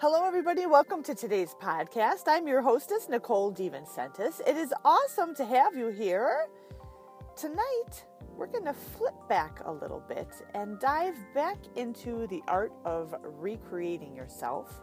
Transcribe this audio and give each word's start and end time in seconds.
Hello, 0.00 0.24
everybody. 0.24 0.64
Welcome 0.64 1.02
to 1.02 1.14
today's 1.16 1.56
podcast. 1.60 2.28
I'm 2.28 2.46
your 2.46 2.62
hostess, 2.62 3.08
Nicole 3.08 3.52
DeVincentis. 3.52 4.40
It 4.46 4.56
is 4.56 4.72
awesome 4.84 5.34
to 5.34 5.44
have 5.44 5.74
you 5.76 5.88
here. 5.88 6.46
Tonight, 7.34 8.04
we're 8.36 8.46
going 8.46 8.66
to 8.66 8.72
flip 8.72 9.16
back 9.28 9.60
a 9.64 9.72
little 9.72 10.00
bit 10.08 10.28
and 10.54 10.78
dive 10.78 11.16
back 11.34 11.56
into 11.74 12.28
the 12.28 12.40
art 12.46 12.72
of 12.84 13.12
recreating 13.24 14.14
yourself. 14.14 14.82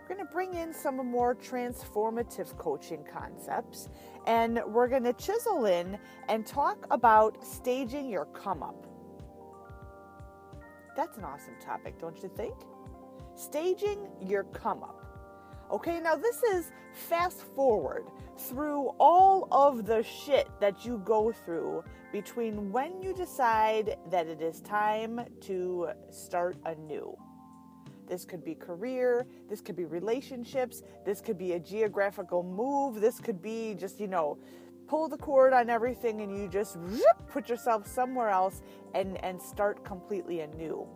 We're 0.00 0.14
going 0.14 0.24
to 0.24 0.32
bring 0.32 0.54
in 0.54 0.72
some 0.72 1.04
more 1.04 1.34
transformative 1.34 2.56
coaching 2.56 3.04
concepts 3.12 3.88
and 4.28 4.62
we're 4.68 4.86
going 4.86 5.02
to 5.02 5.12
chisel 5.14 5.64
in 5.64 5.98
and 6.28 6.46
talk 6.46 6.86
about 6.92 7.44
staging 7.44 8.08
your 8.08 8.26
come 8.26 8.62
up. 8.62 8.86
That's 10.96 11.18
an 11.18 11.24
awesome 11.24 11.56
topic, 11.60 11.98
don't 11.98 12.22
you 12.22 12.30
think? 12.36 12.54
Staging 13.40 14.06
your 14.20 14.44
come 14.44 14.82
up. 14.82 15.02
Okay, 15.72 15.98
now 15.98 16.14
this 16.14 16.42
is 16.42 16.72
fast 16.92 17.40
forward 17.40 18.04
through 18.36 18.88
all 19.00 19.48
of 19.50 19.86
the 19.86 20.02
shit 20.02 20.46
that 20.60 20.84
you 20.84 21.00
go 21.06 21.32
through 21.32 21.82
between 22.12 22.70
when 22.70 23.00
you 23.00 23.14
decide 23.14 23.96
that 24.10 24.26
it 24.26 24.42
is 24.42 24.60
time 24.60 25.22
to 25.40 25.88
start 26.10 26.58
anew. 26.66 27.16
This 28.06 28.26
could 28.26 28.44
be 28.44 28.54
career, 28.54 29.26
this 29.48 29.62
could 29.62 29.76
be 29.76 29.86
relationships, 29.86 30.82
this 31.06 31.22
could 31.22 31.38
be 31.38 31.52
a 31.52 31.58
geographical 31.58 32.42
move, 32.42 33.00
this 33.00 33.20
could 33.20 33.40
be 33.40 33.74
just, 33.74 34.00
you 34.00 34.08
know, 34.08 34.36
pull 34.86 35.08
the 35.08 35.16
cord 35.16 35.54
on 35.54 35.70
everything 35.70 36.20
and 36.20 36.36
you 36.36 36.46
just 36.46 36.76
put 37.30 37.48
yourself 37.48 37.86
somewhere 37.86 38.28
else 38.28 38.60
and, 38.94 39.16
and 39.24 39.40
start 39.40 39.82
completely 39.82 40.40
anew. 40.40 40.86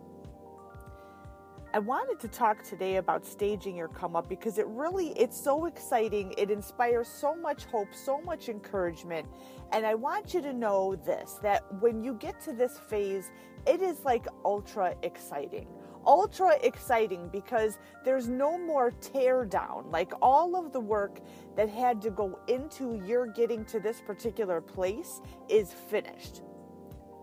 I 1.75 1.79
wanted 1.79 2.21
to 2.21 2.29
talk 2.29 2.63
today 2.63 2.95
about 2.95 3.25
staging 3.25 3.75
your 3.75 3.89
come 3.89 4.15
up 4.15 4.29
because 4.29 4.59
it 4.59 4.67
really 4.67 5.09
it's 5.09 5.37
so 5.37 5.65
exciting. 5.65 6.33
It 6.37 6.49
inspires 6.49 7.09
so 7.09 7.35
much 7.35 7.65
hope, 7.65 7.93
so 7.93 8.21
much 8.21 8.47
encouragement. 8.47 9.27
And 9.73 9.85
I 9.85 9.93
want 9.93 10.33
you 10.33 10.41
to 10.43 10.53
know 10.53 10.95
this 10.95 11.33
that 11.43 11.65
when 11.81 12.01
you 12.01 12.13
get 12.13 12.39
to 12.45 12.53
this 12.53 12.79
phase, 12.89 13.29
it 13.67 13.81
is 13.81 14.05
like 14.05 14.25
ultra 14.45 14.95
exciting. 15.03 15.67
Ultra 16.07 16.55
exciting 16.63 17.27
because 17.27 17.77
there's 18.05 18.29
no 18.29 18.57
more 18.57 18.91
tear 18.91 19.43
down. 19.43 19.91
Like 19.91 20.13
all 20.21 20.55
of 20.55 20.71
the 20.71 20.79
work 20.79 21.19
that 21.57 21.67
had 21.67 22.01
to 22.03 22.09
go 22.09 22.39
into 22.47 23.01
your 23.05 23.27
getting 23.27 23.65
to 23.65 23.81
this 23.81 23.99
particular 23.99 24.61
place 24.61 25.19
is 25.49 25.73
finished. 25.73 26.41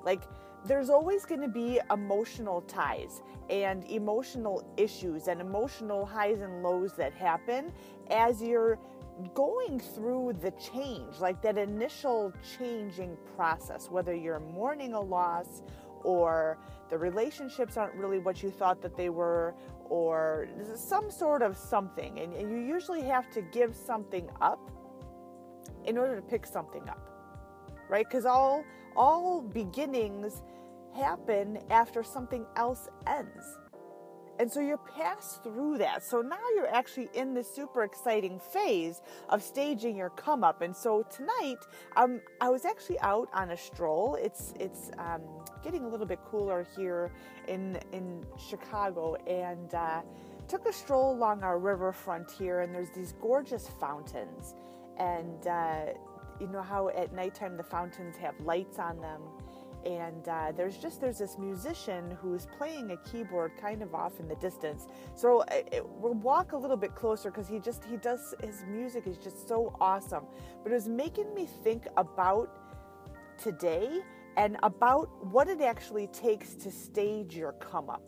Like 0.05 0.25
there's 0.67 0.91
always 0.91 1.25
going 1.25 1.41
to 1.41 1.49
be 1.49 1.81
emotional 1.91 2.61
ties 2.63 3.23
and 3.51 3.85
emotional 3.85 4.65
issues 4.77 5.29
and 5.29 5.41
emotional 5.41 6.07
highs 6.07 6.41
and 6.41 6.63
lows 6.63 6.95
that 6.95 7.13
happen 7.13 7.73
as 8.11 8.43
you're 8.43 8.79
going 9.35 9.79
through 9.79 10.35
the 10.41 10.51
change, 10.53 11.19
like 11.21 11.43
that 11.43 11.59
initial 11.59 12.33
changing 12.59 13.17
process, 13.37 13.91
whether 13.91 14.15
you're 14.15 14.41
mourning 14.41 14.95
a 14.95 15.01
loss 15.01 15.63
or 16.05 16.59
the 16.89 16.99
relationships 16.99 17.77
aren't 17.77 17.95
really 17.95 18.19
what 18.19 18.43
you 18.43 18.51
thought 18.51 18.83
that 18.83 18.97
they 18.97 19.09
were, 19.09 19.55
or 19.89 20.49
some 20.75 21.11
sort 21.11 21.43
of 21.43 21.57
something. 21.57 22.19
And, 22.19 22.35
you 22.35 22.59
usually 22.59 23.03
have 23.03 23.31
to 23.31 23.43
give 23.43 23.75
something 23.75 24.29
up 24.41 24.71
in 25.85 25.97
order 25.99 26.17
to 26.17 26.23
pick 26.23 26.47
something 26.47 26.89
up, 26.89 27.09
right? 27.89 28.07
Because 28.09 28.27
all 28.27 28.65
all 28.97 29.43
beginnings 29.43 30.43
happen 30.95 31.59
after 31.71 32.03
something 32.03 32.45
else 32.57 32.89
ends. 33.07 33.59
And 34.39 34.51
so 34.51 34.61
you're 34.61 34.79
passed 34.79 35.45
through 35.45 35.79
that. 35.79 36.03
So 36.03 36.21
now 36.21 36.41
you're 36.57 36.73
actually 36.75 37.11
in 37.15 37.35
this 37.35 37.55
super 37.55 37.85
exciting 37.85 38.41
phase 38.41 39.03
of 39.29 39.43
staging 39.43 39.97
your 39.97 40.11
come 40.11 40.43
up. 40.43 40.63
And 40.63 40.75
so 40.75 41.05
tonight, 41.15 41.59
um, 41.97 42.21
I 42.41 42.49
was 42.49 42.65
actually 42.65 42.99
out 43.01 43.29
on 43.35 43.51
a 43.51 43.57
stroll. 43.57 44.17
It's 44.17 44.55
it's 44.59 44.91
um, 44.99 45.21
getting 45.63 45.85
a 45.85 45.89
little 45.89 46.07
bit 46.07 46.19
cooler 46.25 46.67
here 46.77 47.13
in 47.47 47.79
in 47.93 48.25
Chicago, 48.37 49.15
and 49.27 49.75
uh, 49.75 50.01
took 50.49 50.67
a 50.67 50.73
stroll 50.73 51.15
along 51.15 51.43
our 51.43 51.59
riverfront 51.59 52.31
here. 52.31 52.61
And 52.61 52.75
there's 52.75 52.91
these 52.91 53.13
gorgeous 53.21 53.69
fountains, 53.69 54.55
and 54.99 55.47
uh, 55.47 55.85
you 56.43 56.49
know 56.49 56.63
how 56.63 56.89
at 56.89 57.13
nighttime 57.13 57.57
the 57.57 57.63
fountains 57.63 58.17
have 58.17 58.35
lights 58.41 58.79
on 58.79 59.01
them 59.01 59.23
and 59.85 60.29
uh, 60.29 60.53
there's 60.57 60.77
just 60.77 61.01
there's 61.01 61.19
this 61.19 61.39
musician 61.39 62.17
who's 62.21 62.47
playing 62.57 62.91
a 62.93 62.97
keyboard 62.99 63.53
kind 63.61 63.83
of 63.83 63.95
off 63.95 64.21
in 64.21 64.29
the 64.29 64.37
distance. 64.37 64.87
So 65.17 65.43
it, 65.43 65.69
it, 65.73 65.89
we'll 65.89 66.15
walk 66.15 66.53
a 66.53 66.57
little 66.57 66.77
bit 66.77 66.95
closer 66.95 67.31
because 67.31 67.49
he 67.49 67.59
just 67.59 67.85
he 67.85 67.97
does 67.97 68.35
his 68.43 68.65
music 68.69 69.07
is 69.07 69.19
just 69.19 69.49
so 69.49 69.77
awesome. 69.81 70.25
But 70.63 70.73
it 70.73 70.75
was 70.77 70.89
making 70.89 71.35
me 71.35 71.49
think 71.65 71.87
about 71.97 72.51
today 73.39 74.01
and 74.37 74.57
about 74.63 75.09
what 75.27 75.49
it 75.49 75.61
actually 75.61 76.07
takes 76.09 76.55
to 76.55 76.71
stage 76.71 77.37
your 77.37 77.53
come 77.53 77.91
up 77.91 78.03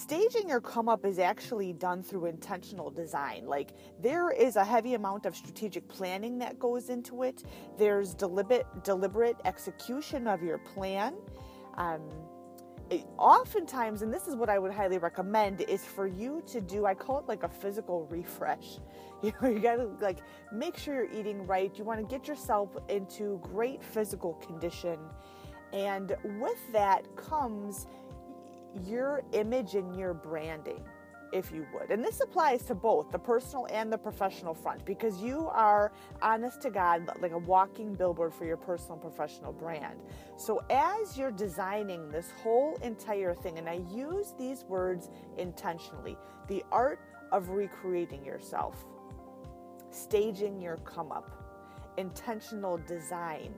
Staging 0.00 0.48
your 0.48 0.62
come 0.62 0.88
up 0.88 1.04
is 1.04 1.18
actually 1.18 1.74
done 1.74 2.02
through 2.02 2.24
intentional 2.24 2.90
design. 2.90 3.44
Like 3.44 3.74
there 4.00 4.30
is 4.30 4.56
a 4.56 4.64
heavy 4.64 4.94
amount 4.94 5.26
of 5.26 5.36
strategic 5.36 5.86
planning 5.88 6.38
that 6.38 6.58
goes 6.58 6.88
into 6.88 7.22
it. 7.22 7.44
There's 7.76 8.14
deliberate 8.14 8.64
deliberate 8.82 9.36
execution 9.44 10.26
of 10.26 10.42
your 10.42 10.56
plan. 10.56 11.16
Um, 11.76 12.00
it, 12.88 13.04
oftentimes, 13.18 14.00
and 14.00 14.12
this 14.12 14.26
is 14.26 14.36
what 14.36 14.48
I 14.48 14.58
would 14.58 14.72
highly 14.72 14.96
recommend, 14.96 15.60
is 15.60 15.84
for 15.84 16.06
you 16.06 16.42
to 16.46 16.62
do. 16.62 16.86
I 16.86 16.94
call 16.94 17.18
it 17.18 17.28
like 17.28 17.42
a 17.42 17.48
physical 17.48 18.06
refresh. 18.06 18.78
You 19.22 19.34
know, 19.42 19.50
you 19.50 19.58
gotta 19.58 19.90
like 20.00 20.20
make 20.50 20.78
sure 20.78 20.94
you're 20.94 21.12
eating 21.12 21.46
right. 21.46 21.70
You 21.76 21.84
want 21.84 22.00
to 22.00 22.06
get 22.06 22.26
yourself 22.26 22.74
into 22.88 23.38
great 23.52 23.84
physical 23.84 24.32
condition, 24.36 24.98
and 25.74 26.16
with 26.40 26.72
that 26.72 27.04
comes 27.16 27.86
your 28.84 29.22
image 29.32 29.74
and 29.74 29.96
your 29.96 30.14
branding, 30.14 30.84
if 31.32 31.52
you 31.52 31.66
would. 31.72 31.90
And 31.90 32.04
this 32.04 32.20
applies 32.20 32.64
to 32.64 32.74
both 32.74 33.10
the 33.10 33.18
personal 33.18 33.66
and 33.70 33.92
the 33.92 33.98
professional 33.98 34.54
front 34.54 34.84
because 34.84 35.20
you 35.22 35.48
are 35.52 35.92
honest 36.22 36.60
to 36.62 36.70
God, 36.70 37.10
like 37.20 37.32
a 37.32 37.38
walking 37.38 37.94
billboard 37.94 38.34
for 38.34 38.44
your 38.44 38.56
personal 38.56 38.96
professional 38.96 39.52
brand. 39.52 40.00
So 40.36 40.60
as 40.70 41.16
you're 41.16 41.30
designing 41.30 42.08
this 42.10 42.30
whole 42.42 42.76
entire 42.82 43.34
thing, 43.34 43.58
and 43.58 43.68
I 43.68 43.80
use 43.92 44.34
these 44.38 44.64
words 44.64 45.10
intentionally 45.38 46.16
the 46.48 46.64
art 46.72 47.00
of 47.30 47.50
recreating 47.50 48.24
yourself, 48.24 48.84
staging 49.90 50.60
your 50.60 50.78
come 50.78 51.12
up, 51.12 51.94
intentional 51.96 52.76
design 52.76 53.54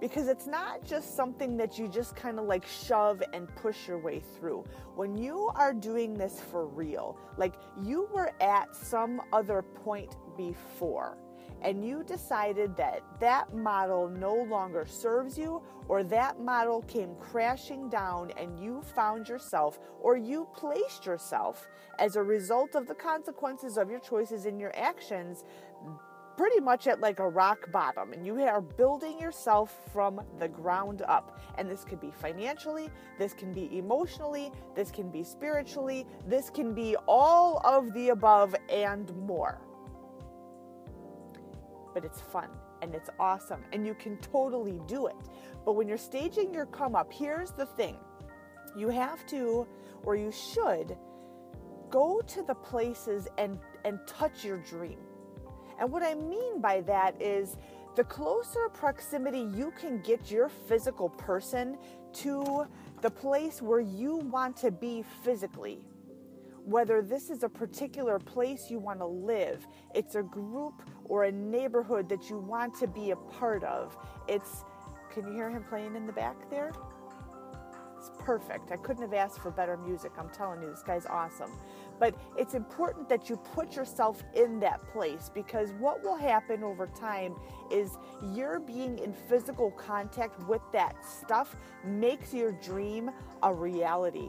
because 0.00 0.28
it's 0.28 0.46
not 0.46 0.84
just 0.84 1.16
something 1.16 1.56
that 1.56 1.78
you 1.78 1.88
just 1.88 2.14
kind 2.14 2.38
of 2.38 2.46
like 2.46 2.66
shove 2.66 3.22
and 3.32 3.48
push 3.56 3.88
your 3.88 3.98
way 3.98 4.20
through. 4.38 4.64
When 4.94 5.16
you 5.16 5.50
are 5.54 5.74
doing 5.74 6.14
this 6.14 6.40
for 6.40 6.66
real, 6.66 7.18
like 7.36 7.54
you 7.82 8.08
were 8.14 8.32
at 8.40 8.74
some 8.74 9.20
other 9.32 9.62
point 9.62 10.16
before 10.36 11.18
and 11.62 11.84
you 11.84 12.04
decided 12.04 12.76
that 12.76 13.02
that 13.20 13.52
model 13.52 14.08
no 14.08 14.34
longer 14.34 14.86
serves 14.86 15.36
you 15.36 15.60
or 15.88 16.04
that 16.04 16.40
model 16.40 16.82
came 16.82 17.14
crashing 17.16 17.88
down 17.88 18.30
and 18.36 18.62
you 18.62 18.82
found 18.94 19.28
yourself 19.28 19.80
or 20.00 20.16
you 20.16 20.46
placed 20.54 21.06
yourself 21.06 21.66
as 21.98 22.16
a 22.16 22.22
result 22.22 22.74
of 22.74 22.86
the 22.86 22.94
consequences 22.94 23.76
of 23.76 23.90
your 23.90 23.98
choices 23.98 24.46
and 24.46 24.60
your 24.60 24.74
actions 24.76 25.44
pretty 26.38 26.60
much 26.60 26.86
at 26.86 27.00
like 27.00 27.18
a 27.18 27.28
rock 27.28 27.70
bottom 27.72 28.12
and 28.12 28.24
you 28.24 28.40
are 28.44 28.60
building 28.60 29.18
yourself 29.18 29.76
from 29.92 30.20
the 30.38 30.46
ground 30.46 31.02
up. 31.08 31.40
And 31.58 31.68
this 31.68 31.84
could 31.84 32.00
be 32.00 32.12
financially, 32.12 32.90
this 33.18 33.34
can 33.34 33.52
be 33.52 33.76
emotionally, 33.76 34.52
this 34.76 34.92
can 34.92 35.10
be 35.10 35.24
spiritually, 35.24 36.06
this 36.26 36.48
can 36.48 36.74
be 36.74 36.94
all 37.08 37.60
of 37.64 37.92
the 37.92 38.10
above 38.10 38.54
and 38.70 39.14
more. 39.16 39.60
But 41.92 42.04
it's 42.04 42.20
fun 42.20 42.50
and 42.82 42.94
it's 42.94 43.10
awesome 43.18 43.64
and 43.72 43.84
you 43.84 43.94
can 43.94 44.16
totally 44.18 44.80
do 44.86 45.08
it. 45.08 45.16
But 45.64 45.72
when 45.72 45.88
you're 45.88 45.98
staging 45.98 46.54
your 46.54 46.66
come 46.66 46.94
up, 46.94 47.12
here's 47.12 47.50
the 47.50 47.66
thing 47.66 47.96
you 48.76 48.90
have 48.90 49.26
to, 49.26 49.66
or 50.04 50.14
you 50.14 50.30
should, 50.30 50.96
go 51.90 52.20
to 52.28 52.42
the 52.44 52.54
places 52.54 53.26
and, 53.38 53.58
and 53.84 53.98
touch 54.06 54.44
your 54.44 54.58
dream 54.58 54.98
and 55.78 55.90
what 55.90 56.02
I 56.02 56.14
mean 56.14 56.60
by 56.60 56.80
that 56.82 57.20
is 57.20 57.56
the 57.96 58.04
closer 58.04 58.68
proximity 58.68 59.40
you 59.40 59.72
can 59.80 60.00
get 60.02 60.30
your 60.30 60.48
physical 60.48 61.08
person 61.08 61.76
to 62.14 62.66
the 63.02 63.10
place 63.10 63.62
where 63.62 63.80
you 63.80 64.16
want 64.16 64.56
to 64.58 64.70
be 64.70 65.04
physically. 65.22 65.80
Whether 66.64 67.00
this 67.00 67.30
is 67.30 67.44
a 67.44 67.48
particular 67.48 68.18
place 68.18 68.70
you 68.70 68.78
want 68.78 68.98
to 69.00 69.06
live, 69.06 69.66
it's 69.94 70.16
a 70.16 70.22
group 70.22 70.82
or 71.04 71.24
a 71.24 71.32
neighborhood 71.32 72.08
that 72.10 72.28
you 72.28 72.38
want 72.38 72.74
to 72.80 72.86
be 72.86 73.12
a 73.12 73.16
part 73.16 73.64
of. 73.64 73.96
It's, 74.28 74.64
can 75.10 75.26
you 75.26 75.32
hear 75.32 75.48
him 75.48 75.64
playing 75.68 75.96
in 75.96 76.06
the 76.06 76.12
back 76.12 76.50
there? 76.50 76.72
It's 77.96 78.10
perfect. 78.18 78.70
I 78.70 78.76
couldn't 78.76 79.02
have 79.02 79.14
asked 79.14 79.40
for 79.40 79.50
better 79.50 79.76
music. 79.76 80.12
I'm 80.18 80.28
telling 80.30 80.62
you, 80.62 80.70
this 80.70 80.82
guy's 80.82 81.06
awesome. 81.06 81.50
But 81.98 82.14
it's 82.36 82.54
important 82.54 83.08
that 83.08 83.28
you 83.28 83.36
put 83.36 83.74
yourself 83.74 84.22
in 84.34 84.60
that 84.60 84.86
place 84.92 85.30
because 85.32 85.72
what 85.72 86.02
will 86.02 86.16
happen 86.16 86.62
over 86.62 86.86
time 86.86 87.34
is 87.70 87.96
you're 88.34 88.60
being 88.60 88.98
in 88.98 89.12
physical 89.12 89.70
contact 89.72 90.42
with 90.48 90.62
that 90.72 91.04
stuff 91.04 91.56
makes 91.84 92.32
your 92.32 92.52
dream 92.52 93.10
a 93.42 93.52
reality 93.52 94.28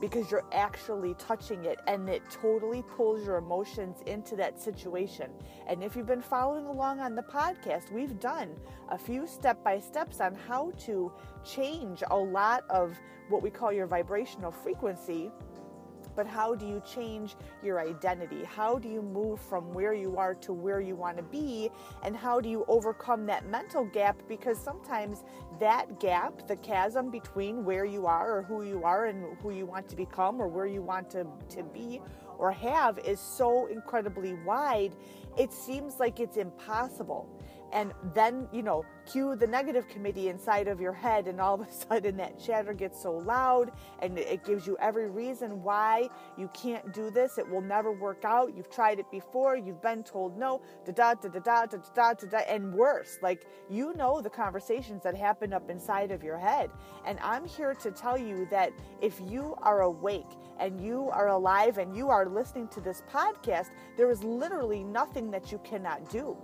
because 0.00 0.30
you're 0.30 0.46
actually 0.52 1.14
touching 1.14 1.64
it 1.64 1.80
and 1.86 2.08
it 2.08 2.22
totally 2.30 2.82
pulls 2.82 3.26
your 3.26 3.36
emotions 3.36 3.98
into 4.06 4.36
that 4.36 4.60
situation. 4.60 5.30
And 5.66 5.82
if 5.82 5.96
you've 5.96 6.06
been 6.06 6.22
following 6.22 6.66
along 6.66 7.00
on 7.00 7.14
the 7.14 7.22
podcast, 7.22 7.90
we've 7.90 8.18
done 8.20 8.50
a 8.90 8.98
few 8.98 9.26
step 9.26 9.62
by 9.64 9.80
steps 9.80 10.20
on 10.20 10.34
how 10.34 10.72
to 10.86 11.12
change 11.44 12.02
a 12.10 12.16
lot 12.16 12.64
of 12.70 12.96
what 13.28 13.42
we 13.42 13.50
call 13.50 13.72
your 13.72 13.86
vibrational 13.86 14.50
frequency 14.50 15.30
but 16.18 16.26
how 16.26 16.52
do 16.52 16.66
you 16.66 16.82
change 16.84 17.36
your 17.62 17.78
identity? 17.78 18.42
How 18.42 18.76
do 18.76 18.88
you 18.88 19.02
move 19.02 19.40
from 19.40 19.72
where 19.72 19.94
you 19.94 20.16
are 20.16 20.34
to 20.34 20.52
where 20.52 20.80
you 20.80 20.96
want 20.96 21.16
to 21.16 21.22
be? 21.22 21.70
And 22.02 22.16
how 22.16 22.40
do 22.40 22.48
you 22.48 22.64
overcome 22.66 23.24
that 23.26 23.48
mental 23.48 23.84
gap? 23.84 24.20
Because 24.26 24.58
sometimes 24.58 25.22
that 25.60 26.00
gap, 26.00 26.48
the 26.48 26.56
chasm 26.56 27.12
between 27.12 27.64
where 27.64 27.84
you 27.84 28.06
are 28.06 28.36
or 28.36 28.42
who 28.42 28.64
you 28.64 28.82
are 28.82 29.06
and 29.06 29.38
who 29.38 29.52
you 29.52 29.64
want 29.64 29.88
to 29.90 29.94
become 29.94 30.42
or 30.42 30.48
where 30.48 30.66
you 30.66 30.82
want 30.82 31.08
to, 31.10 31.24
to 31.50 31.62
be 31.62 32.00
or 32.36 32.50
have, 32.50 32.98
is 32.98 33.20
so 33.20 33.66
incredibly 33.66 34.34
wide, 34.44 34.96
it 35.38 35.52
seems 35.52 36.00
like 36.00 36.18
it's 36.18 36.36
impossible 36.36 37.28
and 37.72 37.92
then 38.14 38.48
you 38.52 38.62
know 38.62 38.84
cue 39.10 39.36
the 39.36 39.46
negative 39.46 39.88
committee 39.88 40.28
inside 40.28 40.68
of 40.68 40.80
your 40.80 40.92
head 40.92 41.26
and 41.26 41.40
all 41.40 41.54
of 41.54 41.66
a 41.66 41.72
sudden 41.88 42.16
that 42.16 42.38
chatter 42.38 42.72
gets 42.72 43.02
so 43.02 43.12
loud 43.12 43.72
and 44.00 44.18
it 44.18 44.44
gives 44.44 44.66
you 44.66 44.76
every 44.80 45.10
reason 45.10 45.62
why 45.62 46.08
you 46.36 46.48
can't 46.54 46.92
do 46.92 47.10
this. 47.10 47.38
It 47.38 47.48
will 47.48 47.62
never 47.62 47.92
work 47.92 48.24
out. 48.24 48.54
You've 48.56 48.70
tried 48.70 48.98
it 48.98 49.10
before. 49.10 49.56
You've 49.56 49.82
been 49.82 50.02
told 50.02 50.38
no. 50.38 50.60
Da 50.84 50.92
da 50.92 51.14
da 51.14 51.28
da 51.28 51.40
da 51.40 51.66
da 51.66 51.78
da 51.94 52.14
da 52.14 52.26
da 52.26 52.38
and 52.48 52.72
worse 52.74 53.18
like 53.22 53.46
you 53.70 53.94
know 53.94 54.20
the 54.20 54.30
conversations 54.30 55.02
that 55.02 55.16
happen 55.16 55.52
up 55.52 55.70
inside 55.70 56.10
of 56.10 56.22
your 56.22 56.38
head. 56.38 56.70
And 57.06 57.18
i'm 57.20 57.46
here 57.46 57.74
to 57.74 57.90
tell 57.90 58.18
you 58.18 58.46
that 58.50 58.72
if 59.00 59.20
you 59.26 59.54
are 59.62 59.82
awake 59.82 60.26
and 60.58 60.80
you 60.80 61.08
are 61.10 61.28
alive 61.28 61.78
and 61.78 61.96
you 61.96 62.08
are 62.08 62.26
listening 62.26 62.68
to 62.68 62.80
this 62.80 63.02
podcast 63.10 63.68
there 63.96 64.10
is 64.10 64.22
literally 64.22 64.82
nothing 64.84 65.30
that 65.30 65.50
you 65.52 65.58
cannot 65.64 66.08
do 66.10 66.36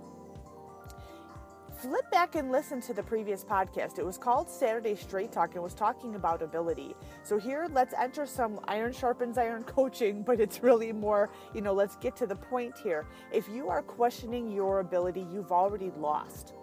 flip 1.77 2.09
back 2.11 2.35
and 2.35 2.51
listen 2.51 2.81
to 2.81 2.93
the 2.93 3.03
previous 3.03 3.43
podcast. 3.43 3.99
It 3.99 4.05
was 4.05 4.17
called 4.17 4.49
Saturday 4.49 4.95
Straight 4.95 5.31
Talk 5.31 5.55
and 5.55 5.63
was 5.63 5.73
talking 5.73 6.15
about 6.15 6.41
ability. 6.41 6.95
So 7.23 7.37
here, 7.37 7.67
let's 7.71 7.93
enter 7.93 8.25
some 8.25 8.59
iron 8.67 8.93
sharpens 8.93 9.37
iron 9.37 9.63
coaching, 9.77 10.23
but 10.23 10.39
it's 10.39 10.63
really 10.63 10.91
more, 10.91 11.29
you 11.53 11.61
know, 11.61 11.73
let's 11.73 11.95
get 11.97 12.15
to 12.17 12.27
the 12.27 12.35
point 12.35 12.77
here. 12.77 13.05
If 13.31 13.47
you 13.49 13.69
are 13.69 13.81
questioning 13.81 14.51
your 14.51 14.79
ability, 14.79 15.25
you've 15.31 15.51
already 15.51 15.91
lost. 15.97 16.53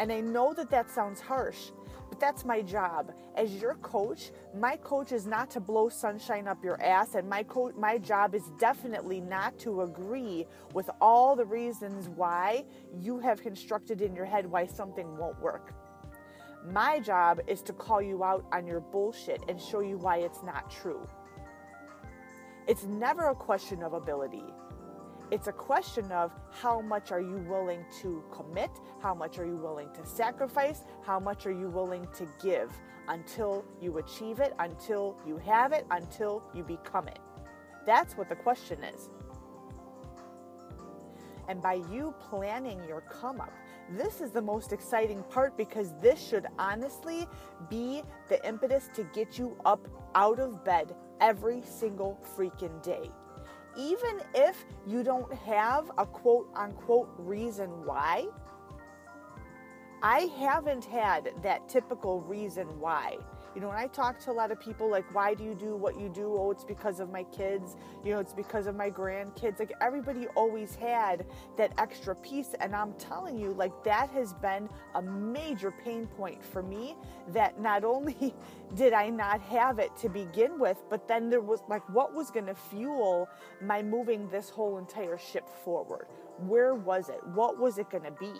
And 0.00 0.10
I 0.10 0.20
know 0.20 0.54
that 0.54 0.70
that 0.70 0.90
sounds 0.90 1.20
harsh, 1.20 1.70
but 2.10 2.18
that's 2.18 2.44
my 2.44 2.60
job. 2.60 3.14
As 3.36 3.54
your 3.54 3.76
coach, 3.76 4.32
my 4.54 4.76
coach 4.76 5.12
is 5.12 5.26
not 5.26 5.48
to 5.52 5.60
blow 5.60 5.88
sunshine 5.88 6.48
up 6.48 6.62
your 6.62 6.80
ass, 6.82 7.14
and 7.14 7.28
my 7.28 7.44
co- 7.44 7.72
my 7.78 7.96
job 7.96 8.34
is 8.34 8.50
definitely 8.58 9.20
not 9.20 9.58
to 9.60 9.82
agree 9.82 10.44
with 10.74 10.90
all 11.00 11.36
the 11.36 11.46
reasons 11.46 12.08
why 12.08 12.64
you 12.98 13.20
have 13.20 13.40
constructed 13.40 14.02
in 14.02 14.14
your 14.14 14.24
head 14.26 14.44
why 14.44 14.66
something 14.66 15.16
won't 15.16 15.40
work. 15.40 15.72
My 16.68 16.98
job 17.00 17.40
is 17.46 17.62
to 17.62 17.72
call 17.72 18.02
you 18.02 18.22
out 18.24 18.44
on 18.52 18.66
your 18.66 18.80
bullshit 18.80 19.42
and 19.48 19.58
show 19.60 19.80
you 19.80 19.96
why 19.96 20.18
it's 20.18 20.42
not 20.42 20.68
true. 20.70 21.06
It's 22.66 22.84
never 22.84 23.28
a 23.28 23.34
question 23.34 23.82
of 23.82 23.94
ability. 23.94 24.44
It's 25.30 25.46
a 25.46 25.52
question 25.52 26.10
of 26.10 26.32
how 26.50 26.80
much 26.80 27.12
are 27.12 27.20
you 27.20 27.36
willing 27.48 27.84
to 28.02 28.24
commit? 28.32 28.70
How 29.00 29.14
much 29.14 29.38
are 29.38 29.46
you 29.46 29.54
willing 29.54 29.88
to 29.94 30.04
sacrifice? 30.04 30.80
How 31.04 31.20
much 31.20 31.46
are 31.46 31.52
you 31.52 31.68
willing 31.68 32.08
to 32.16 32.26
give 32.42 32.72
until 33.06 33.64
you 33.80 33.98
achieve 33.98 34.40
it, 34.40 34.54
until 34.58 35.16
you 35.24 35.36
have 35.36 35.70
it, 35.70 35.86
until 35.92 36.42
you 36.52 36.64
become 36.64 37.06
it? 37.06 37.20
That's 37.86 38.16
what 38.16 38.28
the 38.28 38.34
question 38.34 38.82
is. 38.82 39.08
And 41.48 41.62
by 41.62 41.74
you 41.74 42.12
planning 42.28 42.82
your 42.88 43.02
come 43.02 43.40
up, 43.40 43.52
this 43.88 44.20
is 44.20 44.32
the 44.32 44.42
most 44.42 44.72
exciting 44.72 45.22
part 45.30 45.56
because 45.56 45.94
this 46.02 46.20
should 46.20 46.46
honestly 46.58 47.28
be 47.68 48.02
the 48.28 48.44
impetus 48.44 48.90
to 48.94 49.04
get 49.14 49.38
you 49.38 49.56
up 49.64 49.86
out 50.16 50.40
of 50.40 50.64
bed 50.64 50.96
every 51.20 51.62
single 51.62 52.20
freaking 52.36 52.82
day 52.82 53.10
even 53.76 54.20
if 54.34 54.64
you 54.86 55.02
don't 55.02 55.32
have 55.32 55.90
a 55.98 56.06
quote 56.06 56.48
unquote 56.54 57.12
reason 57.18 57.68
why, 57.84 58.26
I 60.02 60.20
haven't 60.38 60.84
had 60.84 61.32
that 61.42 61.68
typical 61.68 62.20
reason 62.22 62.66
why. 62.80 63.18
You 63.54 63.60
know, 63.60 63.68
when 63.68 63.78
I 63.78 63.88
talk 63.88 64.20
to 64.20 64.30
a 64.30 64.32
lot 64.32 64.52
of 64.52 64.60
people, 64.60 64.88
like, 64.88 65.12
why 65.12 65.34
do 65.34 65.42
you 65.42 65.54
do 65.54 65.74
what 65.74 65.98
you 65.98 66.08
do? 66.08 66.36
Oh, 66.38 66.52
it's 66.52 66.62
because 66.64 67.00
of 67.00 67.10
my 67.10 67.24
kids. 67.24 67.76
You 68.04 68.12
know, 68.12 68.20
it's 68.20 68.32
because 68.32 68.68
of 68.68 68.76
my 68.76 68.90
grandkids. 68.90 69.58
Like, 69.58 69.72
everybody 69.80 70.28
always 70.36 70.76
had 70.76 71.26
that 71.56 71.72
extra 71.76 72.14
piece. 72.14 72.54
And 72.60 72.76
I'm 72.76 72.92
telling 72.94 73.38
you, 73.38 73.52
like, 73.52 73.72
that 73.82 74.08
has 74.10 74.34
been 74.34 74.68
a 74.94 75.02
major 75.02 75.72
pain 75.72 76.06
point 76.06 76.44
for 76.44 76.62
me 76.62 76.94
that 77.32 77.60
not 77.60 77.82
only 77.82 78.34
did 78.76 78.92
I 78.92 79.10
not 79.10 79.40
have 79.42 79.80
it 79.80 79.96
to 79.96 80.08
begin 80.08 80.58
with, 80.60 80.78
but 80.88 81.08
then 81.08 81.28
there 81.28 81.40
was, 81.40 81.60
like, 81.68 81.82
what 81.88 82.14
was 82.14 82.30
going 82.30 82.46
to 82.46 82.54
fuel 82.54 83.28
my 83.60 83.82
moving 83.82 84.28
this 84.28 84.48
whole 84.48 84.78
entire 84.78 85.18
ship 85.18 85.48
forward? 85.64 86.06
Where 86.46 86.74
was 86.76 87.08
it? 87.08 87.20
What 87.34 87.58
was 87.58 87.78
it 87.78 87.90
going 87.90 88.04
to 88.04 88.12
be? 88.12 88.32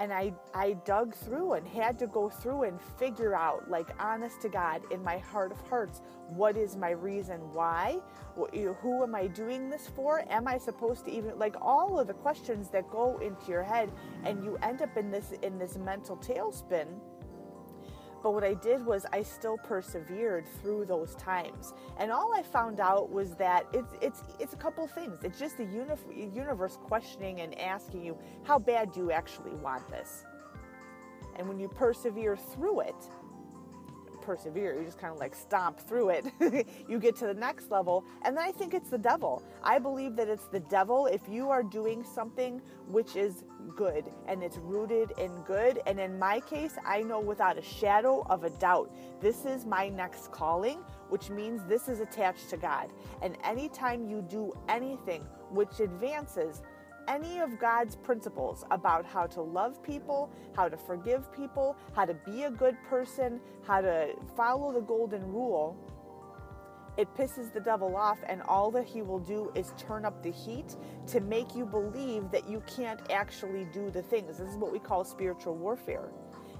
And 0.00 0.12
I, 0.12 0.32
I 0.54 0.72
dug 0.86 1.14
through 1.14 1.52
and 1.52 1.68
had 1.68 1.98
to 1.98 2.06
go 2.06 2.30
through 2.30 2.62
and 2.62 2.80
figure 2.98 3.34
out, 3.34 3.70
like, 3.70 3.88
honest 4.00 4.40
to 4.42 4.48
God, 4.48 4.80
in 4.90 5.04
my 5.04 5.18
heart 5.18 5.52
of 5.52 5.60
hearts, 5.68 6.00
what 6.28 6.56
is 6.56 6.74
my 6.74 6.90
reason 6.90 7.38
why? 7.52 8.00
Who 8.80 9.02
am 9.02 9.14
I 9.14 9.26
doing 9.26 9.68
this 9.68 9.88
for? 9.94 10.24
Am 10.30 10.48
I 10.48 10.56
supposed 10.56 11.04
to 11.04 11.10
even, 11.10 11.38
like, 11.38 11.54
all 11.60 12.00
of 12.00 12.06
the 12.06 12.14
questions 12.14 12.70
that 12.70 12.90
go 12.90 13.18
into 13.18 13.50
your 13.50 13.62
head, 13.62 13.92
and 14.24 14.42
you 14.42 14.56
end 14.62 14.80
up 14.80 14.96
in 14.96 15.10
this 15.10 15.32
in 15.42 15.58
this 15.58 15.76
mental 15.76 16.16
tailspin 16.16 16.86
but 18.22 18.32
what 18.34 18.44
I 18.44 18.54
did 18.54 18.84
was 18.84 19.06
I 19.12 19.22
still 19.22 19.56
persevered 19.56 20.46
through 20.60 20.84
those 20.86 21.14
times. 21.14 21.72
And 21.98 22.10
all 22.10 22.34
I 22.34 22.42
found 22.42 22.80
out 22.80 23.10
was 23.10 23.34
that 23.36 23.66
it's 23.72 23.94
it's 24.00 24.22
it's 24.38 24.52
a 24.52 24.56
couple 24.56 24.86
things. 24.86 25.24
It's 25.24 25.38
just 25.38 25.56
the 25.56 25.64
uni- 25.64 26.30
universe 26.34 26.78
questioning 26.82 27.40
and 27.40 27.58
asking 27.58 28.04
you, 28.04 28.18
how 28.42 28.58
bad 28.58 28.92
do 28.92 29.00
you 29.00 29.10
actually 29.10 29.54
want 29.54 29.88
this? 29.88 30.24
And 31.36 31.48
when 31.48 31.58
you 31.58 31.68
persevere 31.68 32.36
through 32.36 32.80
it, 32.80 33.08
persevere. 34.22 34.76
You 34.78 34.84
just 34.84 34.98
kind 34.98 35.12
of 35.12 35.18
like 35.18 35.34
stomp 35.34 35.80
through 35.80 36.10
it. 36.10 36.66
you 36.88 36.98
get 36.98 37.16
to 37.16 37.26
the 37.26 37.34
next 37.34 37.70
level. 37.70 38.04
And 38.22 38.36
then 38.36 38.44
I 38.44 38.52
think 38.52 38.74
it's 38.74 38.90
the 38.90 38.98
devil. 38.98 39.42
I 39.62 39.78
believe 39.78 40.16
that 40.16 40.28
it's 40.28 40.46
the 40.46 40.60
devil 40.60 41.06
if 41.06 41.22
you 41.28 41.50
are 41.50 41.62
doing 41.62 42.04
something 42.04 42.60
which 42.88 43.16
is 43.16 43.44
good 43.76 44.10
and 44.26 44.42
it's 44.42 44.58
rooted 44.58 45.12
in 45.18 45.34
good. 45.42 45.80
And 45.86 45.98
in 45.98 46.18
my 46.18 46.40
case, 46.40 46.76
I 46.84 47.02
know 47.02 47.20
without 47.20 47.58
a 47.58 47.62
shadow 47.62 48.26
of 48.28 48.44
a 48.44 48.50
doubt, 48.50 48.94
this 49.20 49.44
is 49.44 49.64
my 49.66 49.88
next 49.88 50.32
calling, 50.32 50.78
which 51.08 51.30
means 51.30 51.62
this 51.68 51.88
is 51.88 52.00
attached 52.00 52.50
to 52.50 52.56
God. 52.56 52.90
And 53.22 53.36
anytime 53.44 54.08
you 54.08 54.22
do 54.22 54.52
anything 54.68 55.24
which 55.50 55.80
advances 55.80 56.62
any 57.10 57.40
of 57.40 57.58
God's 57.58 57.96
principles 57.96 58.64
about 58.70 59.04
how 59.04 59.26
to 59.26 59.42
love 59.42 59.82
people, 59.82 60.30
how 60.54 60.68
to 60.68 60.76
forgive 60.76 61.32
people, 61.32 61.76
how 61.92 62.04
to 62.04 62.14
be 62.14 62.44
a 62.44 62.50
good 62.50 62.76
person, 62.88 63.40
how 63.66 63.80
to 63.80 64.14
follow 64.36 64.72
the 64.72 64.80
golden 64.80 65.20
rule, 65.32 65.76
it 66.96 67.12
pisses 67.16 67.52
the 67.52 67.60
devil 67.60 67.96
off, 67.96 68.18
and 68.28 68.42
all 68.42 68.70
that 68.70 68.84
he 68.84 69.02
will 69.02 69.18
do 69.18 69.50
is 69.54 69.72
turn 69.76 70.04
up 70.04 70.22
the 70.22 70.30
heat 70.30 70.76
to 71.08 71.20
make 71.20 71.54
you 71.54 71.64
believe 71.64 72.30
that 72.30 72.48
you 72.48 72.62
can't 72.66 73.10
actually 73.10 73.64
do 73.72 73.90
the 73.90 74.02
things. 74.02 74.38
This 74.38 74.50
is 74.50 74.56
what 74.56 74.72
we 74.72 74.78
call 74.78 75.04
spiritual 75.04 75.56
warfare. 75.56 76.10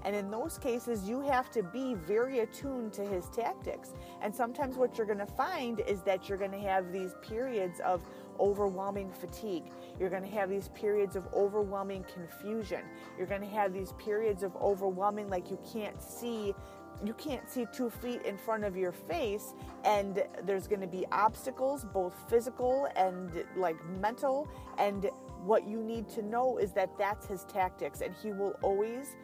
And 0.02 0.16
in 0.16 0.30
those 0.30 0.56
cases, 0.56 1.06
you 1.06 1.20
have 1.20 1.50
to 1.50 1.62
be 1.62 1.94
very 1.94 2.40
attuned 2.40 2.92
to 2.94 3.02
his 3.04 3.28
tactics. 3.28 3.92
And 4.22 4.34
sometimes 4.34 4.76
what 4.76 4.96
you're 4.96 5.06
going 5.06 5.18
to 5.18 5.26
find 5.26 5.80
is 5.80 6.00
that 6.02 6.28
you're 6.28 6.38
going 6.38 6.52
to 6.52 6.60
have 6.60 6.90
these 6.90 7.14
periods 7.20 7.80
of 7.80 8.02
overwhelming 8.40 9.12
fatigue. 9.12 9.64
You're 9.98 10.10
going 10.10 10.22
to 10.22 10.30
have 10.30 10.48
these 10.48 10.68
periods 10.68 11.14
of 11.14 11.26
overwhelming 11.34 12.04
confusion. 12.12 12.82
You're 13.18 13.26
going 13.26 13.42
to 13.42 13.46
have 13.48 13.72
these 13.72 13.92
periods 13.92 14.42
of 14.42 14.56
overwhelming, 14.56 15.28
like 15.28 15.50
you 15.50 15.58
can't 15.72 16.00
see 16.02 16.54
you 17.02 17.14
can't 17.14 17.48
see 17.48 17.66
two 17.72 17.88
feet 17.88 18.22
in 18.22 18.36
front 18.36 18.64
of 18.64 18.76
your 18.76 18.92
face 18.92 19.54
and 19.84 20.22
there's 20.44 20.66
going 20.66 20.80
to 20.80 20.86
be 20.86 21.06
obstacles 21.12 21.84
both 21.94 22.14
physical 22.28 22.88
and 22.96 23.44
like 23.56 23.76
mental 24.00 24.48
and 24.78 25.08
what 25.44 25.66
you 25.66 25.82
need 25.82 26.08
to 26.08 26.22
know 26.22 26.58
is 26.58 26.72
that 26.72 26.90
that's 26.98 27.26
his 27.26 27.44
tactics 27.44 28.02
and 28.02 28.14
he 28.22 28.32
will 28.32 28.54
always 28.62 29.16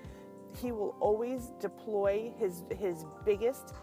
he 0.61 0.73
will 0.73 0.97
always 1.01 1.53
deploy 1.61 2.33
his 2.39 2.63
his 2.79 3.05
biggest 3.25 3.75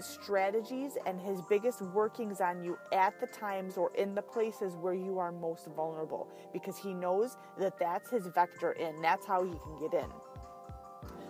strategies 0.00 0.98
and 1.06 1.20
his 1.20 1.40
biggest 1.48 1.82
workings 1.82 2.40
on 2.40 2.62
you 2.62 2.78
at 2.92 3.18
the 3.20 3.26
times 3.26 3.76
or 3.76 3.92
in 3.94 4.14
the 4.14 4.22
places 4.22 4.74
where 4.76 4.94
you 4.94 5.18
are 5.18 5.32
most 5.32 5.66
vulnerable 5.76 6.28
because 6.52 6.76
he 6.76 6.94
knows 6.94 7.36
that 7.58 7.78
that's 7.78 8.10
his 8.10 8.26
vector 8.28 8.72
in 8.72 9.00
that's 9.00 9.26
how 9.26 9.42
he 9.42 9.50
can 9.50 9.78
get 9.80 9.94
in 9.94 10.10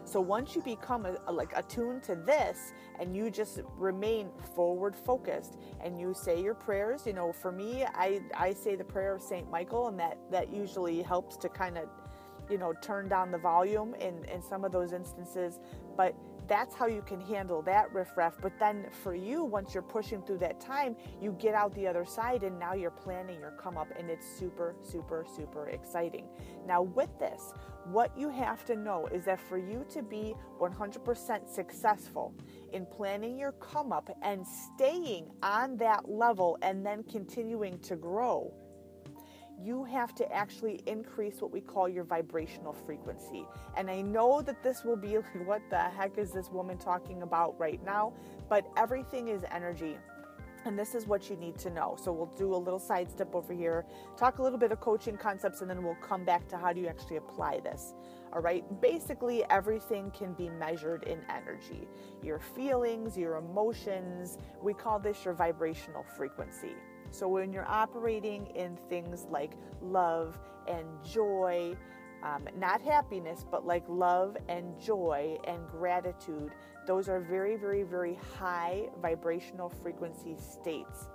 so 0.07 0.21
once 0.21 0.55
you 0.55 0.63
become 0.63 1.05
a, 1.05 1.17
a, 1.27 1.33
like 1.33 1.53
attuned 1.57 2.05
to 2.05 2.15
this 2.15 2.73
and 3.01 3.15
you 3.15 3.29
just 3.29 3.61
remain 3.77 4.31
forward 4.55 4.95
focused 4.95 5.59
and 5.83 5.99
you 5.99 6.15
say 6.15 6.41
your 6.41 6.55
prayers, 6.55 7.07
you 7.07 7.13
know, 7.13 7.33
for 7.33 7.51
me, 7.51 7.85
I, 7.85 8.21
I 8.33 8.53
say 8.53 8.77
the 8.77 8.85
prayer 8.85 9.17
of 9.17 9.21
St. 9.21 9.51
Michael 9.51 9.89
and 9.89 9.99
that, 9.99 10.19
that 10.31 10.53
usually 10.53 11.03
helps 11.03 11.37
to 11.39 11.49
kind 11.49 11.77
of, 11.77 11.89
you 12.49 12.57
know, 12.57 12.73
turn 12.81 13.09
down 13.09 13.33
the 13.33 13.39
volume 13.39 13.97
in, 13.97 14.25
in 14.27 14.41
some 14.41 14.65
of 14.65 14.71
those 14.71 14.93
instances. 14.93 15.59
But 15.97 16.15
that's 16.49 16.75
how 16.75 16.87
you 16.87 17.03
can 17.03 17.21
handle 17.21 17.63
that 17.63 17.93
riffraff. 17.93 18.35
But 18.41 18.59
then 18.59 18.87
for 19.03 19.15
you, 19.15 19.45
once 19.45 19.75
you're 19.75 19.83
pushing 19.83 20.23
through 20.23 20.39
that 20.39 20.61
time, 20.61 20.97
you 21.21 21.33
get 21.39 21.55
out 21.55 21.75
the 21.75 21.87
other 21.87 22.05
side 22.05 22.43
and 22.43 22.59
now 22.59 22.75
you're 22.75 22.91
planning 22.91 23.41
your 23.41 23.53
come 23.53 23.77
up 23.77 23.89
and 23.99 24.11
it's 24.11 24.27
super, 24.27 24.77
super, 24.83 25.25
super 25.35 25.69
exciting. 25.69 26.27
Now, 26.67 26.83
with 26.83 27.11
this, 27.19 27.53
what 27.91 28.17
you 28.19 28.29
have 28.29 28.65
to 28.67 28.77
know 28.77 29.07
is 29.07 29.25
that 29.25 29.41
for 29.41 29.59
you 29.59 29.85
to 29.91 30.03
be 30.03 30.35
100% 30.61 31.49
successful 31.49 32.35
in 32.73 32.87
planning 32.87 33.39
your 33.39 33.53
come 33.53 33.93
up 33.93 34.11
and 34.23 34.45
staying 34.47 35.31
on 35.43 35.77
that 35.77 36.09
level 36.09 36.59
and 36.63 36.85
then 36.85 37.03
continuing 37.05 37.79
to 37.81 37.97
grow, 37.97 38.53
you 39.59 39.85
have 39.85 40.15
to 40.15 40.33
actually 40.33 40.81
increase 40.87 41.41
what 41.41 41.51
we 41.51 41.61
call 41.61 41.89
your 41.89 42.05
vibrational 42.05 42.73
frequency. 42.73 43.47
And 43.77 43.91
I 43.91 44.03
know 44.03 44.43
that 44.43 44.63
this 44.63 44.85
will 44.85 44.97
be 44.97 45.15
what 45.45 45.63
the 45.71 45.79
heck 45.79 46.19
is 46.19 46.31
this 46.31 46.51
woman 46.51 46.79
talking 46.79 47.23
about 47.23 47.59
right 47.59 47.83
now? 47.85 48.13
But 48.49 48.67
everything 48.77 49.29
is 49.29 49.43
energy. 49.51 49.97
And 50.65 50.77
this 50.77 50.97
is 50.97 51.07
what 51.07 51.31
you 51.31 51.37
need 51.37 51.57
to 51.59 51.71
know. 51.71 51.97
So 52.03 52.11
we'll 52.13 52.27
do 52.27 52.53
a 52.53 52.57
little 52.57 52.81
sidestep 52.81 53.37
over 53.37 53.53
here, 53.53 53.87
talk 54.17 54.41
a 54.41 54.43
little 54.43 54.59
bit 54.59 54.73
of 54.73 54.81
coaching 54.81 55.17
concepts, 55.17 55.61
and 55.61 55.71
then 55.71 55.85
we'll 55.85 55.95
come 55.97 56.25
back 56.25 56.49
to 56.49 56.59
how 56.59 56.73
do 56.73 56.81
you 56.81 56.89
actually 56.89 57.19
apply 57.19 57.61
this. 57.61 57.95
All 58.33 58.41
right. 58.41 58.65
Basically, 58.81 59.45
everything 59.49 60.11
can 60.11 60.33
be 60.33 60.49
measured 60.51 61.05
in 61.05 61.21
energy. 61.31 61.87
Your 62.21 62.41
feelings, 62.41 63.17
your 63.17 63.37
emotions, 63.37 64.39
we 64.61 64.75
call 64.75 64.99
this 64.99 65.25
your 65.25 65.35
vibrational 65.35 66.03
frequency. 66.03 66.75
So 67.11 67.29
when 67.29 67.53
you're 67.53 67.69
operating 67.69 68.47
in 68.55 68.77
things 68.89 69.27
like 69.31 69.53
love 69.81 70.39
and 70.69 70.87
joy, 71.05 71.77
um, 72.23 72.49
not 72.59 72.81
happiness, 72.81 73.45
but 73.51 73.67
like 73.67 73.85
love 73.89 74.37
and 74.49 74.79
joy 74.81 75.39
and 75.45 75.67
gratitude, 75.69 76.53
those 76.87 77.09
are 77.09 77.21
very, 77.21 77.57
very, 77.57 77.83
very 77.83 78.19
high 78.39 78.89
vibrational 79.01 79.69
frequency 79.69 80.37
states. 80.37 81.09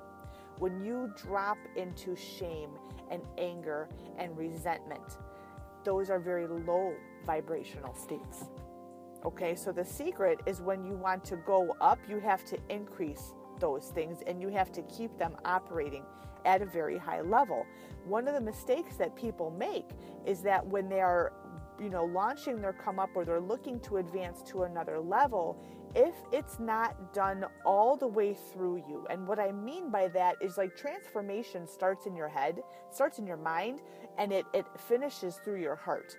When 0.60 0.84
you 0.84 1.12
drop 1.18 1.58
into 1.76 2.16
shame 2.16 2.70
and 3.10 3.22
anger 3.38 3.90
and 4.18 4.38
resentment, 4.38 5.18
those 5.84 6.10
are 6.10 6.20
very 6.20 6.48
low 6.48 6.94
vibrational 7.26 7.96
states. 7.96 8.46
Okay, 9.24 9.56
so 9.56 9.72
the 9.72 9.86
secret 9.86 10.40
is 10.46 10.62
when 10.62 10.84
you 10.84 10.94
want 10.94 11.24
to 11.26 11.36
go 11.38 11.76
up, 11.80 12.00
you 12.10 12.20
have 12.20 12.44
to 12.46 12.58
increase 12.70 13.34
those 13.62 13.86
things 13.86 14.18
and 14.28 14.42
you 14.42 14.50
have 14.50 14.74
to 14.74 14.82
keep 14.84 15.18
them 15.18 15.38
operating 15.46 16.04
at 16.44 16.62
a 16.62 16.66
very 16.66 16.98
high 16.98 17.22
level. 17.22 17.66
One 18.06 18.28
of 18.28 18.34
the 18.34 18.42
mistakes 18.42 18.98
that 18.98 19.16
people 19.16 19.52
make 19.52 19.88
is 20.26 20.42
that 20.42 20.66
when 20.66 20.90
they 20.90 21.00
are 21.00 21.32
you 21.80 21.90
know 21.90 22.06
launching 22.06 22.62
their 22.62 22.74
come 22.74 23.00
up 23.00 23.10
or 23.16 23.26
they're 23.26 23.40
looking 23.40 23.80
to 23.80 23.98
advance 23.98 24.44
to 24.44 24.64
another 24.64 25.00
level 25.00 25.58
if 25.96 26.14
it's 26.32 26.60
not 26.60 27.14
done 27.14 27.44
all 27.66 27.98
the 27.98 28.08
way 28.08 28.38
through 28.54 28.78
you 28.88 29.06
and 29.10 29.26
what 29.26 29.40
i 29.40 29.52
mean 29.52 29.90
by 29.90 30.08
that 30.08 30.36
is 30.42 30.58
like 30.58 30.76
transformation 30.76 31.68
starts 31.68 32.06
in 32.06 32.16
your 32.16 32.28
head 32.28 32.62
starts 32.92 33.18
in 33.18 33.26
your 33.26 33.38
mind 33.38 33.80
and 34.20 34.32
it, 34.32 34.46
it 34.54 34.66
finishes 34.88 35.40
through 35.44 35.60
your 35.60 35.76
heart 35.76 36.16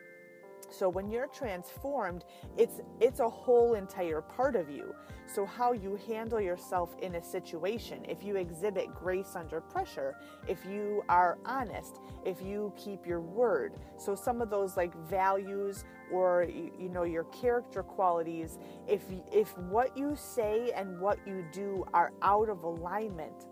so 0.71 0.89
when 0.89 1.11
you're 1.11 1.27
transformed, 1.27 2.25
it's 2.57 2.81
it's 3.01 3.21
a 3.21 3.29
whole 3.29 3.75
entire 3.75 4.21
part 4.21 4.57
of 4.57 4.71
you. 4.71 4.95
So 5.27 5.47
how 5.47 5.73
you 5.73 5.99
handle 6.07 6.41
yourself 6.41 6.95
in 7.01 7.15
a 7.15 7.23
situation, 7.23 8.05
if 8.09 8.23
you 8.23 8.37
exhibit 8.37 8.95
grace 8.95 9.35
under 9.35 9.61
pressure, 9.61 10.15
if 10.47 10.65
you 10.67 11.03
are 11.09 11.39
honest, 11.47 12.01
if 12.27 12.43
you 12.43 12.73
keep 12.77 13.07
your 13.07 13.21
word. 13.21 13.75
So 13.97 14.15
some 14.15 14.43
of 14.43 14.51
those 14.51 14.77
like 14.77 14.95
values 15.09 15.85
or 16.11 16.45
you 16.45 16.89
know 16.89 17.05
your 17.05 17.25
character 17.25 17.83
qualities, 17.83 18.59
if 18.87 19.03
if 19.31 19.57
what 19.59 19.97
you 19.97 20.15
say 20.17 20.73
and 20.77 21.01
what 21.01 21.19
you 21.27 21.45
do 21.53 21.85
are 21.95 22.13
out 22.23 22.49
of 22.49 22.65
alignment, 22.65 23.47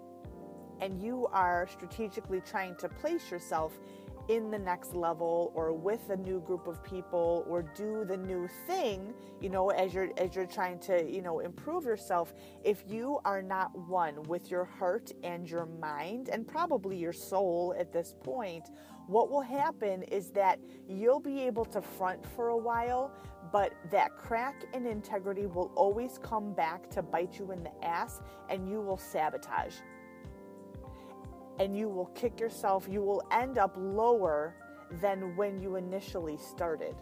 and 0.81 1.03
you 1.03 1.27
are 1.33 1.69
strategically 1.71 2.41
trying 2.41 2.75
to 2.77 2.89
place 2.89 3.31
yourself 3.31 3.79
in 4.31 4.49
the 4.49 4.59
next 4.59 4.95
level 4.95 5.51
or 5.57 5.73
with 5.73 6.09
a 6.11 6.17
new 6.17 6.39
group 6.39 6.69
of 6.69 6.81
people 6.85 7.45
or 7.49 7.63
do 7.75 8.05
the 8.05 8.17
new 8.17 8.49
thing 8.69 9.13
you 9.41 9.49
know 9.49 9.71
as 9.71 9.93
you're 9.93 10.11
as 10.19 10.37
you're 10.37 10.47
trying 10.47 10.79
to 10.79 11.05
you 11.11 11.21
know 11.21 11.41
improve 11.41 11.85
yourself. 11.85 12.33
If 12.63 12.85
you 12.87 13.19
are 13.25 13.43
not 13.43 13.77
one 13.89 14.23
with 14.23 14.49
your 14.49 14.65
heart 14.65 15.11
and 15.25 15.51
your 15.51 15.67
mind 15.67 16.29
and 16.29 16.47
probably 16.47 16.97
your 16.97 17.13
soul 17.13 17.75
at 17.77 17.93
this 17.93 18.15
point 18.23 18.71
what 19.09 19.29
will 19.29 19.41
happen 19.41 20.05
is 20.05 20.31
that 20.31 20.61
you'll 20.89 21.19
be 21.19 21.41
able 21.41 21.65
to 21.65 21.83
front 21.83 22.25
for 22.37 22.51
a 22.51 22.57
while 22.57 23.11
but 23.53 23.73
that 23.91 24.17
crack 24.17 24.63
in 24.75 24.87
integrity 24.87 25.47
will 25.47 25.73
always 25.75 26.21
come 26.23 26.53
back 26.55 26.89
to 26.91 27.03
bite 27.03 27.37
you 27.37 27.51
in 27.51 27.65
the 27.65 27.85
ass 27.85 28.21
and 28.49 28.71
you 28.71 28.81
will 28.81 28.97
sabotage 28.97 29.75
and 31.59 31.77
you 31.77 31.89
will 31.89 32.07
kick 32.07 32.41
yourself, 32.41 32.87
you 32.91 33.03
will 33.03 33.23
end 33.31 33.59
up 33.59 33.75
lower 33.77 34.55
than 35.01 35.37
when 35.37 35.61
you 35.61 35.77
initially 35.77 36.37
started. 36.37 36.95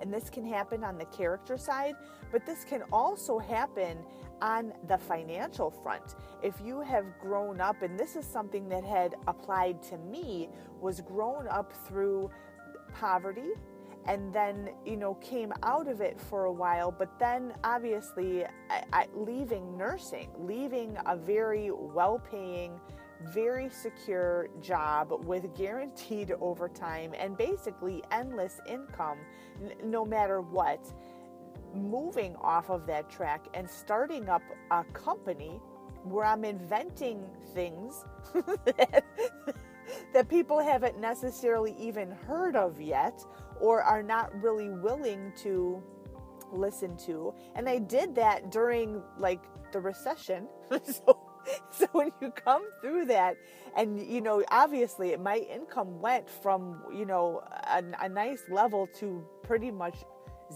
And 0.00 0.14
this 0.14 0.30
can 0.30 0.46
happen 0.46 0.84
on 0.84 0.96
the 0.96 1.04
character 1.06 1.56
side, 1.56 1.94
but 2.30 2.46
this 2.46 2.64
can 2.64 2.82
also 2.92 3.38
happen 3.38 3.98
on 4.40 4.72
the 4.86 4.96
financial 4.96 5.70
front. 5.70 6.14
If 6.42 6.54
you 6.64 6.80
have 6.82 7.04
grown 7.20 7.60
up, 7.60 7.82
and 7.82 7.98
this 7.98 8.14
is 8.14 8.24
something 8.24 8.68
that 8.68 8.84
had 8.84 9.16
applied 9.26 9.82
to 9.84 9.98
me, 9.98 10.50
was 10.80 11.00
grown 11.00 11.48
up 11.48 11.72
through 11.86 12.30
poverty 12.94 13.50
and 14.06 14.32
then 14.32 14.70
you 14.86 14.96
know 14.96 15.14
came 15.14 15.52
out 15.62 15.86
of 15.86 16.00
it 16.00 16.18
for 16.18 16.44
a 16.44 16.52
while 16.52 16.90
but 16.90 17.18
then 17.18 17.52
obviously 17.64 18.44
I, 18.70 18.84
I, 18.92 19.06
leaving 19.14 19.76
nursing 19.76 20.30
leaving 20.38 20.96
a 21.06 21.16
very 21.16 21.70
well-paying 21.70 22.80
very 23.26 23.68
secure 23.68 24.48
job 24.60 25.24
with 25.24 25.54
guaranteed 25.56 26.32
overtime 26.40 27.12
and 27.18 27.36
basically 27.36 28.02
endless 28.10 28.60
income 28.68 29.18
n- 29.62 29.72
no 29.84 30.04
matter 30.04 30.40
what. 30.40 30.80
Moving 31.74 32.34
off 32.36 32.70
of 32.70 32.86
that 32.86 33.10
track 33.10 33.46
and 33.54 33.68
starting 33.68 34.28
up 34.28 34.42
a 34.70 34.84
company 34.92 35.60
where 36.04 36.24
I'm 36.24 36.44
inventing 36.44 37.24
things 37.54 38.04
that, 38.34 39.04
that 40.14 40.28
people 40.28 40.60
haven't 40.60 40.98
necessarily 40.98 41.74
even 41.78 42.10
heard 42.10 42.56
of 42.56 42.80
yet 42.80 43.22
or 43.60 43.82
are 43.82 44.02
not 44.02 44.32
really 44.42 44.70
willing 44.70 45.32
to 45.42 45.82
listen 46.52 46.96
to. 46.96 47.34
And 47.54 47.68
I 47.68 47.78
did 47.78 48.14
that 48.14 48.50
during 48.50 49.02
like 49.18 49.42
the 49.72 49.80
recession. 49.80 50.48
so 50.84 51.17
so 51.70 51.86
when 51.92 52.10
you 52.20 52.30
come 52.30 52.62
through 52.80 53.04
that 53.06 53.36
and 53.76 54.00
you 54.00 54.20
know 54.20 54.42
obviously 54.50 55.16
my 55.16 55.36
income 55.36 56.00
went 56.00 56.28
from 56.28 56.82
you 56.92 57.04
know 57.04 57.42
a, 57.70 57.82
a, 58.02 58.08
nice 58.08 58.42
level 58.50 58.88
to 58.94 59.24
pretty 59.42 59.70
much 59.70 59.96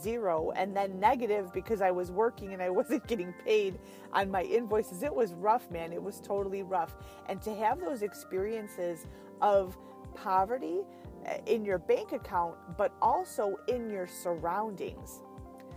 zero 0.01 0.51
and 0.57 0.75
then 0.75 0.99
negative 0.99 1.53
because 1.53 1.83
i 1.83 1.91
was 1.91 2.11
working 2.11 2.53
and 2.53 2.63
i 2.63 2.71
wasn't 2.81 3.07
getting 3.07 3.33
paid 3.45 3.79
on 4.13 4.31
my 4.31 4.43
invoices. 4.43 5.03
It 5.03 5.15
was 5.15 5.33
rough 5.35 5.71
man. 5.71 5.93
It 5.93 6.03
was 6.03 6.21
totally 6.21 6.63
rough. 6.63 6.97
And 7.29 7.41
to 7.43 7.55
have 7.55 7.81
those 7.81 8.03
experiences 8.03 9.07
of 9.41 9.77
poverty 10.15 10.81
eh, 11.25 11.39
in 11.47 11.65
your 11.65 11.79
bank 11.79 12.13
account 12.13 12.55
but 12.77 12.93
also 13.01 13.57
in 13.67 13.89
your 13.89 14.07
surroundings 14.07 15.23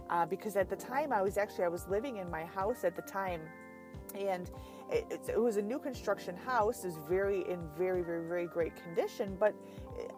uh, 0.10 0.26
because 0.26 0.58
at 0.58 0.70
the 0.70 0.76
time 0.76 1.14
i 1.14 1.22
was 1.22 1.38
actually 1.38 1.64
i 1.64 1.70
was 1.70 1.88
living 1.88 2.18
in 2.18 2.30
my 2.30 2.44
house 2.44 2.84
at 2.84 2.98
the 2.98 3.02
time 3.04 3.40
and 4.14 4.52
it, 4.92 5.22
it, 5.28 5.40
was 5.40 5.58
a 5.58 5.62
new 5.62 5.80
construction 5.80 6.36
house. 6.36 6.84
Was 6.84 6.98
very 7.10 7.42
in 7.50 7.60
very 7.78 8.02
very 8.02 8.28
very 8.28 8.48
great 8.48 8.76
condition, 8.76 9.36
but 9.40 9.56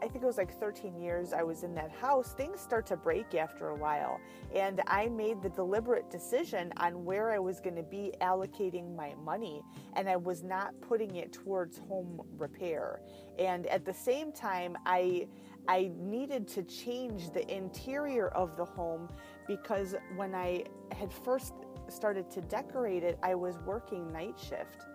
I 0.01 0.07
think 0.07 0.23
it 0.23 0.25
was 0.25 0.37
like 0.37 0.59
13 0.59 0.99
years 0.99 1.33
I 1.33 1.43
was 1.43 1.63
in 1.63 1.73
that 1.75 1.91
house. 1.91 2.33
Things 2.33 2.59
start 2.59 2.85
to 2.87 2.97
break 2.97 3.35
after 3.35 3.69
a 3.69 3.75
while, 3.75 4.19
and 4.53 4.81
I 4.87 5.07
made 5.07 5.41
the 5.41 5.49
deliberate 5.49 6.09
decision 6.09 6.73
on 6.77 7.05
where 7.05 7.31
I 7.31 7.39
was 7.39 7.59
going 7.59 7.75
to 7.75 7.83
be 7.83 8.11
allocating 8.21 8.95
my 8.95 9.13
money, 9.23 9.61
and 9.95 10.09
I 10.09 10.15
was 10.15 10.43
not 10.43 10.73
putting 10.81 11.15
it 11.15 11.31
towards 11.31 11.77
home 11.77 12.21
repair. 12.37 13.01
And 13.39 13.67
at 13.67 13.85
the 13.85 13.93
same 13.93 14.31
time, 14.31 14.77
I 14.85 15.27
I 15.67 15.91
needed 15.97 16.47
to 16.49 16.63
change 16.63 17.31
the 17.31 17.45
interior 17.53 18.29
of 18.29 18.55
the 18.55 18.65
home 18.65 19.09
because 19.47 19.95
when 20.15 20.33
I 20.33 20.63
had 20.91 21.11
first 21.11 21.53
started 21.89 22.29
to 22.31 22.41
decorate 22.41 23.03
it, 23.03 23.17
I 23.23 23.35
was 23.35 23.57
working 23.65 24.11
night 24.11 24.39
shift, 24.39 24.85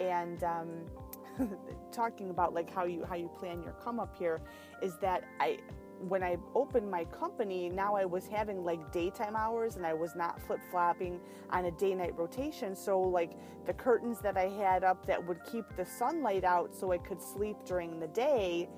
and 0.00 0.42
um, 0.44 0.68
talking 1.92 2.30
about 2.30 2.54
like 2.54 2.72
how 2.72 2.84
you 2.84 3.04
how 3.04 3.14
you 3.14 3.28
plan 3.28 3.62
your 3.62 3.72
come 3.74 4.00
up 4.00 4.16
here 4.18 4.40
is 4.82 4.96
that 4.98 5.24
I 5.40 5.58
when 6.06 6.22
I 6.22 6.36
opened 6.54 6.90
my 6.90 7.04
company, 7.04 7.68
now 7.68 7.96
I 7.96 8.04
was 8.04 8.28
having 8.28 8.64
like 8.64 8.92
daytime 8.92 9.34
hours 9.34 9.76
and 9.76 9.84
I 9.84 9.94
was 9.94 10.14
not 10.14 10.40
flip 10.40 10.60
flopping 10.70 11.20
on 11.50 11.64
a 11.64 11.70
day 11.72 11.94
night 11.94 12.16
rotation. 12.16 12.76
So, 12.76 13.00
like 13.00 13.32
the 13.66 13.72
curtains 13.72 14.20
that 14.20 14.36
I 14.36 14.48
had 14.48 14.84
up 14.84 15.06
that 15.06 15.24
would 15.26 15.44
keep 15.50 15.64
the 15.76 15.84
sunlight 15.84 16.44
out 16.44 16.74
so 16.74 16.92
I 16.92 16.98
could 16.98 17.20
sleep 17.20 17.56
during 17.64 17.98
the 17.98 18.06
day, 18.08 18.68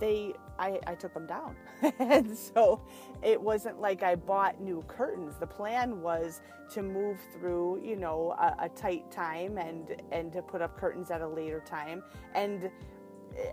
they 0.00 0.32
I, 0.58 0.78
I 0.86 0.94
took 0.94 1.14
them 1.14 1.26
down. 1.26 1.56
and 1.98 2.36
so 2.36 2.80
it 3.22 3.40
wasn't 3.40 3.80
like 3.80 4.02
I 4.02 4.14
bought 4.14 4.60
new 4.60 4.82
curtains. 4.88 5.34
The 5.38 5.46
plan 5.46 6.00
was 6.02 6.40
to 6.72 6.82
move 6.82 7.18
through, 7.32 7.82
you 7.84 7.96
know, 7.96 8.34
a, 8.38 8.64
a 8.64 8.68
tight 8.68 9.10
time 9.10 9.58
and 9.58 9.96
and 10.10 10.32
to 10.32 10.42
put 10.42 10.62
up 10.62 10.78
curtains 10.78 11.10
at 11.10 11.20
a 11.20 11.28
later 11.28 11.62
time. 11.66 12.02
And 12.34 12.70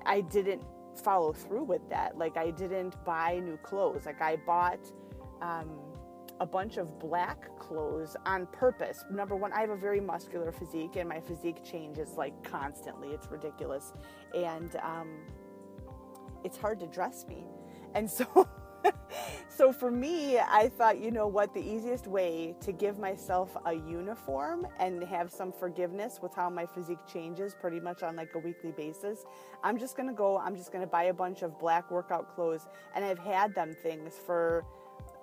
I 0.05 0.21
didn't 0.21 0.63
follow 1.03 1.33
through 1.33 1.63
with 1.63 1.87
that. 1.89 2.17
Like 2.17 2.37
I 2.37 2.51
didn't 2.51 3.03
buy 3.05 3.39
new 3.39 3.57
clothes. 3.57 4.05
Like 4.05 4.21
I 4.21 4.35
bought 4.37 4.79
um, 5.41 5.69
a 6.39 6.45
bunch 6.45 6.77
of 6.77 6.99
black 6.99 7.57
clothes 7.59 8.15
on 8.25 8.45
purpose. 8.47 9.03
Number 9.11 9.35
one, 9.35 9.51
I 9.53 9.61
have 9.61 9.69
a 9.69 9.75
very 9.75 9.99
muscular 9.99 10.51
physique, 10.51 10.95
and 10.95 11.07
my 11.07 11.19
physique 11.19 11.63
changes 11.63 12.13
like 12.17 12.41
constantly. 12.43 13.09
It's 13.09 13.29
ridiculous, 13.29 13.93
and 14.33 14.75
um, 14.77 15.09
it's 16.43 16.57
hard 16.57 16.79
to 16.79 16.87
dress 16.87 17.25
me. 17.27 17.45
And 17.95 18.09
so 18.09 18.47
so 19.49 19.71
for 19.71 19.91
me, 19.91 20.39
I 20.39 20.69
thought, 20.69 20.99
you 20.99 21.11
know 21.11 21.27
what, 21.27 21.53
the 21.53 21.61
easiest 21.61 22.07
way 22.07 22.55
to 22.61 22.71
give 22.71 22.99
myself 22.99 23.55
a 23.65 23.73
uniform 23.73 24.67
and 24.79 25.03
have 25.03 25.31
some 25.31 25.51
forgiveness 25.51 26.19
with 26.21 26.33
how 26.33 26.49
my 26.49 26.65
physique 26.65 27.05
changes 27.11 27.55
pretty 27.59 27.79
much 27.79 28.03
on 28.03 28.15
like 28.15 28.33
a 28.35 28.39
weekly 28.39 28.71
basis, 28.71 29.25
I'm 29.63 29.77
just 29.77 29.95
going 29.95 30.07
to 30.07 30.15
go, 30.15 30.37
I'm 30.37 30.55
just 30.55 30.71
going 30.71 30.83
to 30.83 30.89
buy 30.89 31.03
a 31.03 31.13
bunch 31.13 31.41
of 31.41 31.59
black 31.59 31.91
workout 31.91 32.33
clothes 32.35 32.67
and 32.95 33.03
I've 33.03 33.19
had 33.19 33.53
them 33.55 33.73
things 33.73 34.13
for 34.25 34.65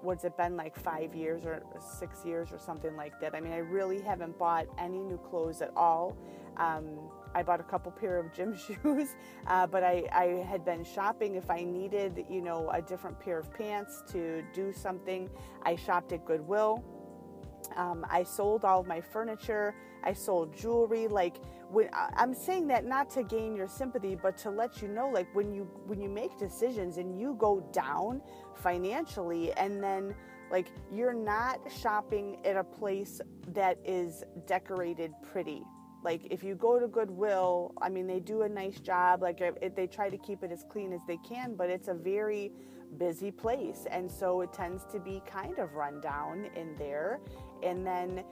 what's 0.02 0.25
it 0.25 0.37
been 0.37 0.56
like 0.56 0.78
5 0.78 1.14
years 1.14 1.44
or 1.44 1.62
6 1.99 2.25
years 2.25 2.52
or 2.52 2.58
something 2.58 2.94
like 2.96 3.18
that. 3.20 3.35
I 3.35 3.40
mean, 3.40 3.52
I 3.52 3.58
really 3.58 4.00
haven't 4.00 4.38
bought 4.38 4.66
any 4.78 4.99
new 4.99 5.18
clothes 5.18 5.62
at 5.62 5.73
all. 5.76 6.16
Um, 6.58 6.99
I 7.37 7.43
bought 7.43 7.61
a 7.61 7.64
couple 7.64 7.93
pair 7.93 8.16
of 8.16 8.33
gym 8.33 8.57
shoes, 8.66 9.14
uh, 9.47 9.66
but 9.66 9.85
I, 9.85 10.05
I 10.11 10.25
had 10.49 10.64
been 10.64 10.83
shopping 10.83 11.35
if 11.35 11.50
I 11.50 11.64
needed, 11.64 12.25
you 12.31 12.40
know, 12.40 12.71
a 12.73 12.81
different 12.81 13.21
pair 13.21 13.38
of 13.38 13.52
pants 13.52 14.02
to 14.12 14.43
do 14.55 14.73
something. 14.73 15.28
I 15.62 15.76
shopped 15.76 16.12
at 16.12 16.25
Goodwill. 16.25 16.83
Um, 17.76 18.07
I 18.09 18.23
sold 18.23 18.64
all 18.64 18.81
of 18.81 18.87
my 18.87 19.02
furniture. 19.02 19.75
I 20.02 20.14
sold 20.14 20.57
jewelry. 20.57 21.09
Like 21.09 21.37
when 21.69 21.90
I'm 21.93 22.33
saying 22.33 22.69
that 22.69 22.87
not 22.87 23.11
to 23.11 23.23
gain 23.23 23.55
your 23.55 23.69
sympathy, 23.69 24.14
but 24.14 24.38
to 24.38 24.50
let 24.50 24.81
you 24.81 24.88
know, 24.88 25.11
like 25.11 25.26
when 25.35 25.52
you 25.52 25.64
when 25.87 26.00
you 26.00 26.09
make 26.09 26.38
decisions 26.38 26.97
and 26.97 27.21
you 27.21 27.37
go 27.38 27.69
down 27.73 28.23
financially, 28.55 29.52
and 29.55 29.83
then 29.83 30.14
like 30.50 30.69
you're 30.90 31.12
not 31.12 31.61
shopping 31.83 32.38
at 32.47 32.57
a 32.57 32.64
place 32.64 33.21
that 33.49 33.78
is 33.85 34.25
decorated 34.47 35.12
pretty 35.23 35.62
like 36.06 36.22
if 36.30 36.40
you 36.42 36.54
go 36.54 36.72
to 36.78 36.88
goodwill 36.88 37.75
i 37.82 37.88
mean 37.94 38.06
they 38.06 38.20
do 38.20 38.42
a 38.42 38.48
nice 38.48 38.78
job. 38.90 39.20
Like 39.20 39.38
they 39.78 39.86
try 39.98 40.08
to 40.16 40.20
keep 40.28 40.40
it 40.46 40.50
as 40.56 40.62
clean 40.72 40.90
as 40.98 41.02
they 41.10 41.18
can 41.30 41.48
but 41.60 41.68
it's 41.68 41.88
a 41.88 41.94
very 42.14 42.52
busy 42.98 43.30
place. 43.30 43.86
And 43.90 44.10
so 44.10 44.40
it 44.40 44.52
tends 44.52 44.84
to 44.92 44.98
be 44.98 45.22
kind 45.26 45.58
of 45.58 45.75
run 45.75 46.00
down 46.00 46.48
in 46.56 46.75
there. 46.76 47.20
And 47.62 47.86
then 47.86 48.25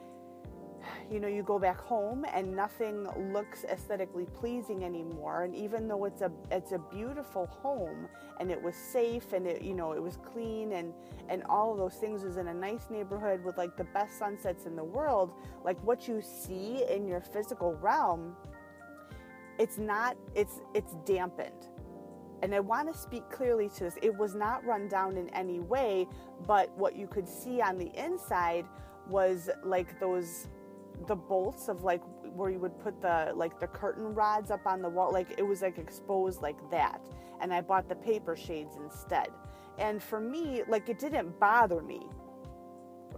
you 1.11 1.21
know 1.21 1.29
you 1.29 1.43
go 1.43 1.59
back 1.59 1.79
home 1.79 2.25
and 2.33 2.55
nothing 2.55 3.07
looks 3.33 3.65
aesthetically 3.65 4.27
pleasing 4.35 4.85
anymore 4.85 5.45
and 5.45 5.55
even 5.55 5.89
though 5.89 6.05
it's 6.05 6.23
a 6.23 6.31
it's 6.51 6.73
a 6.73 6.79
beautiful 6.79 7.47
home 7.47 8.09
and 8.41 8.51
it 8.51 8.61
was 8.61 8.75
safe 8.75 9.33
and 9.33 9.47
it 9.47 9.63
you 9.63 9.75
know 9.75 9.93
it 9.93 10.03
was 10.03 10.19
clean 10.33 10.73
and 10.73 10.93
and 11.29 11.43
all 11.45 11.73
of 11.73 11.79
those 11.79 11.95
things 11.95 12.23
was 12.23 12.37
in 12.37 12.49
a 12.49 12.55
nice 12.55 12.91
neighborhood 12.91 13.43
with 13.45 13.57
like 13.57 13.77
the 13.77 13.85
best 13.85 14.19
sunsets 14.19 14.67
in 14.67 14.77
the 14.77 14.85
world 14.85 15.33
like 15.65 15.83
what 15.85 16.09
you 16.09 16.23
see 16.23 16.85
in 16.91 17.07
your 17.07 17.21
physical 17.21 17.75
realm 17.75 18.37
it's 19.59 19.79
not 19.79 20.17
it's 20.35 20.61
it's 20.75 20.95
dampened 21.05 21.69
and 22.45 22.55
I 22.55 22.61
want 22.61 22.93
to 22.93 22.99
speak 22.99 23.31
clearly 23.31 23.71
to 23.71 23.85
this. 23.85 23.97
It 24.03 24.15
was 24.15 24.35
not 24.35 24.63
run 24.67 24.87
down 24.87 25.17
in 25.17 25.31
any 25.31 25.61
way, 25.61 26.07
but 26.47 26.71
what 26.77 26.95
you 26.95 27.07
could 27.07 27.27
see 27.27 27.63
on 27.63 27.79
the 27.79 27.91
inside 27.99 28.67
was 29.09 29.49
like 29.65 29.99
those 29.99 30.49
the 31.07 31.15
bolts 31.15 31.69
of 31.69 31.83
like 31.83 32.03
where 32.35 32.51
you 32.51 32.59
would 32.59 32.79
put 32.81 33.01
the 33.01 33.33
like 33.35 33.59
the 33.61 33.67
curtain 33.67 34.15
rods 34.15 34.51
up 34.51 34.67
on 34.67 34.81
the 34.83 34.89
wall 34.89 35.13
like 35.13 35.29
it 35.39 35.43
was 35.43 35.63
like 35.63 35.79
exposed 35.79 36.43
like 36.43 36.59
that 36.71 37.01
and 37.41 37.53
i 37.53 37.61
bought 37.61 37.89
the 37.89 37.95
paper 37.97 38.37
shades 38.37 38.77
instead 38.77 39.29
and 39.79 40.03
for 40.03 40.21
me 40.21 40.63
like 40.69 40.89
it 40.89 40.99
didn't 40.99 41.39
bother 41.39 41.83
me 41.83 42.01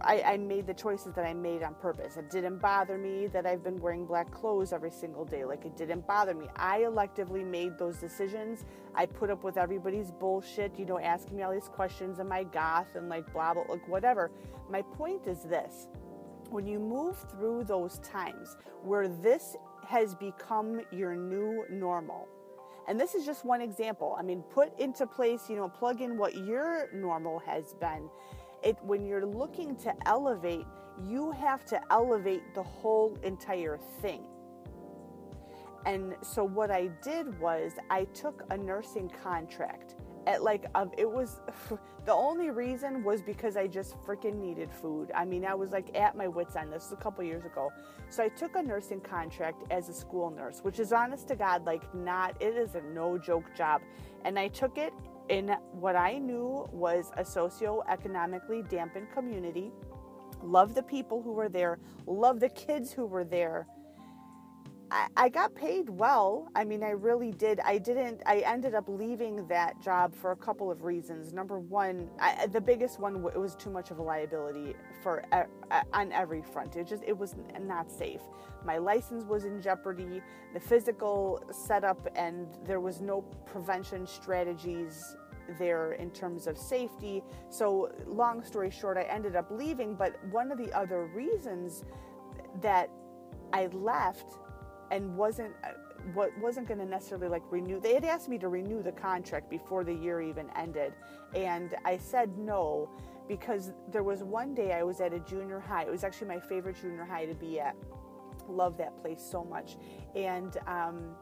I, 0.01 0.21
I 0.21 0.37
made 0.37 0.67
the 0.67 0.73
choices 0.73 1.13
that 1.13 1.25
I 1.25 1.33
made 1.33 1.63
on 1.63 1.73
purpose. 1.75 2.17
It 2.17 2.29
didn't 2.29 2.59
bother 2.59 2.97
me 2.97 3.27
that 3.27 3.45
I've 3.45 3.63
been 3.63 3.79
wearing 3.79 4.05
black 4.05 4.31
clothes 4.31 4.73
every 4.73 4.91
single 4.91 5.25
day. 5.25 5.43
Like, 5.45 5.65
it 5.65 5.75
didn't 5.75 6.05
bother 6.05 6.33
me. 6.33 6.47
I 6.55 6.81
electively 6.81 7.45
made 7.45 7.77
those 7.77 7.97
decisions. 7.97 8.65
I 8.93 9.05
put 9.05 9.29
up 9.29 9.43
with 9.43 9.57
everybody's 9.57 10.11
bullshit, 10.11 10.77
you 10.77 10.85
know, 10.85 10.99
asking 10.99 11.37
me 11.37 11.43
all 11.43 11.51
these 11.51 11.69
questions. 11.69 12.19
Am 12.19 12.31
I 12.31 12.43
goth? 12.43 12.95
And 12.95 13.09
like, 13.09 13.31
blah, 13.33 13.53
blah, 13.53 13.63
like, 13.67 13.87
whatever. 13.87 14.31
My 14.69 14.81
point 14.81 15.27
is 15.27 15.43
this 15.43 15.87
when 16.49 16.67
you 16.67 16.79
move 16.79 17.17
through 17.31 17.63
those 17.65 17.99
times 17.99 18.57
where 18.83 19.07
this 19.07 19.55
has 19.87 20.15
become 20.15 20.81
your 20.91 21.15
new 21.15 21.65
normal, 21.69 22.27
and 22.87 22.99
this 22.99 23.15
is 23.15 23.25
just 23.25 23.45
one 23.45 23.61
example. 23.61 24.15
I 24.17 24.23
mean, 24.23 24.41
put 24.43 24.77
into 24.79 25.05
place, 25.05 25.49
you 25.49 25.55
know, 25.55 25.67
plug 25.67 26.01
in 26.01 26.17
what 26.17 26.35
your 26.35 26.89
normal 26.93 27.39
has 27.39 27.73
been. 27.73 28.09
It 28.63 28.77
when 28.81 29.05
you're 29.05 29.25
looking 29.25 29.75
to 29.77 29.93
elevate, 30.07 30.65
you 31.05 31.31
have 31.31 31.65
to 31.65 31.81
elevate 31.91 32.53
the 32.55 32.63
whole 32.63 33.17
entire 33.23 33.77
thing. 34.01 34.23
And 35.85 36.15
so 36.21 36.43
what 36.43 36.71
I 36.71 36.87
did 37.01 37.39
was 37.39 37.73
I 37.89 38.05
took 38.05 38.43
a 38.49 38.57
nursing 38.57 39.09
contract 39.09 39.95
at 40.27 40.43
like 40.43 40.65
um, 40.75 40.91
it 40.97 41.09
was 41.09 41.39
the 42.05 42.13
only 42.13 42.51
reason 42.51 43.03
was 43.03 43.23
because 43.23 43.57
I 43.57 43.65
just 43.65 43.95
freaking 44.05 44.35
needed 44.35 44.71
food. 44.71 45.11
I 45.15 45.25
mean, 45.25 45.45
I 45.45 45.55
was 45.55 45.71
like 45.71 45.95
at 45.97 46.15
my 46.15 46.27
wits 46.27 46.55
end. 46.55 46.71
This 46.71 46.83
was 46.83 46.91
a 46.91 47.01
couple 47.01 47.23
years 47.23 47.45
ago, 47.45 47.71
so 48.09 48.23
I 48.23 48.29
took 48.29 48.55
a 48.55 48.61
nursing 48.61 49.01
contract 49.01 49.63
as 49.71 49.89
a 49.89 49.93
school 49.93 50.29
nurse, 50.29 50.59
which 50.59 50.79
is 50.79 50.91
honest 50.91 51.27
to 51.29 51.35
God, 51.35 51.65
like 51.65 51.91
not 51.95 52.39
it 52.41 52.55
is 52.55 52.75
a 52.75 52.81
no 52.81 53.17
joke 53.17 53.45
job, 53.55 53.81
and 54.25 54.37
I 54.37 54.49
took 54.49 54.77
it 54.77 54.93
in 55.29 55.55
what 55.71 55.95
I 55.95 56.17
knew 56.17 56.69
was 56.71 57.11
a 57.17 57.25
socio-economically 57.25 58.63
dampened 58.69 59.11
community. 59.11 59.71
Love 60.43 60.75
the 60.75 60.83
people 60.83 61.21
who 61.21 61.31
were 61.31 61.49
there, 61.49 61.79
love 62.05 62.39
the 62.39 62.49
kids 62.49 62.91
who 62.91 63.05
were 63.05 63.23
there 63.23 63.65
I, 64.89 65.07
I 65.17 65.29
got 65.29 65.53
paid 65.53 65.89
well. 65.89 66.47
I 66.55 66.63
mean, 66.63 66.83
I 66.83 66.91
really 66.91 67.31
did. 67.31 67.59
I 67.59 67.77
didn't, 67.77 68.21
I 68.25 68.39
ended 68.39 68.73
up 68.73 68.85
leaving 68.87 69.45
that 69.47 69.81
job 69.81 70.15
for 70.15 70.31
a 70.31 70.35
couple 70.35 70.71
of 70.71 70.83
reasons. 70.83 71.33
Number 71.33 71.59
one, 71.59 72.09
I, 72.19 72.47
the 72.47 72.61
biggest 72.61 72.99
one, 72.99 73.15
it 73.25 73.39
was 73.39 73.55
too 73.55 73.69
much 73.69 73.91
of 73.91 73.99
a 73.99 74.01
liability 74.03 74.75
for 75.03 75.23
on 75.93 76.11
every 76.11 76.41
front. 76.41 76.75
It 76.77 76.87
just, 76.87 77.03
it 77.03 77.17
was 77.17 77.35
not 77.59 77.91
safe. 77.91 78.21
My 78.65 78.77
license 78.77 79.25
was 79.25 79.43
in 79.43 79.61
jeopardy, 79.61 80.21
the 80.53 80.59
physical 80.59 81.43
setup, 81.51 82.07
and 82.15 82.47
there 82.65 82.79
was 82.79 83.01
no 83.01 83.21
prevention 83.45 84.07
strategies 84.07 85.17
there 85.59 85.93
in 85.93 86.11
terms 86.11 86.47
of 86.47 86.57
safety. 86.57 87.23
So, 87.49 87.91
long 88.05 88.43
story 88.43 88.69
short, 88.69 88.97
I 88.97 89.03
ended 89.03 89.35
up 89.35 89.49
leaving. 89.51 89.95
But 89.95 90.23
one 90.25 90.51
of 90.51 90.57
the 90.57 90.71
other 90.73 91.05
reasons 91.07 91.83
that 92.61 92.89
I 93.53 93.67
left 93.67 94.39
and 94.91 95.15
wasn't 95.15 95.53
uh, 95.63 95.69
what 96.13 96.35
wasn't 96.37 96.67
going 96.67 96.79
to 96.79 96.85
necessarily 96.85 97.27
like 97.27 97.43
renew 97.49 97.79
they 97.79 97.93
had 97.93 98.05
asked 98.05 98.29
me 98.29 98.37
to 98.37 98.47
renew 98.47 98.81
the 98.81 98.91
contract 98.91 99.49
before 99.49 99.83
the 99.83 99.93
year 99.93 100.21
even 100.21 100.49
ended 100.55 100.93
and 101.35 101.75
i 101.85 101.97
said 101.97 102.37
no 102.37 102.89
because 103.27 103.71
there 103.91 104.03
was 104.03 104.23
one 104.23 104.53
day 104.53 104.73
i 104.73 104.83
was 104.83 105.01
at 105.01 105.13
a 105.13 105.19
junior 105.21 105.59
high 105.59 105.83
it 105.83 105.91
was 105.91 106.03
actually 106.03 106.27
my 106.27 106.39
favorite 106.39 106.75
junior 106.79 107.05
high 107.05 107.25
to 107.25 107.33
be 107.35 107.59
at. 107.59 107.75
Love 108.49 108.77
that 108.77 108.95
place 109.01 109.21
so 109.21 109.43
much 109.43 109.75
and 110.15 110.57
um, 110.67 111.13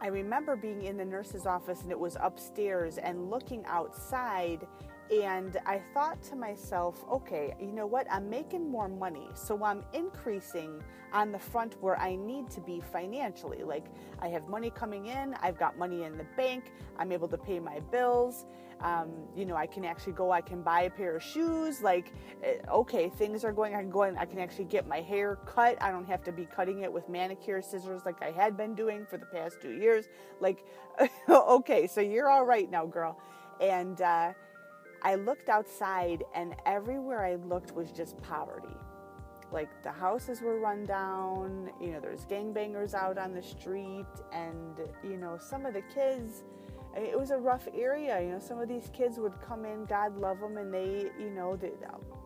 i 0.00 0.06
remember 0.06 0.54
being 0.54 0.82
in 0.84 0.96
the 0.96 1.04
nurse's 1.04 1.44
office 1.44 1.82
and 1.82 1.90
it 1.90 1.98
was 1.98 2.16
upstairs 2.20 2.98
and 2.98 3.30
looking 3.30 3.64
outside 3.66 4.64
And 5.12 5.58
I 5.66 5.82
thought 5.92 6.22
to 6.30 6.36
myself, 6.36 7.04
okay, 7.10 7.54
you 7.60 7.72
know 7.72 7.84
what? 7.84 8.06
I'm 8.10 8.30
making 8.30 8.70
more 8.70 8.88
money. 8.88 9.28
So 9.34 9.62
I'm 9.62 9.84
increasing 9.92 10.82
on 11.12 11.32
the 11.32 11.38
front 11.38 11.76
where 11.82 11.98
I 11.98 12.16
need 12.16 12.48
to 12.52 12.62
be 12.62 12.80
financially. 12.80 13.62
Like 13.62 13.84
I 14.20 14.28
have 14.28 14.48
money 14.48 14.70
coming 14.70 15.06
in, 15.06 15.34
I've 15.42 15.58
got 15.58 15.76
money 15.76 16.04
in 16.04 16.16
the 16.16 16.24
bank, 16.34 16.72
I'm 16.98 17.12
able 17.12 17.28
to 17.28 17.36
pay 17.36 17.60
my 17.60 17.80
bills. 17.90 18.46
Um, 18.80 19.10
you 19.36 19.44
know, 19.44 19.54
I 19.54 19.66
can 19.66 19.84
actually 19.84 20.14
go, 20.14 20.32
I 20.32 20.40
can 20.40 20.62
buy 20.62 20.82
a 20.82 20.90
pair 20.90 21.14
of 21.14 21.22
shoes. 21.22 21.82
Like, 21.82 22.14
eh, 22.42 22.54
okay, 22.68 23.10
things 23.10 23.44
are 23.44 23.52
going, 23.52 23.74
I 23.74 23.80
can 23.80 23.90
go 23.90 24.04
and 24.04 24.18
I 24.18 24.24
can 24.24 24.38
actually 24.38 24.64
get 24.64 24.88
my 24.88 25.00
hair 25.02 25.36
cut. 25.44 25.80
I 25.82 25.90
don't 25.90 26.06
have 26.06 26.24
to 26.24 26.32
be 26.32 26.46
cutting 26.46 26.80
it 26.80 26.92
with 26.92 27.08
manicure 27.08 27.60
scissors 27.60 28.00
like 28.06 28.22
I 28.22 28.30
had 28.30 28.56
been 28.56 28.74
doing 28.74 29.04
for 29.04 29.18
the 29.18 29.26
past 29.26 29.60
two 29.60 29.72
years. 29.72 30.06
Like, 30.40 30.64
okay, 31.28 31.86
so 31.86 32.00
you're 32.00 32.30
all 32.30 32.46
right 32.46 32.68
now, 32.70 32.86
girl. 32.86 33.20
And, 33.60 34.00
uh, 34.00 34.32
I 35.02 35.16
looked 35.16 35.48
outside, 35.48 36.24
and 36.34 36.54
everywhere 36.64 37.24
I 37.24 37.34
looked 37.34 37.74
was 37.74 37.90
just 37.90 38.20
poverty. 38.22 38.76
Like 39.50 39.68
the 39.82 39.92
houses 39.92 40.40
were 40.40 40.58
run 40.58 40.86
down, 40.86 41.70
you 41.80 41.92
know, 41.92 42.00
there's 42.00 42.24
gangbangers 42.24 42.94
out 42.94 43.18
on 43.18 43.34
the 43.34 43.42
street, 43.42 44.06
and, 44.32 44.80
you 45.04 45.16
know, 45.16 45.36
some 45.38 45.66
of 45.66 45.74
the 45.74 45.82
kids, 45.94 46.44
it 46.96 47.18
was 47.18 47.30
a 47.30 47.36
rough 47.36 47.68
area. 47.74 48.20
You 48.22 48.30
know, 48.30 48.38
some 48.38 48.60
of 48.60 48.68
these 48.68 48.90
kids 48.94 49.18
would 49.18 49.38
come 49.40 49.64
in, 49.64 49.84
God 49.86 50.16
love 50.16 50.40
them, 50.40 50.56
and 50.56 50.72
they, 50.72 51.10
you 51.18 51.30
know, 51.30 51.56
the 51.56 51.72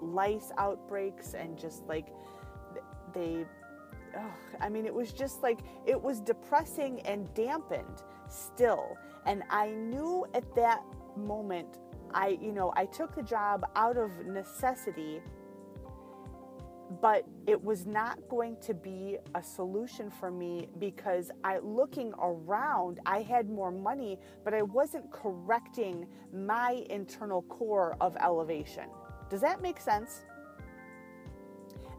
lice 0.01 0.53
outbreaks 0.59 1.35
and 1.35 1.59
just 1.59 1.87
like 1.87 2.09
they, 3.13 3.47
I 4.61 4.69
mean, 4.69 4.87
it 4.87 4.95
was 4.95 5.13
just 5.13 5.43
like, 5.43 5.61
it 5.85 6.01
was 6.01 6.21
depressing 6.21 7.01
and 7.03 7.33
dampened 7.35 8.03
still. 8.29 8.97
And 9.25 9.43
I 9.51 9.71
knew 9.71 10.27
at 10.35 10.55
that 10.55 10.83
moment 11.17 11.79
I, 12.15 12.39
you 12.41 12.53
know, 12.53 12.73
I 12.77 12.87
took 12.87 13.15
the 13.15 13.23
job 13.23 13.67
out 13.77 13.97
of 13.97 14.11
necessity, 14.27 15.21
but 17.01 17.25
it 17.47 17.63
was 17.63 17.87
not 17.87 18.29
going 18.29 18.57
to 18.63 18.75
be 18.75 19.19
a 19.35 19.43
solution 19.43 20.11
for 20.11 20.31
me 20.31 20.69
because 20.79 21.31
I 21.43 21.59
looking 21.59 22.13
around, 22.21 23.01
I 23.05 23.23
had 23.23 23.51
more 23.51 23.71
money, 23.71 24.19
but 24.45 24.55
I 24.55 24.63
wasn't 24.63 25.11
correcting 25.11 26.07
my 26.33 26.85
internal 26.91 27.43
core 27.43 27.97
of 28.01 28.17
elevation. 28.21 28.85
Does 29.29 29.41
that 29.41 29.61
make 29.61 29.81
sense? 29.81 30.23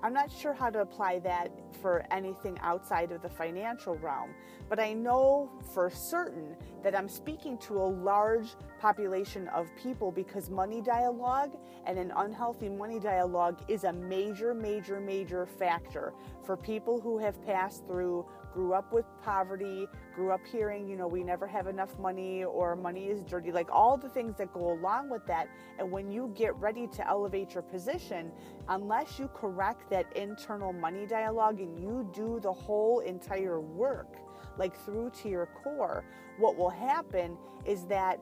I'm 0.03 0.13
not 0.13 0.31
sure 0.31 0.53
how 0.53 0.69
to 0.69 0.79
apply 0.79 1.19
that 1.19 1.51
for 1.81 2.05
anything 2.11 2.57
outside 2.61 3.11
of 3.11 3.21
the 3.21 3.29
financial 3.29 3.95
realm, 3.95 4.33
but 4.69 4.79
I 4.79 4.93
know 4.93 5.49
for 5.73 5.89
certain 5.89 6.55
that 6.83 6.95
I'm 6.95 7.07
speaking 7.07 7.57
to 7.59 7.75
a 7.75 7.87
large 7.87 8.55
population 8.79 9.47
of 9.49 9.67
people 9.75 10.11
because 10.11 10.49
money 10.49 10.81
dialogue 10.81 11.57
and 11.85 11.97
an 11.97 12.11
unhealthy 12.15 12.69
money 12.69 12.99
dialogue 12.99 13.61
is 13.67 13.83
a 13.83 13.93
major, 13.93 14.53
major, 14.53 14.99
major 14.99 15.45
factor 15.45 16.13
for 16.43 16.57
people 16.57 16.99
who 16.99 17.17
have 17.17 17.45
passed 17.45 17.85
through 17.85 18.25
grew 18.53 18.73
up 18.73 18.91
with 18.91 19.05
poverty, 19.21 19.87
grew 20.15 20.31
up 20.31 20.39
hearing, 20.51 20.87
you 20.87 20.95
know, 20.95 21.07
we 21.07 21.23
never 21.23 21.45
have 21.45 21.67
enough 21.67 21.99
money 21.99 22.43
or 22.43 22.75
money 22.75 23.05
is 23.05 23.21
dirty, 23.21 23.51
like 23.51 23.69
all 23.71 23.97
the 23.97 24.09
things 24.09 24.35
that 24.37 24.51
go 24.51 24.71
along 24.71 25.09
with 25.09 25.25
that. 25.27 25.47
And 25.77 25.91
when 25.91 26.09
you 26.11 26.33
get 26.35 26.55
ready 26.55 26.87
to 26.87 27.07
elevate 27.07 27.53
your 27.53 27.61
position, 27.61 28.31
unless 28.67 29.19
you 29.19 29.29
correct 29.35 29.89
that 29.91 30.05
internal 30.17 30.73
money 30.73 31.05
dialogue 31.05 31.59
you 31.75 32.09
do 32.13 32.39
the 32.39 32.53
whole 32.53 32.99
entire 32.99 33.59
work, 33.59 34.17
like 34.57 34.77
through 34.85 35.11
to 35.21 35.29
your 35.29 35.47
core, 35.63 36.03
what 36.37 36.55
will 36.55 36.69
happen 36.69 37.37
is 37.65 37.85
that 37.85 38.19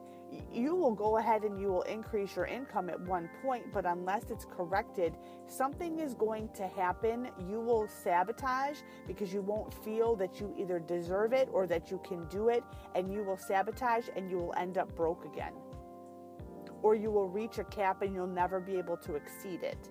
you 0.52 0.74
will 0.74 0.94
go 0.94 1.18
ahead 1.18 1.44
and 1.44 1.60
you 1.60 1.68
will 1.68 1.82
increase 1.82 2.34
your 2.34 2.46
income 2.46 2.90
at 2.90 3.00
one 3.00 3.30
point, 3.42 3.72
but 3.72 3.86
unless 3.86 4.30
it's 4.30 4.44
corrected, 4.44 5.14
something 5.46 6.00
is 6.00 6.14
going 6.14 6.48
to 6.54 6.66
happen. 6.66 7.28
You 7.48 7.60
will 7.60 7.86
sabotage 7.86 8.78
because 9.06 9.32
you 9.32 9.40
won't 9.40 9.72
feel 9.84 10.16
that 10.16 10.40
you 10.40 10.52
either 10.58 10.78
deserve 10.80 11.32
it 11.32 11.48
or 11.52 11.66
that 11.68 11.90
you 11.90 12.00
can 12.04 12.26
do 12.26 12.48
it, 12.48 12.64
and 12.94 13.12
you 13.12 13.22
will 13.22 13.36
sabotage 13.36 14.08
and 14.16 14.28
you 14.30 14.38
will 14.38 14.54
end 14.56 14.78
up 14.78 14.94
broke 14.96 15.24
again. 15.24 15.52
Or 16.82 16.94
you 16.94 17.10
will 17.10 17.28
reach 17.28 17.58
a 17.58 17.64
cap 17.64 18.02
and 18.02 18.14
you'll 18.14 18.26
never 18.26 18.60
be 18.60 18.76
able 18.78 18.96
to 18.98 19.14
exceed 19.14 19.62
it. 19.62 19.90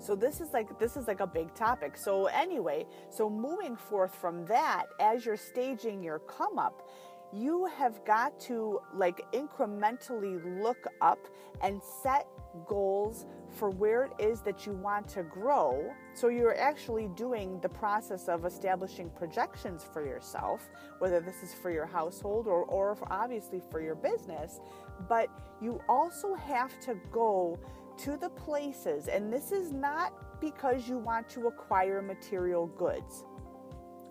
So 0.00 0.16
this 0.16 0.40
is 0.40 0.52
like 0.52 0.78
this 0.78 0.96
is 0.96 1.06
like 1.06 1.20
a 1.20 1.26
big 1.26 1.54
topic. 1.54 1.96
So 1.96 2.26
anyway, 2.26 2.86
so 3.10 3.28
moving 3.28 3.76
forth 3.76 4.14
from 4.14 4.46
that 4.46 4.86
as 4.98 5.26
you're 5.26 5.36
staging 5.36 6.02
your 6.02 6.20
come 6.20 6.58
up, 6.58 6.88
you 7.32 7.66
have 7.66 8.04
got 8.04 8.40
to 8.40 8.80
like 8.94 9.20
incrementally 9.32 10.62
look 10.62 10.86
up 11.00 11.18
and 11.62 11.80
set 12.02 12.26
goals 12.66 13.26
for 13.50 13.70
where 13.70 14.04
it 14.04 14.12
is 14.18 14.40
that 14.40 14.66
you 14.66 14.72
want 14.72 15.06
to 15.08 15.22
grow. 15.22 15.92
So 16.14 16.28
you're 16.28 16.58
actually 16.58 17.08
doing 17.14 17.60
the 17.60 17.68
process 17.68 18.28
of 18.28 18.44
establishing 18.44 19.10
projections 19.10 19.84
for 19.84 20.04
yourself, 20.04 20.68
whether 20.98 21.20
this 21.20 21.42
is 21.42 21.54
for 21.54 21.70
your 21.70 21.86
household 21.86 22.46
or, 22.46 22.64
or 22.64 22.96
obviously 23.10 23.60
for 23.70 23.80
your 23.80 23.94
business. 23.94 24.60
But 25.08 25.28
you 25.60 25.80
also 25.88 26.34
have 26.34 26.78
to 26.80 26.96
go 27.12 27.58
to 28.04 28.16
the 28.16 28.30
places, 28.30 29.08
and 29.08 29.32
this 29.32 29.52
is 29.52 29.72
not 29.72 30.40
because 30.40 30.88
you 30.88 30.98
want 30.98 31.28
to 31.30 31.46
acquire 31.48 32.02
material 32.02 32.66
goods 32.66 33.24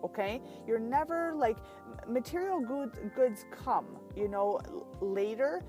okay? 0.04 0.42
You're 0.68 0.80
never 0.80 1.34
like 1.36 1.58
material 2.08 2.60
goods 2.60 3.00
goods 3.16 3.46
come 3.52 3.86
you 4.16 4.28
know 4.28 4.60
later. 5.02 5.64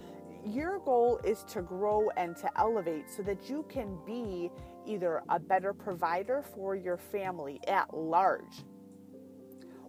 Your 0.45 0.79
goal 0.81 1.21
is 1.23 1.43
to 1.49 1.61
grow 1.61 2.11
and 2.17 2.35
to 2.37 2.51
elevate 2.59 3.11
so 3.11 3.23
that 3.25 3.51
you 3.51 3.65
can 3.69 3.99
be 4.07 4.51
either 4.87 5.23
a 5.29 5.39
better 5.39 5.75
provider 5.75 6.43
for 6.55 6.75
your 6.75 6.97
family 6.97 7.61
at 7.69 7.93
large 7.93 8.65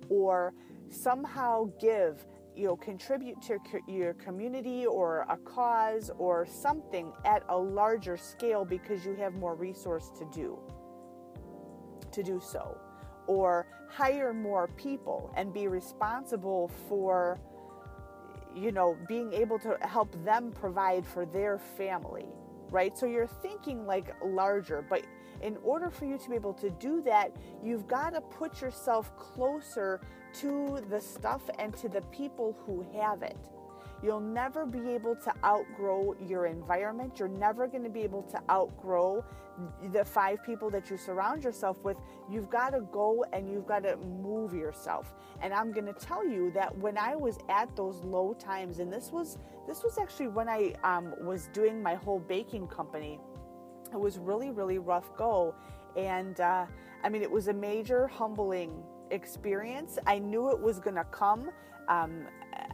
or 0.10 0.54
somehow 0.90 1.72
give 1.80 2.26
you 2.56 2.68
know 2.68 2.76
contribute 2.76 3.42
to 3.42 3.58
your 3.88 4.14
community 4.16 4.86
or 4.86 5.26
a 5.30 5.38
cause 5.38 6.12
or 6.18 6.46
something 6.46 7.12
at 7.26 7.44
a 7.50 7.58
larger 7.58 8.18
scale 8.18 8.66
because 8.66 9.06
you 9.06 9.16
have 9.16 9.34
more 9.34 9.56
resource 9.56 10.12
to 10.18 10.26
do 10.34 10.60
to 12.12 12.24
do 12.24 12.42
so. 12.44 12.78
Or 13.28 13.68
hire 13.90 14.34
more 14.34 14.68
people 14.68 15.34
and 15.36 15.54
be 15.54 15.68
responsible 15.68 16.70
for 16.88 17.40
you 18.56 18.72
know 18.72 18.98
being 19.08 19.32
able 19.34 19.58
to 19.60 19.78
help 19.82 20.14
them 20.26 20.52
provide 20.52 21.06
for 21.06 21.26
their 21.26 21.58
family 21.58 22.26
right? 22.70 22.98
So 22.98 23.06
you're 23.06 23.28
thinking 23.28 23.86
like 23.86 24.16
larger 24.24 24.86
but 24.90 25.06
in 25.42 25.58
order 25.58 25.90
for 25.90 26.06
you 26.06 26.18
to 26.18 26.30
be 26.30 26.36
able 26.36 26.54
to 26.54 26.70
do 26.70 27.02
that 27.02 27.36
you've 27.64 27.88
got 27.88 28.14
to 28.14 28.22
put 28.22 28.62
yourself 28.62 29.16
closer 29.18 30.00
to 30.36 30.84
the 30.90 31.00
stuff 31.00 31.42
and 31.60 31.76
to 31.78 31.90
the 31.90 32.02
people 32.04 32.56
who 32.66 32.86
have 33.00 33.22
it 33.22 33.38
You'll 34.04 34.20
never 34.20 34.66
be 34.66 34.90
able 34.90 35.16
to 35.16 35.34
outgrow 35.44 36.16
your 36.28 36.48
environment. 36.48 37.20
You're 37.20 37.28
never 37.28 37.68
going 37.68 37.84
to 37.84 37.90
be 37.90 38.02
able 38.02 38.24
to 38.24 38.42
outgrow 38.50 39.24
the 39.94 40.04
five 40.04 40.44
people 40.44 40.72
that 40.72 40.90
you 40.90 40.98
surround 40.98 41.44
yourself 41.44 41.84
with. 41.84 41.98
You've 42.30 42.50
got 42.50 42.72
to 42.72 42.82
go 42.82 43.24
and 43.32 43.48
you've 43.48 43.68
got 43.68 43.84
to 43.84 43.98
move 43.98 44.56
yourself. 44.56 45.14
And 45.42 45.54
I'm 45.54 45.72
going 45.72 45.86
to 45.86 45.94
tell 45.94 46.28
you 46.28 46.52
that 46.52 46.76
when 46.80 46.98
I 46.98 47.16
was 47.16 47.38
at 47.48 47.76
those 47.76 48.04
low 48.04 48.34
times, 48.34 48.80
and 48.80 48.92
this 48.92 49.12
was 49.12 49.38
this 49.68 49.84
was 49.84 50.00
actually 50.00 50.30
when 50.30 50.50
I 50.50 50.74
um, 50.84 51.14
was 51.22 51.50
doing 51.54 51.84
my 51.84 51.94
whole 51.94 52.20
baking 52.20 52.68
company. 52.68 53.20
It 53.94 54.00
was 54.00 54.18
really 54.18 54.50
really 54.50 54.80
rough 54.80 55.16
go, 55.16 55.54
and 55.96 56.40
uh, 56.40 56.66
I 57.04 57.10
mean 57.10 57.22
it 57.22 57.30
was 57.30 57.50
a 57.50 57.54
major 57.54 58.08
humbling 58.08 58.84
experience. 59.12 60.00
I 60.08 60.20
knew 60.20 60.50
it 60.50 60.60
was 60.60 60.80
going 60.80 60.96
to 60.96 61.04
come. 61.06 61.52
Um, 61.88 62.26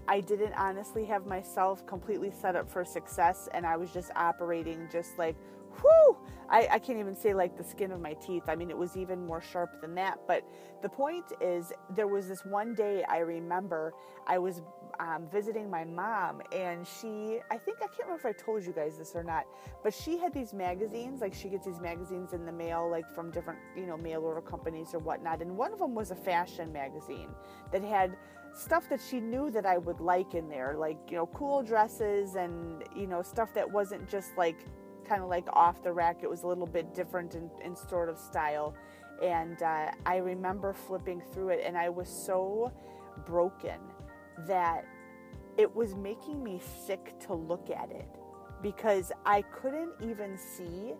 I 0.08 0.22
didn't 0.22 0.54
honestly 0.54 1.04
have 1.06 1.26
myself 1.26 1.86
completely 1.86 2.32
set 2.32 2.56
up 2.56 2.70
for 2.70 2.86
success, 2.86 3.50
and 3.54 3.66
I 3.66 3.76
was 3.76 3.92
just 3.92 4.12
operating 4.16 4.88
just 4.92 5.18
like, 5.18 5.36
whoo! 5.84 6.18
I, 6.50 6.68
I 6.72 6.80
can't 6.80 7.00
even 7.00 7.16
say 7.16 7.34
like 7.34 7.58
the 7.58 7.64
skin 7.64 7.92
of 7.92 8.00
my 8.00 8.14
teeth. 8.14 8.44
I 8.48 8.56
mean, 8.56 8.70
it 8.70 8.78
was 8.78 8.96
even 8.96 9.26
more 9.26 9.42
sharp 9.42 9.82
than 9.82 9.96
that. 9.96 10.20
But 10.28 10.44
the 10.82 10.90
point 10.90 11.26
is, 11.42 11.74
there 11.96 12.08
was 12.08 12.28
this 12.28 12.46
one 12.46 12.74
day 12.74 13.04
I 13.04 13.20
remember 13.20 13.94
I 14.26 14.38
was 14.38 14.62
um, 15.00 15.28
visiting 15.32 15.70
my 15.70 15.84
mom, 15.84 16.42
and 16.52 16.88
she, 16.88 17.40
I 17.52 17.58
think, 17.58 17.78
I 17.80 17.88
can't 17.88 18.08
remember 18.08 18.20
if 18.20 18.26
I 18.26 18.32
told 18.32 18.66
you 18.66 18.72
guys 18.72 18.98
this 18.98 19.14
or 19.14 19.24
not, 19.24 19.46
but 19.84 19.94
she 19.94 20.18
had 20.18 20.34
these 20.34 20.54
magazines, 20.54 21.22
like 21.22 21.34
she 21.34 21.50
gets 21.50 21.66
these 21.66 21.80
magazines 21.80 22.34
in 22.34 22.46
the 22.46 22.52
mail, 22.52 22.90
like 22.90 23.08
from 23.14 23.30
different, 23.30 23.60
you 23.76 23.86
know, 23.86 23.98
mail 23.98 24.22
order 24.22 24.42
companies 24.42 24.94
or 24.94 25.00
whatnot. 25.00 25.42
And 25.42 25.56
one 25.56 25.74
of 25.74 25.80
them 25.80 25.94
was 25.94 26.12
a 26.12 26.16
fashion 26.16 26.72
magazine 26.72 27.30
that 27.72 27.84
had 27.84 28.16
stuff 28.56 28.90
that 28.90 29.00
she 29.00 29.20
knew 29.20 29.52
that 29.52 29.66
I 29.66 29.78
would 29.78 30.00
like 30.00 30.34
in 30.34 30.50
there, 30.50 30.76
like, 30.78 30.98
you 31.10 31.18
know, 31.18 31.28
cool 31.28 31.62
dresses 31.62 32.36
and, 32.36 32.84
you 32.96 33.06
know, 33.06 33.22
stuff 33.22 33.54
that 33.54 33.70
wasn't 33.72 34.10
just 34.10 34.36
like 34.38 34.66
kind 35.08 35.22
of 35.22 35.30
like 35.30 35.48
off 35.54 35.84
the 35.84 35.92
rack. 35.92 36.20
It 36.24 36.30
was 36.30 36.44
a 36.44 36.48
little 36.48 36.68
bit 36.68 36.94
different 36.94 37.36
in, 37.36 37.50
in 37.64 37.76
sort 37.76 38.10
of 38.10 38.18
style. 38.18 38.76
And 39.24 39.62
uh, 39.62 39.92
I 40.06 40.18
remember 40.18 40.74
flipping 40.74 41.22
through 41.34 41.50
it 41.50 41.62
and 41.66 41.78
I 41.78 41.90
was 41.90 42.08
so 42.08 42.72
broken 43.26 43.80
that 44.48 44.86
it 45.58 45.76
was 45.76 45.96
making 45.96 46.44
me 46.44 46.62
sick 46.86 47.20
to 47.22 47.34
look 47.34 47.70
at 47.72 47.90
it 47.92 48.08
because 48.62 49.12
I 49.26 49.42
couldn't 49.42 49.94
even 50.02 50.38
see 50.38 50.94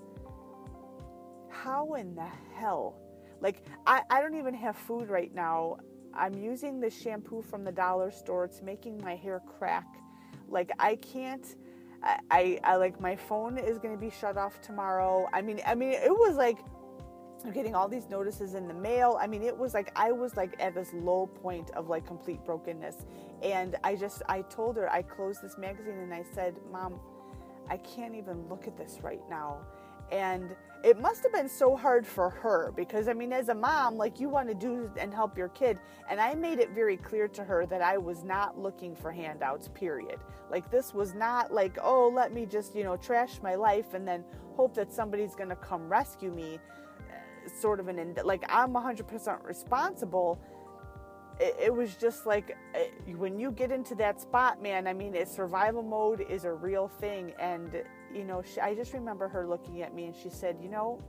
how 1.50 1.94
in 1.94 2.16
the 2.16 2.28
hell 2.56 2.96
like 3.42 3.64
I, 3.86 4.02
I 4.10 4.22
don't 4.22 4.36
even 4.36 4.54
have 4.54 4.76
food 4.76 5.10
right 5.10 5.34
now 5.34 5.78
i'm 6.14 6.34
using 6.34 6.80
the 6.80 6.90
shampoo 6.90 7.42
from 7.42 7.64
the 7.64 7.72
dollar 7.72 8.12
store 8.12 8.46
it's 8.46 8.62
making 8.62 9.02
my 9.04 9.16
hair 9.16 9.42
crack 9.58 9.86
like 10.48 10.72
i 10.80 10.96
can't 10.96 11.56
i 12.04 12.60
i, 12.64 12.76
like 12.76 13.00
my 13.02 13.16
phone 13.16 13.58
is 13.58 13.78
going 13.78 13.94
to 13.94 14.00
be 14.00 14.10
shut 14.10 14.38
off 14.38 14.62
tomorrow 14.62 15.28
i 15.34 15.42
mean 15.42 15.60
i 15.66 15.74
mean 15.74 15.92
it 15.92 16.12
was 16.12 16.36
like 16.36 16.58
getting 17.54 17.76
all 17.76 17.88
these 17.88 18.10
notices 18.10 18.56
in 18.56 18.68
the 18.68 18.74
mail. 18.74 19.18
I 19.20 19.28
mean, 19.28 19.44
it 19.44 19.58
was 19.58 19.74
like 19.74 19.92
I 19.96 20.12
was 20.12 20.36
like 20.36 20.56
at 20.60 20.76
this 20.76 20.94
low 20.94 21.28
point 21.28 21.70
of 21.72 21.88
like 21.88 22.06
complete 22.06 22.44
brokenness. 22.46 23.06
And 23.44 23.76
I 23.84 23.96
just 23.96 24.22
I 24.28 24.42
told 24.44 24.76
her 24.78 24.92
I 24.92 25.02
closed 25.02 25.42
this 25.42 25.58
magazine 25.58 25.98
and 25.98 26.14
I 26.14 26.24
said, 26.34 26.56
"Mom, 26.72 27.00
I 27.70 27.78
can't 27.78 28.16
even 28.16 28.48
look 28.50 28.68
at 28.68 28.78
this 28.78 29.00
right 29.02 29.22
now." 29.30 29.60
And 30.12 30.56
it 30.88 30.98
must 30.98 31.22
have 31.24 31.34
been 31.34 31.50
so 31.50 31.76
hard 31.76 32.08
for 32.08 32.30
her 32.30 32.72
because 32.74 33.10
I 33.10 33.14
mean, 33.14 33.34
as 33.34 33.50
a 33.50 33.54
mom, 33.54 33.98
like 33.98 34.22
you 34.22 34.30
want 34.30 34.48
to 34.48 34.56
do 34.56 34.90
and 34.98 35.14
help 35.14 35.38
your 35.38 35.50
kid. 35.50 35.80
And 36.10 36.18
I 36.18 36.34
made 36.34 36.60
it 36.60 36.70
very 36.70 36.96
clear 36.96 37.28
to 37.28 37.44
her 37.44 37.66
that 37.66 37.82
I 37.82 37.98
was 37.98 38.24
not 38.24 38.58
looking 38.58 38.96
for 38.96 39.12
handouts, 39.12 39.68
period. 39.68 40.18
Like, 40.50 40.72
this 40.72 40.94
was 40.94 41.14
not 41.14 41.54
like, 41.54 41.78
oh, 41.82 42.08
let 42.08 42.34
me 42.34 42.46
just, 42.46 42.74
you 42.74 42.86
know, 42.86 42.96
trash 42.96 43.42
my 43.44 43.56
life 43.56 43.96
and 43.96 44.08
then 44.08 44.24
hope 44.56 44.74
that 44.76 44.94
somebody's 44.94 45.36
going 45.36 45.50
to 45.50 45.58
come 45.58 45.90
rescue 45.90 46.32
me. 46.32 46.58
Sort 47.60 47.82
of 47.82 47.90
an, 47.90 48.16
like, 48.24 48.46
I'm 48.48 48.72
100% 48.72 49.44
responsible. 49.44 50.40
It, 51.38 51.74
was 51.74 51.96
just 51.96 52.26
like 52.26 52.58
uh, 52.74 53.12
when 53.18 53.38
you 53.38 53.52
get 53.52 53.72
into 53.72 53.94
that 53.96 54.22
spot, 54.22 54.64
man, 54.64 54.88
I 54.88 54.94
mean, 54.94 55.14
survival 55.26 55.84
mode 55.84 56.26
is 56.30 56.46
a 56.46 56.54
real 56.54 56.88
thing. 56.88 57.34
And 57.40 57.84
you 58.14 58.24
know, 58.24 58.42
she, 58.42 58.60
I 58.60 58.76
just 58.76 58.94
remember 58.94 59.28
her 59.28 59.48
looking 59.48 59.82
at 59.82 59.94
me 59.94 60.06
and 60.06 60.16
she 60.16 60.30
said, 60.30 60.58
you 60.62 60.70
know, 60.70 61.02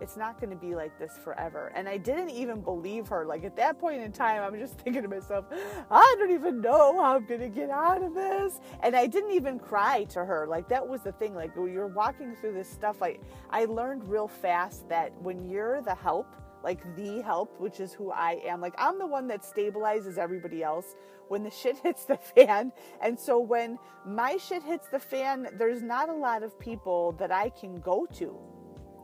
it's 0.00 0.16
not 0.16 0.38
going 0.40 0.50
to 0.50 0.56
be 0.56 0.74
like 0.74 0.98
this 0.98 1.16
forever. 1.16 1.72
And 1.74 1.88
I 1.88 1.96
didn't 1.96 2.30
even 2.30 2.60
believe 2.60 3.08
her. 3.08 3.24
Like 3.24 3.44
at 3.44 3.56
that 3.56 3.78
point 3.78 4.02
in 4.02 4.12
time, 4.12 4.42
I'm 4.42 4.58
just 4.58 4.74
thinking 4.78 5.02
to 5.02 5.08
myself, 5.08 5.46
I 5.90 6.16
don't 6.18 6.32
even 6.32 6.60
know 6.60 7.00
how 7.00 7.16
I'm 7.16 7.26
going 7.26 7.40
to 7.40 7.48
get 7.48 7.70
out 7.70 8.02
of 8.02 8.14
this. 8.14 8.60
And 8.82 8.94
I 8.94 9.06
didn't 9.06 9.32
even 9.32 9.58
cry 9.58 10.04
to 10.10 10.24
her. 10.24 10.46
Like 10.46 10.68
that 10.68 10.86
was 10.86 11.02
the 11.02 11.12
thing. 11.12 11.34
Like 11.34 11.56
when 11.56 11.72
you're 11.72 11.86
walking 11.86 12.34
through 12.36 12.52
this 12.54 12.68
stuff, 12.68 13.02
I, 13.02 13.18
I 13.50 13.64
learned 13.64 14.08
real 14.08 14.28
fast 14.28 14.88
that 14.88 15.12
when 15.22 15.48
you're 15.48 15.80
the 15.80 15.94
help, 15.94 16.34
like 16.66 16.96
the 16.96 17.22
help, 17.22 17.60
which 17.60 17.78
is 17.78 17.92
who 17.92 18.10
I 18.10 18.40
am. 18.44 18.60
Like 18.60 18.74
I'm 18.76 18.98
the 18.98 19.06
one 19.06 19.28
that 19.28 19.42
stabilizes 19.42 20.18
everybody 20.18 20.64
else 20.64 20.96
when 21.28 21.44
the 21.44 21.50
shit 21.62 21.78
hits 21.78 22.04
the 22.04 22.16
fan. 22.16 22.72
And 23.00 23.18
so 23.18 23.38
when 23.38 23.78
my 24.04 24.36
shit 24.36 24.64
hits 24.64 24.88
the 24.88 24.98
fan, 24.98 25.48
there's 25.54 25.80
not 25.80 26.08
a 26.08 26.14
lot 26.14 26.42
of 26.42 26.58
people 26.58 27.12
that 27.20 27.30
I 27.30 27.50
can 27.50 27.80
go 27.80 28.04
to. 28.16 28.36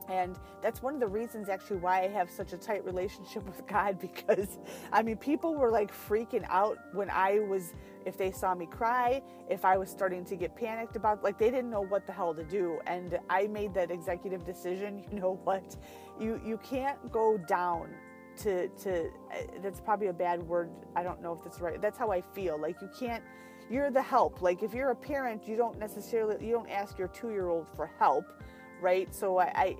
And 0.09 0.37
that's 0.61 0.81
one 0.81 0.93
of 0.93 0.99
the 0.99 1.07
reasons 1.07 1.47
actually 1.47 1.77
why 1.77 2.01
I 2.01 2.09
have 2.09 2.29
such 2.29 2.51
a 2.51 2.57
tight 2.57 2.83
relationship 2.83 3.45
with 3.51 3.65
God 3.65 3.97
because 3.97 4.59
I 4.91 5.01
mean 5.01 5.15
people 5.15 5.55
were 5.55 5.71
like 5.71 5.91
freaking 5.93 6.45
out 6.49 6.77
when 6.91 7.09
I 7.09 7.39
was 7.39 7.73
if 8.05 8.17
they 8.17 8.31
saw 8.31 8.53
me 8.53 8.65
cry, 8.65 9.21
if 9.49 9.63
I 9.63 9.77
was 9.77 9.89
starting 9.89 10.25
to 10.25 10.35
get 10.35 10.53
panicked 10.57 10.97
about 10.97 11.23
like 11.23 11.37
they 11.37 11.49
didn't 11.49 11.69
know 11.69 11.85
what 11.85 12.05
the 12.05 12.11
hell 12.11 12.35
to 12.35 12.43
do 12.43 12.81
and 12.85 13.17
I 13.29 13.47
made 13.47 13.73
that 13.75 13.89
executive 13.89 14.43
decision, 14.43 15.05
you 15.11 15.21
know 15.21 15.39
what? 15.45 15.77
You 16.23 16.39
you 16.45 16.57
can't 16.57 17.11
go 17.11 17.37
down 17.37 17.89
to 18.37 18.67
to 18.69 19.05
eh, 19.31 19.45
that's 19.61 19.79
probably 19.81 20.07
a 20.07 20.13
bad 20.13 20.41
word. 20.41 20.69
I 20.95 21.03
don't 21.03 21.21
know 21.21 21.33
if 21.33 21.43
that's 21.43 21.59
right. 21.59 21.81
That's 21.81 21.97
how 21.97 22.11
I 22.11 22.21
feel. 22.21 22.57
Like 22.59 22.81
you 22.81 22.89
can't 22.97 23.23
you're 23.69 23.91
the 23.91 24.01
help. 24.01 24.41
Like 24.41 24.63
if 24.63 24.73
you're 24.73 24.91
a 24.91 24.95
parent, 24.95 25.47
you 25.47 25.55
don't 25.55 25.77
necessarily 25.77 26.45
you 26.45 26.53
don't 26.53 26.69
ask 26.69 26.97
your 26.97 27.09
2-year-old 27.09 27.67
for 27.75 27.87
help, 27.99 28.25
right? 28.81 29.13
So 29.13 29.37
I, 29.37 29.45
I 29.55 29.77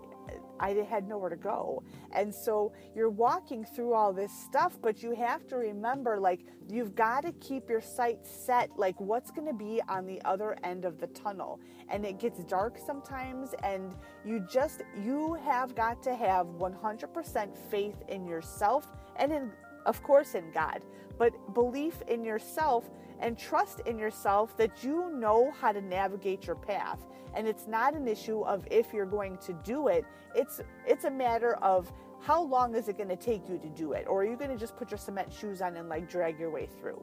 I 0.64 0.74
had 0.90 1.10
nowhere 1.10 1.30
to 1.30 1.36
go. 1.36 1.84
And 2.14 2.34
so 2.34 2.72
you're 2.96 3.10
walking 3.10 3.66
through 3.66 3.94
all 3.94 4.14
this 4.14 4.32
stuff, 4.32 4.78
but 4.82 5.04
you 5.04 5.14
have 5.14 5.46
to 5.48 5.58
remember 5.58 6.20
like 6.20 6.40
you've 6.70 6.96
got 6.96 7.24
to 7.24 7.34
keep 7.34 7.70
your 7.70 7.82
sight 7.82 8.26
set 8.26 8.70
like 8.78 8.98
what's 9.00 9.30
going 9.30 9.48
to 9.48 9.54
be 9.54 9.82
on 9.90 10.06
the 10.06 10.22
other 10.24 10.58
end 10.64 10.86
of 10.86 11.02
the 11.02 11.08
tunnel. 11.08 11.60
And 11.90 12.06
it 12.06 12.18
gets 12.18 12.44
dark 12.46 12.78
sometimes 12.78 13.54
and 13.62 13.94
you 14.24 14.40
just 14.50 14.84
you 15.04 15.34
have 15.46 15.76
got 15.76 16.02
to 16.04 16.16
have 16.16 16.48
100% 16.48 17.58
faith 17.70 18.02
in 18.08 18.26
yourself 18.26 18.88
and 19.18 19.34
in 19.34 19.52
of 19.86 20.02
course 20.02 20.34
in 20.34 20.50
God, 20.54 20.86
but 21.18 21.34
belief 21.54 22.02
in 22.08 22.24
yourself 22.24 22.90
and 23.20 23.38
trust 23.38 23.82
in 23.82 23.98
yourself 24.00 24.56
that 24.56 24.82
you 24.82 25.10
know 25.12 25.52
how 25.60 25.74
to 25.74 25.82
navigate 25.82 26.48
your 26.48 26.56
path. 26.56 27.00
And 27.36 27.48
it's 27.48 27.68
not 27.68 27.96
an 27.96 28.08
issue 28.08 28.42
of 28.42 28.68
if 28.70 28.94
you're 28.94 29.06
going 29.06 29.38
to 29.40 29.54
do 29.54 29.88
it. 29.88 30.06
It's 30.36 30.62
it's 30.86 31.06
a 31.06 31.12
matter 31.12 31.56
of 31.56 31.92
how 32.20 32.42
long 32.42 32.76
is 32.76 32.88
it 32.88 32.98
going 32.98 33.10
to 33.10 33.18
take 33.18 33.50
you 33.50 33.58
to 33.58 33.70
do 33.70 33.94
it? 33.94 34.06
Or 34.08 34.22
are 34.22 34.26
you 34.26 34.38
going 34.38 34.52
to 34.52 34.58
just 34.58 34.78
put 34.78 34.92
your 34.92 34.98
cement 34.98 35.32
shoes 35.32 35.62
on 35.62 35.76
and 35.76 35.90
like 35.90 36.10
drag 36.10 36.40
your 36.40 36.52
way 36.52 36.68
through? 36.80 37.02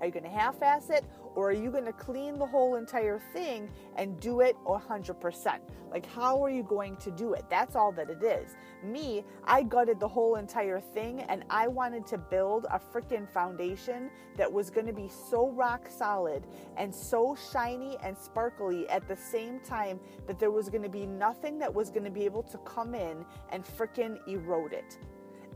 Are 0.00 0.06
you 0.06 0.12
going 0.12 0.24
to 0.24 0.30
half 0.30 0.62
ass 0.62 0.90
it 0.90 1.04
or 1.34 1.50
are 1.50 1.52
you 1.52 1.70
going 1.70 1.84
to 1.84 1.92
clean 1.92 2.38
the 2.38 2.46
whole 2.46 2.76
entire 2.76 3.20
thing 3.32 3.68
and 3.96 4.18
do 4.20 4.40
it 4.40 4.56
100%? 4.66 5.58
Like, 5.90 6.06
how 6.06 6.42
are 6.44 6.50
you 6.50 6.62
going 6.62 6.96
to 6.96 7.10
do 7.10 7.32
it? 7.32 7.44
That's 7.48 7.76
all 7.76 7.92
that 7.92 8.10
it 8.10 8.22
is. 8.22 8.56
Me, 8.82 9.24
I 9.44 9.62
gutted 9.62 10.00
the 10.00 10.08
whole 10.08 10.36
entire 10.36 10.80
thing 10.80 11.20
and 11.22 11.44
I 11.48 11.68
wanted 11.68 12.06
to 12.08 12.18
build 12.18 12.66
a 12.70 12.78
freaking 12.78 13.28
foundation 13.28 14.10
that 14.36 14.52
was 14.52 14.70
going 14.70 14.86
to 14.86 14.92
be 14.92 15.08
so 15.08 15.50
rock 15.50 15.88
solid 15.88 16.46
and 16.76 16.94
so 16.94 17.36
shiny 17.52 17.96
and 18.02 18.16
sparkly 18.16 18.88
at 18.88 19.06
the 19.08 19.16
same 19.16 19.60
time 19.60 20.00
that 20.26 20.38
there 20.38 20.50
was 20.50 20.68
going 20.68 20.82
to 20.82 20.88
be 20.88 21.06
nothing 21.06 21.58
that 21.58 21.72
was 21.72 21.90
going 21.90 22.04
to 22.04 22.10
be 22.10 22.24
able 22.24 22.42
to 22.42 22.58
come 22.58 22.94
in 22.94 23.24
and 23.50 23.64
freaking 23.64 24.18
erode 24.28 24.72
it 24.72 24.98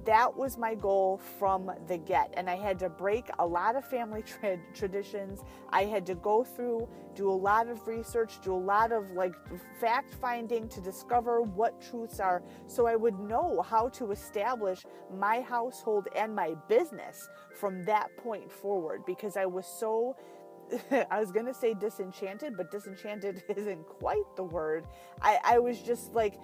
that 0.05 0.37
was 0.37 0.59
my 0.59 0.75
goal 0.75 1.21
from 1.39 1.71
the 1.87 1.99
get. 1.99 2.33
And 2.37 2.51
I 2.51 2.57
had 2.57 2.79
to 2.81 2.89
break 2.89 3.29
a 3.39 3.47
lot 3.47 3.77
of 3.77 3.85
family 3.85 4.23
tra- 4.27 4.59
traditions. 4.75 5.41
I 5.71 5.85
had 5.85 6.07
to 6.07 6.15
go 6.15 6.45
through, 6.45 6.89
do 7.15 7.31
a 7.31 7.33
lot 7.33 7.69
of 7.69 7.87
research, 7.87 8.41
do 8.43 8.55
a 8.55 8.57
lot 8.57 8.93
of 8.93 9.11
like 9.13 9.35
fact 9.81 10.15
finding 10.15 10.69
to 10.69 10.81
discover 10.81 11.43
what 11.43 11.81
truths 11.81 12.21
are 12.21 12.43
so 12.67 12.87
I 12.87 12.97
would 12.97 13.19
know 13.19 13.63
how 13.63 13.89
to 13.91 14.11
establish 14.11 14.85
my 15.15 15.41
household 15.41 16.09
and 16.17 16.35
my 16.35 16.55
business 16.69 17.29
from 17.55 17.85
that 17.85 18.09
point 18.17 18.51
forward 18.51 19.03
because 19.07 19.37
I 19.37 19.47
was 19.47 19.67
so 19.67 20.17
I 21.11 21.21
was 21.21 21.31
gonna 21.33 21.53
say 21.53 21.75
disenchanted, 21.75 22.57
but 22.57 22.71
disenchanted 22.71 23.43
isn't 23.57 23.87
quite 23.87 24.25
the 24.37 24.45
word. 24.45 24.87
I, 25.21 25.39
I 25.45 25.59
was 25.59 25.81
just 25.81 26.15
like 26.15 26.39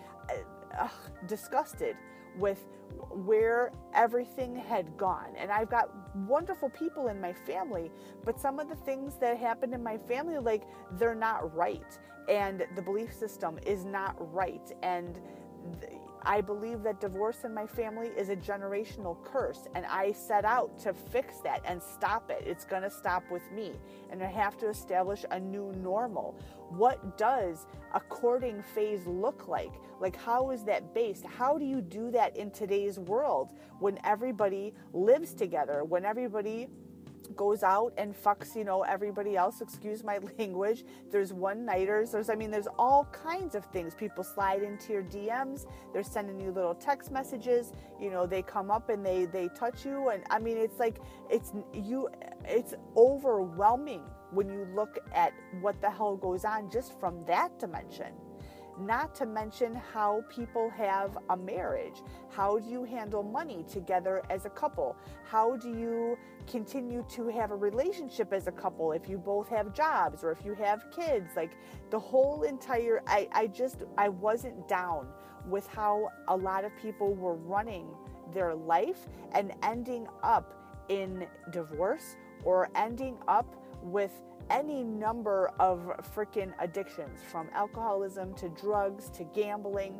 uh, 0.79 0.89
disgusted 1.27 1.97
with 2.39 2.67
where 3.11 3.73
everything 3.95 4.57
had 4.57 4.97
gone. 4.97 5.35
And 5.37 5.51
I've 5.51 5.71
got 5.71 5.91
wonderful 6.27 6.71
people 6.71 7.09
in 7.09 7.21
my 7.21 7.33
family, 7.33 7.91
but 8.25 8.41
some 8.41 8.59
of 8.59 8.69
the 8.69 8.77
things 8.77 9.15
that 9.21 9.37
happened 9.39 9.75
in 9.75 9.83
my 9.83 9.99
family, 9.99 10.39
like 10.39 10.65
they're 10.93 11.15
not 11.15 11.55
right. 11.55 11.99
And 12.29 12.67
the 12.77 12.83
belief 12.83 13.13
system 13.15 13.59
is 13.67 13.85
not 13.85 14.15
right. 14.33 14.73
And 14.83 15.21
I 16.23 16.41
believe 16.41 16.83
that 16.83 17.01
divorce 17.01 17.45
in 17.45 17.55
my 17.55 17.67
family 17.67 18.09
is 18.09 18.29
a 18.29 18.37
generational 18.37 19.23
curse, 19.25 19.69
and 19.75 19.87
I 19.87 20.13
set 20.13 20.45
out 20.45 20.79
to 20.81 20.93
fix 20.93 21.39
that 21.39 21.63
and 21.65 21.83
stop 21.83 22.31
it. 22.31 22.43
It's 22.47 22.65
going 22.65 22.83
to 22.83 22.91
stop 22.91 23.23
with 23.31 23.51
me, 23.53 23.73
and 24.11 24.23
I 24.23 24.27
have 24.27 24.57
to 24.59 24.69
establish 24.69 25.25
a 25.31 25.39
new 25.39 25.73
normal. 25.83 26.39
What 26.71 27.17
does 27.17 27.67
a 27.95 28.01
courting 28.01 28.63
phase 28.63 29.07
look 29.07 29.49
like? 29.49 29.73
Like, 30.01 30.17
how 30.17 30.51
is 30.51 30.65
that 30.65 30.95
based? 30.95 31.25
How 31.25 31.59
do 31.59 31.65
you 31.65 31.81
do 31.81 32.11
that 32.11 32.37
in 32.37 32.51
today's 32.51 32.99
world 32.99 33.55
when 33.79 33.99
everybody 34.05 34.75
lives 34.93 35.35
together, 35.35 35.85
when 35.85 36.05
everybody 36.05 36.69
goes 37.37 37.63
out 37.63 37.93
and 37.97 38.15
fucks, 38.15 38.55
you 38.55 38.65
know, 38.65 38.83
everybody 38.83 39.37
else, 39.37 39.61
excuse 39.61 40.03
my 40.05 40.19
language. 40.39 40.85
There's 41.11 41.33
one 41.33 41.65
nighters. 41.65 42.13
There's, 42.13 42.31
I 42.31 42.35
mean, 42.35 42.51
there's 42.51 42.69
all 42.79 43.05
kinds 43.07 43.55
of 43.55 43.65
things. 43.67 43.95
People 43.95 44.25
slide 44.25 44.63
into 44.63 44.93
your 44.93 45.03
DMs. 45.03 45.67
They're 45.93 46.03
sending 46.03 46.41
you 46.41 46.51
little 46.51 46.75
text 46.75 47.11
messages. 47.11 47.73
You 48.01 48.11
know, 48.11 48.27
they 48.27 48.43
come 48.43 48.71
up 48.71 48.89
and 48.89 49.05
they, 49.05 49.27
they 49.27 49.49
touch 49.49 49.85
you. 49.85 50.11
And 50.11 50.23
I 50.31 50.39
mean, 50.39 50.57
it's 50.57 50.79
like, 50.79 50.99
it's 51.31 51.53
you, 51.73 52.09
it's 52.45 52.75
overwhelming 52.97 54.03
when 54.31 54.49
you 54.51 54.67
look 54.75 54.99
at 55.15 55.33
what 55.61 55.81
the 55.81 55.91
hell 55.91 56.17
goes 56.17 56.45
on 56.45 56.71
just 56.71 56.99
from 57.01 57.25
that 57.27 57.59
dimension 57.59 58.13
not 58.81 59.15
to 59.17 59.27
mention 59.27 59.75
how 59.75 60.25
people 60.29 60.71
have 60.71 61.19
a 61.31 61.37
marriage. 61.37 62.03
How 62.31 62.59
do 62.59 62.69
you 62.69 62.85
handle 62.85 63.23
money 63.23 63.65
together 63.71 64.23
as 64.31 64.45
a 64.45 64.51
couple? 64.51 64.97
How 65.25 65.57
do 65.57 65.71
you 65.71 66.19
continue 66.47 67.05
to 67.11 67.29
have 67.29 67.51
a 67.51 67.57
relationship 67.57 68.33
as 68.33 68.47
a 68.47 68.53
couple 68.53 68.93
if 68.93 69.09
you 69.09 69.19
both 69.19 69.49
have 69.49 69.75
jobs 69.75 70.25
or 70.25 70.31
if 70.31 70.45
you 70.45 70.55
have 70.55 70.85
kids? 70.95 71.31
Like 71.37 71.53
the 71.91 71.99
whole 71.99 72.43
entire, 72.43 73.03
I, 73.07 73.29
I 73.33 73.47
just, 73.49 73.85
I 73.97 74.09
wasn't 74.09 74.69
down 74.69 75.09
with 75.47 75.67
how 75.69 76.11
a 76.29 76.37
lot 76.37 76.65
of 76.65 76.77
people 76.77 77.15
were 77.15 77.35
running 77.35 77.87
their 78.33 78.55
life 78.55 79.07
and 79.33 79.53
ending 79.63 80.07
up 80.23 80.55
in 80.89 81.27
divorce 81.51 82.17
or 82.45 82.71
ending 82.75 83.17
up 83.27 83.55
with 83.83 84.13
any 84.51 84.83
number 84.83 85.53
of 85.59 85.91
freaking 86.15 86.53
addictions 86.59 87.21
from 87.31 87.49
alcoholism 87.53 88.35
to 88.35 88.49
drugs 88.51 89.11
to 89.11 89.25
gambling. 89.25 89.95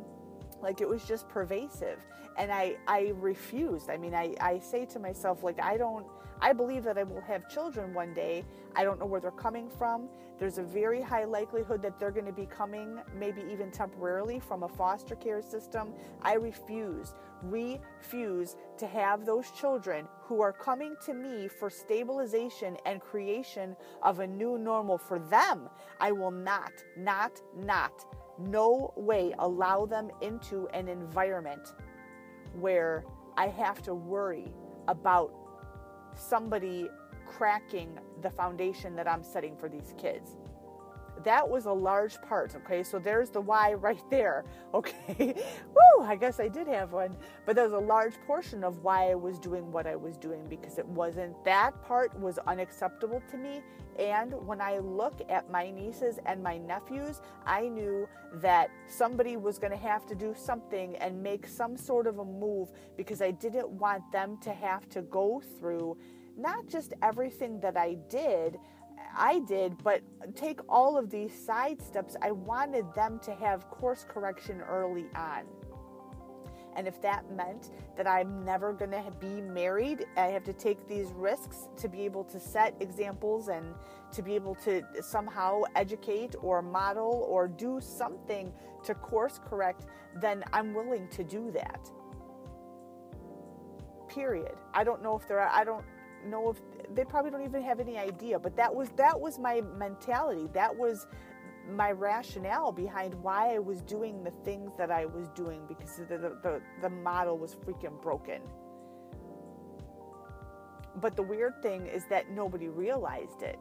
Like 0.61 0.81
it 0.81 0.89
was 0.89 1.05
just 1.05 1.27
pervasive. 1.29 2.05
And 2.37 2.51
I, 2.51 2.77
I 2.87 3.13
refused. 3.15 3.89
I 3.89 3.97
mean, 3.97 4.13
I, 4.13 4.35
I 4.39 4.59
say 4.59 4.85
to 4.87 4.99
myself, 4.99 5.43
like, 5.43 5.61
I 5.61 5.77
don't, 5.77 6.05
I 6.41 6.53
believe 6.53 6.83
that 6.83 6.97
I 6.97 7.03
will 7.03 7.21
have 7.21 7.49
children 7.49 7.93
one 7.93 8.13
day. 8.13 8.45
I 8.75 8.83
don't 8.83 8.99
know 8.99 9.05
where 9.05 9.19
they're 9.19 9.31
coming 9.31 9.69
from. 9.69 10.09
There's 10.37 10.57
a 10.57 10.63
very 10.63 11.01
high 11.01 11.25
likelihood 11.25 11.81
that 11.81 11.99
they're 11.99 12.11
going 12.11 12.25
to 12.25 12.31
be 12.31 12.45
coming, 12.45 12.99
maybe 13.17 13.43
even 13.51 13.71
temporarily, 13.71 14.39
from 14.39 14.63
a 14.63 14.69
foster 14.69 15.15
care 15.15 15.41
system. 15.41 15.93
I 16.21 16.35
refuse, 16.35 17.13
refuse 17.43 18.55
to 18.77 18.87
have 18.87 19.25
those 19.25 19.51
children 19.51 20.07
who 20.21 20.41
are 20.41 20.53
coming 20.53 20.95
to 21.05 21.13
me 21.13 21.47
for 21.47 21.69
stabilization 21.69 22.77
and 22.85 23.01
creation 23.01 23.75
of 24.01 24.19
a 24.19 24.27
new 24.27 24.57
normal 24.57 24.97
for 24.97 25.19
them. 25.19 25.69
I 25.99 26.11
will 26.11 26.31
not, 26.31 26.71
not, 26.95 27.41
not, 27.57 28.05
no 28.39 28.93
way 28.95 29.33
allow 29.39 29.85
them 29.85 30.09
into 30.21 30.67
an 30.69 30.87
environment 30.87 31.73
where 32.53 33.03
I 33.35 33.47
have 33.47 33.81
to 33.83 33.93
worry 33.93 34.51
about 34.87 35.33
somebody 36.15 36.89
cracking 37.29 37.97
the 38.21 38.29
foundation 38.29 38.95
that 38.95 39.07
I'm 39.07 39.23
setting 39.23 39.55
for 39.55 39.69
these 39.69 39.93
kids. 39.97 40.31
That 41.23 41.47
was 41.47 41.65
a 41.65 41.71
large 41.71 42.21
part, 42.21 42.55
okay? 42.55 42.81
So 42.81 42.97
there's 42.97 43.29
the 43.29 43.41
why 43.41 43.73
right 43.73 44.01
there, 44.09 44.45
okay? 44.73 45.35
Woo, 45.75 46.03
I 46.05 46.15
guess 46.15 46.39
I 46.39 46.47
did 46.47 46.67
have 46.67 46.93
one. 46.93 47.15
But 47.45 47.55
there 47.55 47.65
was 47.65 47.73
a 47.73 47.77
large 47.77 48.13
portion 48.25 48.63
of 48.63 48.83
why 48.83 49.11
I 49.11 49.15
was 49.15 49.37
doing 49.37 49.71
what 49.71 49.85
I 49.85 49.95
was 49.95 50.17
doing 50.17 50.45
because 50.49 50.77
it 50.77 50.85
wasn't, 50.87 51.43
that 51.43 51.81
part 51.83 52.17
was 52.19 52.39
unacceptable 52.47 53.21
to 53.31 53.37
me. 53.37 53.61
And 53.99 54.33
when 54.47 54.61
I 54.61 54.77
look 54.77 55.21
at 55.29 55.51
my 55.51 55.69
nieces 55.69 56.19
and 56.25 56.41
my 56.41 56.57
nephews, 56.57 57.21
I 57.45 57.67
knew 57.67 58.07
that 58.35 58.69
somebody 58.87 59.35
was 59.35 59.59
to 59.59 59.75
have 59.75 60.05
to 60.07 60.15
do 60.15 60.33
something 60.37 60.95
and 60.97 61.21
make 61.21 61.45
some 61.45 61.75
sort 61.75 62.07
of 62.07 62.19
a 62.19 62.25
move 62.25 62.71
because 62.95 63.21
I 63.21 63.31
didn't 63.31 63.67
want 63.69 64.09
them 64.13 64.37
to 64.41 64.53
have 64.53 64.87
to 64.89 65.01
go 65.01 65.41
through 65.59 65.97
not 66.39 66.67
just 66.67 66.93
everything 67.01 67.59
that 67.59 67.77
I 67.77 67.97
did, 68.09 68.57
I 69.17 69.39
did, 69.39 69.81
but 69.83 70.01
take 70.35 70.59
all 70.69 70.97
of 70.97 71.09
these 71.09 71.33
side 71.33 71.81
steps. 71.81 72.15
I 72.21 72.31
wanted 72.31 72.85
them 72.95 73.19
to 73.23 73.33
have 73.35 73.69
course 73.69 74.05
correction 74.07 74.61
early 74.61 75.05
on. 75.15 75.43
And 76.75 76.87
if 76.87 77.01
that 77.01 77.29
meant 77.35 77.71
that 77.97 78.07
I'm 78.07 78.45
never 78.45 78.71
going 78.71 78.91
to 78.91 79.03
be 79.19 79.41
married, 79.41 80.05
I 80.15 80.27
have 80.27 80.43
to 80.45 80.53
take 80.53 80.87
these 80.87 81.11
risks 81.11 81.67
to 81.77 81.89
be 81.89 82.01
able 82.01 82.23
to 82.25 82.39
set 82.39 82.75
examples 82.79 83.49
and 83.49 83.73
to 84.13 84.21
be 84.21 84.35
able 84.35 84.55
to 84.55 84.83
somehow 85.01 85.63
educate 85.75 86.35
or 86.41 86.61
model 86.61 87.25
or 87.27 87.47
do 87.47 87.79
something 87.81 88.53
to 88.83 88.93
course 88.93 89.39
correct, 89.49 89.87
then 90.21 90.43
I'm 90.53 90.73
willing 90.73 91.07
to 91.09 91.23
do 91.23 91.51
that. 91.51 91.91
Period. 94.07 94.55
I 94.73 94.83
don't 94.83 95.03
know 95.03 95.17
if 95.17 95.27
there 95.27 95.39
are, 95.39 95.49
I 95.49 95.63
don't 95.63 95.85
know 96.25 96.49
if 96.49 96.61
they 96.93 97.03
probably 97.03 97.31
don't 97.31 97.43
even 97.43 97.61
have 97.61 97.79
any 97.79 97.97
idea 97.97 98.37
but 98.39 98.55
that 98.55 98.73
was 98.73 98.89
that 98.89 99.19
was 99.19 99.39
my 99.39 99.61
mentality 99.77 100.47
that 100.53 100.75
was 100.75 101.07
my 101.69 101.91
rationale 101.91 102.71
behind 102.71 103.13
why 103.15 103.53
I 103.53 103.59
was 103.59 103.81
doing 103.81 104.23
the 104.23 104.31
things 104.43 104.71
that 104.77 104.91
I 104.91 105.05
was 105.05 105.27
doing 105.29 105.61
because 105.67 105.97
the, 105.97 106.17
the, 106.41 106.61
the, 106.81 106.89
model 106.89 107.37
was 107.37 107.55
freaking 107.55 108.01
broken. 108.01 108.41
But 110.95 111.15
the 111.15 111.23
weird 111.23 111.61
thing 111.61 111.85
is 111.85 112.05
that 112.09 112.29
nobody 112.31 112.67
realized 112.67 113.41
it. 113.41 113.59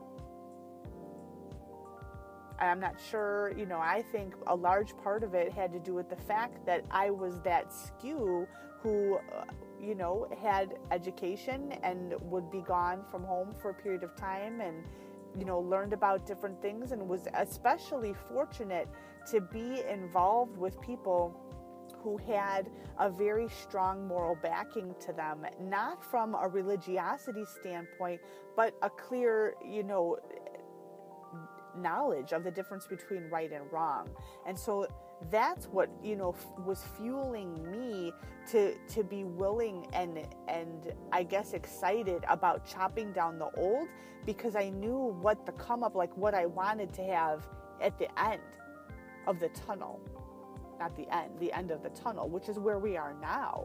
I'm 2.59 2.81
not 2.81 2.97
sure, 3.11 3.53
you 3.57 3.67
know, 3.67 3.79
I 3.79 4.03
think 4.11 4.35
a 4.49 4.55
large 4.55 4.97
part 4.97 5.23
of 5.23 5.35
it 5.35 5.53
had 5.53 5.73
to 5.73 5.79
do 5.79 5.95
with 5.95 6.11
the 6.11 6.17
fact 6.17 6.67
that 6.67 6.85
I 6.91 7.11
was 7.11 7.41
that 7.43 7.73
skew 7.73 8.49
who, 8.81 9.17
uh, 9.17 9.45
you 9.81 9.95
know, 9.95 10.29
had 10.43 10.79
education 10.91 11.73
and 11.83 12.15
would 12.23 12.51
be 12.51 12.61
gone 12.61 13.05
from 13.11 13.25
home 13.25 13.55
for 13.61 13.71
a 13.71 13.75
period 13.75 14.03
of 14.03 14.15
time 14.17 14.61
and, 14.61 14.85
you 15.39 15.45
know, 15.45 15.61
learned 15.61 15.93
about 15.93 16.27
different 16.27 16.61
things 16.61 16.93
and 16.93 17.09
was 17.09 17.29
especially 17.35 18.15
fortunate 18.29 18.89
to 19.31 19.41
be 19.41 19.83
involved 19.89 20.57
with 20.57 20.81
people 20.81 21.41
who 22.03 22.17
had 22.19 22.71
a 22.99 23.11
very 23.11 23.49
strong 23.49 24.07
moral 24.07 24.37
backing 24.43 24.95
to 25.01 25.13
them, 25.13 25.45
not 25.61 26.05
from 26.05 26.35
a 26.35 26.49
religiosity 26.49 27.45
standpoint, 27.45 28.21
but 28.57 28.75
a 28.83 28.91
clear, 28.91 29.55
you 29.65 29.83
know, 29.83 30.17
knowledge 31.77 32.33
of 32.33 32.45
the 32.45 32.51
difference 32.51 32.87
between 32.87 33.25
right 33.31 33.53
and 33.53 33.71
wrong. 33.73 34.09
And 34.47 34.59
so 34.59 34.87
that's 35.31 35.67
what 35.67 35.91
you 36.03 36.17
know 36.17 36.31
f- 36.31 36.47
was 36.65 36.85
fueling 36.97 37.71
me 37.71 38.13
to 38.51 38.75
to 38.89 39.03
be 39.03 39.25
willing 39.25 39.87
and 39.93 40.27
and 40.49 40.93
I 41.13 41.23
guess 41.23 41.53
excited 41.53 42.25
about 42.29 42.67
chopping 42.67 43.13
down 43.13 43.39
the 43.39 43.51
old 43.57 43.89
because 44.25 44.57
I 44.57 44.71
knew 44.71 45.17
what 45.21 45.45
the 45.45 45.53
come 45.53 45.83
up 45.83 45.95
like 45.95 46.17
what 46.17 46.35
I 46.35 46.47
wanted 46.47 46.93
to 46.95 47.03
have 47.05 47.47
at 47.81 47.99
the 47.99 48.09
end 48.21 48.41
of 49.27 49.41
the 49.41 49.49
tunnel 49.49 50.01
not 50.79 50.97
the 50.97 51.13
end 51.15 51.33
the 51.41 51.53
end 51.53 51.71
of 51.71 51.83
the 51.83 51.91
tunnel 51.91 52.29
which 52.29 52.49
is 52.49 52.59
where 52.59 52.79
we 52.79 52.97
are 52.97 53.15
now 53.21 53.65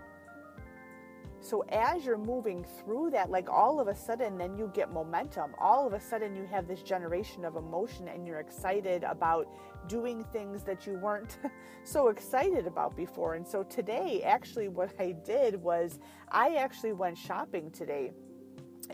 so 1.44 1.66
as 1.70 2.06
you're 2.06 2.18
moving 2.18 2.66
through 2.80 3.10
that, 3.12 3.30
like 3.30 3.50
all 3.50 3.82
of 3.82 3.90
a 3.90 3.96
sudden, 3.96 4.38
then 4.38 4.58
you 4.58 4.72
get 4.74 4.94
momentum. 4.94 5.54
All 5.60 5.86
of 5.86 5.92
a 5.92 6.00
sudden, 6.00 6.38
you 6.38 6.46
have 6.46 6.70
this 6.70 6.82
generation 6.82 7.44
of 7.44 7.58
emotion 7.58 8.08
and 8.08 8.26
you're 8.26 8.40
excited 8.40 9.04
about 9.04 9.50
doing 9.90 10.24
things 10.32 10.64
that 10.64 10.88
you 10.88 10.94
weren't 10.94 11.38
so 11.84 12.08
excited 12.08 12.66
about 12.66 12.96
before. 12.96 13.36
And 13.36 13.46
so 13.46 13.64
today, 13.64 14.22
actually, 14.24 14.70
what 14.70 14.92
I 15.00 15.12
did 15.12 15.62
was 15.62 16.00
I 16.32 16.56
actually 16.56 16.94
went 16.94 17.18
shopping 17.18 17.70
today. 17.72 18.14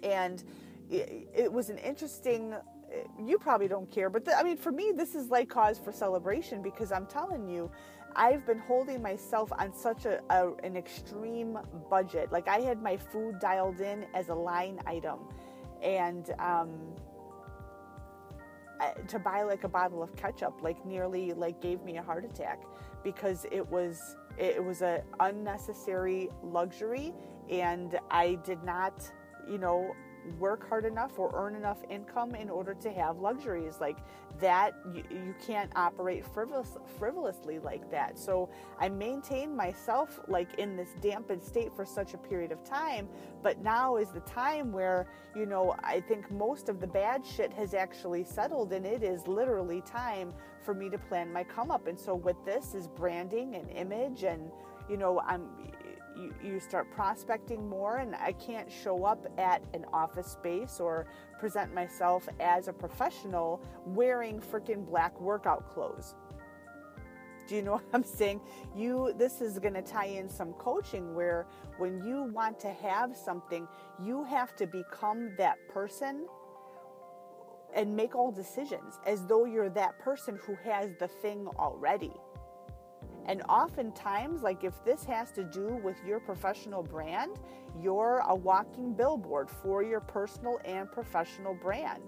And 0.02 0.44
it, 0.90 1.54
was 1.54 1.70
an 1.70 1.78
interesting 1.78 2.56
you 3.24 3.38
probably 3.38 3.68
don't 3.68 3.90
care, 3.92 4.10
but 4.10 4.26
the, 4.26 4.36
I 4.36 4.42
mean, 4.42 4.58
for 4.58 4.72
me, 4.72 4.92
this 4.96 5.14
is 5.14 5.30
like 5.30 5.48
cause 5.48 5.78
for 5.78 5.92
celebration 5.92 6.64
because 6.64 6.92
I'm 6.92 7.06
telling 7.06 7.48
you, 7.48 7.70
I've 8.16 8.46
been 8.46 8.60
holding 8.60 9.02
myself 9.02 9.52
on 9.58 9.74
such 9.74 10.06
a, 10.06 10.22
a, 10.30 10.54
an 10.64 10.76
extreme 10.76 11.58
budget. 11.90 12.32
Like 12.32 12.48
I 12.48 12.60
had 12.60 12.82
my 12.82 12.98
food 12.98 13.40
dialed 13.40 13.82
in 13.82 14.06
as 14.14 14.30
a 14.30 14.36
line 14.36 14.80
item, 14.86 15.20
and 15.82 16.32
um, 16.40 16.72
to 19.08 19.20
buy 19.20 19.44
like 19.44 19.64
a 19.64 19.68
bottle 19.68 20.02
of 20.02 20.16
ketchup 20.16 20.62
like 20.62 20.86
nearly 20.86 21.34
like 21.34 21.62
gave 21.62 21.82
me 21.84 21.98
a 21.98 22.02
heart 22.02 22.26
attack 22.26 22.62
because 23.04 23.46
it 23.52 23.68
was 23.70 24.16
it 24.38 24.64
was 24.64 24.82
a 24.82 25.04
unnecessary 25.20 26.30
luxury, 26.42 27.14
and 27.50 28.00
I 28.10 28.36
did 28.46 28.64
not, 28.64 29.12
you 29.50 29.58
know, 29.58 29.94
work 30.32 30.68
hard 30.68 30.86
enough 30.86 31.18
or 31.18 31.32
earn 31.34 31.56
enough 31.56 31.80
income 31.90 32.36
in 32.36 32.50
order 32.50 32.74
to 32.74 32.92
have 32.92 33.20
luxuries 33.20 33.76
like 33.80 33.98
that 34.40 34.74
you, 34.94 35.04
you 35.10 35.36
can't 35.46 35.72
operate 35.76 36.26
frivolous, 36.26 36.78
frivolously 36.98 37.60
like 37.60 37.90
that. 37.92 38.18
So 38.18 38.50
i 38.80 38.88
maintained 38.90 39.56
myself 39.56 40.20
like 40.28 40.54
in 40.60 40.76
this 40.76 40.90
dampened 41.02 41.44
state 41.44 41.74
for 41.76 41.86
such 41.86 42.14
a 42.14 42.18
period 42.18 42.52
of 42.52 42.64
time 42.64 43.08
but 43.42 43.62
now 43.62 43.98
is 43.98 44.10
the 44.10 44.20
time 44.22 44.72
where 44.72 45.08
you 45.36 45.46
know 45.46 45.76
i 45.84 46.00
think 46.00 46.30
most 46.32 46.70
of 46.70 46.80
the 46.80 46.88
bad 46.88 47.26
shit 47.26 47.52
has 47.54 47.74
actually 47.74 48.24
settled 48.24 48.74
and 48.74 48.86
it 48.86 49.04
is 49.04 49.28
literally 49.28 49.82
time 49.82 50.34
for 50.62 50.74
me 50.74 50.90
to 50.90 50.98
plan 50.98 51.32
my 51.32 51.44
come 51.44 51.72
up. 51.72 51.88
And 51.88 52.00
so 52.00 52.16
with 52.16 52.38
this 52.46 52.76
is 52.76 52.88
branding 52.88 53.56
and 53.56 53.70
image 53.72 54.24
and 54.24 54.52
you 54.90 54.98
know 54.98 55.22
i'm 55.26 55.48
you, 56.20 56.34
you 56.44 56.60
start 56.60 56.92
prospecting 56.92 57.68
more 57.68 57.98
and 57.98 58.16
I 58.16 58.34
can't 58.34 58.72
show 58.72 59.06
up 59.06 59.26
at 59.38 59.64
an 59.74 59.86
office 59.94 60.28
space 60.28 60.80
or 60.80 61.06
present 61.40 61.74
myself 61.74 62.28
as 62.40 62.68
a 62.68 62.74
professional 62.74 63.62
wearing 63.86 64.40
freaking 64.40 64.86
black 64.86 65.20
workout 65.20 65.70
clothes. 65.70 66.16
Do 67.48 67.56
you 67.56 67.62
know 67.64 67.72
what 67.74 67.86
I'm 67.94 68.04
saying? 68.04 68.42
You 68.76 69.14
this 69.18 69.42
is 69.42 69.58
going 69.60 69.74
to 69.74 69.82
tie 69.82 70.06
in 70.06 70.30
some 70.30 70.54
coaching 70.54 71.16
where 71.16 71.48
when 71.78 72.04
you 72.06 72.24
want 72.24 72.60
to 72.62 72.72
have 72.72 73.16
something, 73.16 73.68
you 74.04 74.24
have 74.26 74.56
to 74.58 74.68
become 74.68 75.32
that 75.38 75.58
person 75.70 76.28
and 77.76 77.96
make 77.96 78.16
all 78.16 78.32
decisions 78.32 79.00
as 79.06 79.26
though 79.26 79.46
you're 79.46 79.70
that 79.70 79.98
person 80.00 80.40
who 80.46 80.56
has 80.64 80.92
the 81.00 81.08
thing 81.08 81.48
already. 81.58 82.14
And 83.26 83.42
oftentimes, 83.44 84.42
like 84.42 84.64
if 84.64 84.84
this 84.84 85.04
has 85.06 85.32
to 85.34 85.44
do 85.44 85.80
with 85.84 85.98
your 86.06 86.20
professional 86.20 86.82
brand, 86.82 87.38
you're 87.80 88.24
a 88.28 88.36
walking 88.36 88.94
billboard 88.94 89.50
for 89.50 89.84
your 89.84 90.00
personal 90.00 90.60
and 90.66 90.92
professional 90.92 91.54
brand. 91.54 92.02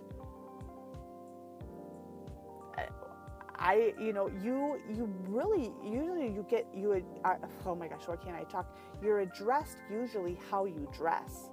I, 3.62 3.94
you 4.00 4.12
know, 4.12 4.28
you 4.44 4.82
you 4.92 5.08
really 5.28 5.72
usually 5.84 6.26
you 6.26 6.44
get 6.50 6.66
you. 6.76 7.06
Uh, 7.24 7.36
oh 7.68 7.76
my 7.76 7.88
gosh, 7.88 8.08
why 8.08 8.16
can't 8.16 8.36
I 8.36 8.44
talk? 8.44 8.76
You're 9.04 9.20
addressed 9.20 9.78
usually 9.92 10.40
how 10.50 10.66
you 10.66 10.90
dress. 10.92 11.52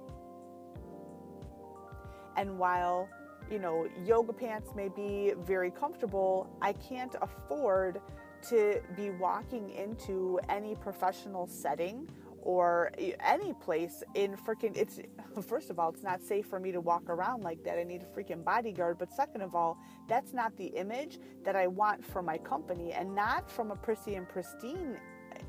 And 2.35 2.57
while 2.57 3.07
you 3.51 3.59
know, 3.59 3.87
yoga 4.05 4.33
pants 4.33 4.71
may 4.75 4.89
be 4.89 5.33
very 5.39 5.71
comfortable. 5.71 6.49
I 6.61 6.73
can't 6.73 7.15
afford 7.21 8.01
to 8.43 8.81
be 8.95 9.09
walking 9.09 9.71
into 9.71 10.39
any 10.49 10.75
professional 10.75 11.47
setting 11.47 12.07
or 12.41 12.91
any 13.19 13.53
place 13.53 14.01
in 14.15 14.35
freaking 14.35 14.75
it's 14.75 14.99
first 15.47 15.69
of 15.69 15.77
all 15.77 15.89
it's 15.89 16.03
not 16.03 16.21
safe 16.21 16.45
for 16.45 16.59
me 16.59 16.71
to 16.71 16.81
walk 16.81 17.09
around 17.09 17.43
like 17.43 17.63
that. 17.63 17.77
I 17.77 17.83
need 17.83 18.03
a 18.03 18.05
freaking 18.05 18.43
bodyguard. 18.43 18.97
But 18.97 19.11
second 19.11 19.41
of 19.41 19.55
all 19.55 19.77
that's 20.07 20.33
not 20.33 20.55
the 20.57 20.67
image 20.67 21.19
that 21.43 21.55
i 21.55 21.67
want 21.67 22.03
for 22.03 22.21
my 22.21 22.37
company 22.37 22.93
and 22.93 23.13
not 23.13 23.49
from 23.49 23.71
a 23.71 23.75
prissy 23.75 24.15
and 24.15 24.27
pristine 24.27 24.97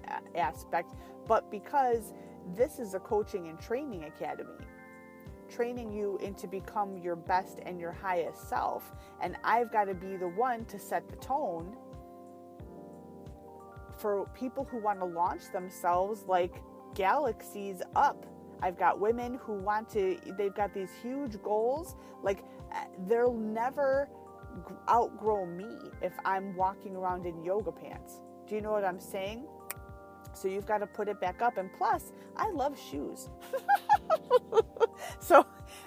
uh, 0.09 0.18
aspect 0.36 0.95
but 1.26 1.51
because 1.51 2.12
this 2.57 2.78
is 2.78 2.95
a 2.95 3.01
coaching 3.01 3.49
and 3.49 3.61
training 3.61 4.05
academy 4.05 4.64
training 5.49 5.93
you 5.93 6.16
into 6.18 6.47
become 6.47 6.97
your 6.97 7.16
best 7.16 7.59
and 7.66 7.80
your 7.80 7.93
highest 7.93 8.49
self. 8.49 8.93
And 9.20 9.36
i've 9.45 9.72
got 9.72 9.84
to 9.84 9.95
be 9.95 10.16
the 10.16 10.28
one 10.28 10.64
to 10.66 10.78
set 10.78 11.09
the 11.09 11.16
tone 11.16 11.76
for 14.01 14.26
people 14.34 14.64
who 14.64 14.78
want 14.78 14.98
to 15.01 15.05
launch 15.05 15.53
themselves 15.53 16.24
like 16.26 16.62
galaxies 16.94 17.82
up. 17.94 18.26
I've 18.62 18.78
got 18.78 18.98
women 18.98 19.38
who 19.42 19.55
want 19.55 19.88
to, 19.90 20.18
they've 20.36 20.55
got 20.55 20.74
these 20.74 20.90
huge 21.03 21.40
goals. 21.42 21.96
Like, 22.22 22.44
uh, 22.74 22.84
they'll 23.07 23.34
never 23.34 24.09
outgrow 24.88 25.46
me 25.46 25.68
if 26.03 26.12
I'm 26.24 26.55
walking 26.57 26.96
around 26.96 27.26
in 27.26 27.42
yoga 27.44 27.72
pants. 27.72 28.20
Do 28.46 28.55
you 28.55 28.61
know 28.61 28.72
what 28.72 28.84
I'm 28.84 29.01
saying? 29.01 29.46
So 30.32 30.48
you've 30.48 30.66
got 30.66 30.78
to 30.78 30.86
put 30.86 31.09
it 31.09 31.20
back 31.20 31.42
up. 31.42 31.57
And 31.57 31.72
plus, 31.72 32.12
I 32.36 32.51
love 32.51 32.78
shoes. 32.78 33.28
so 35.18 35.46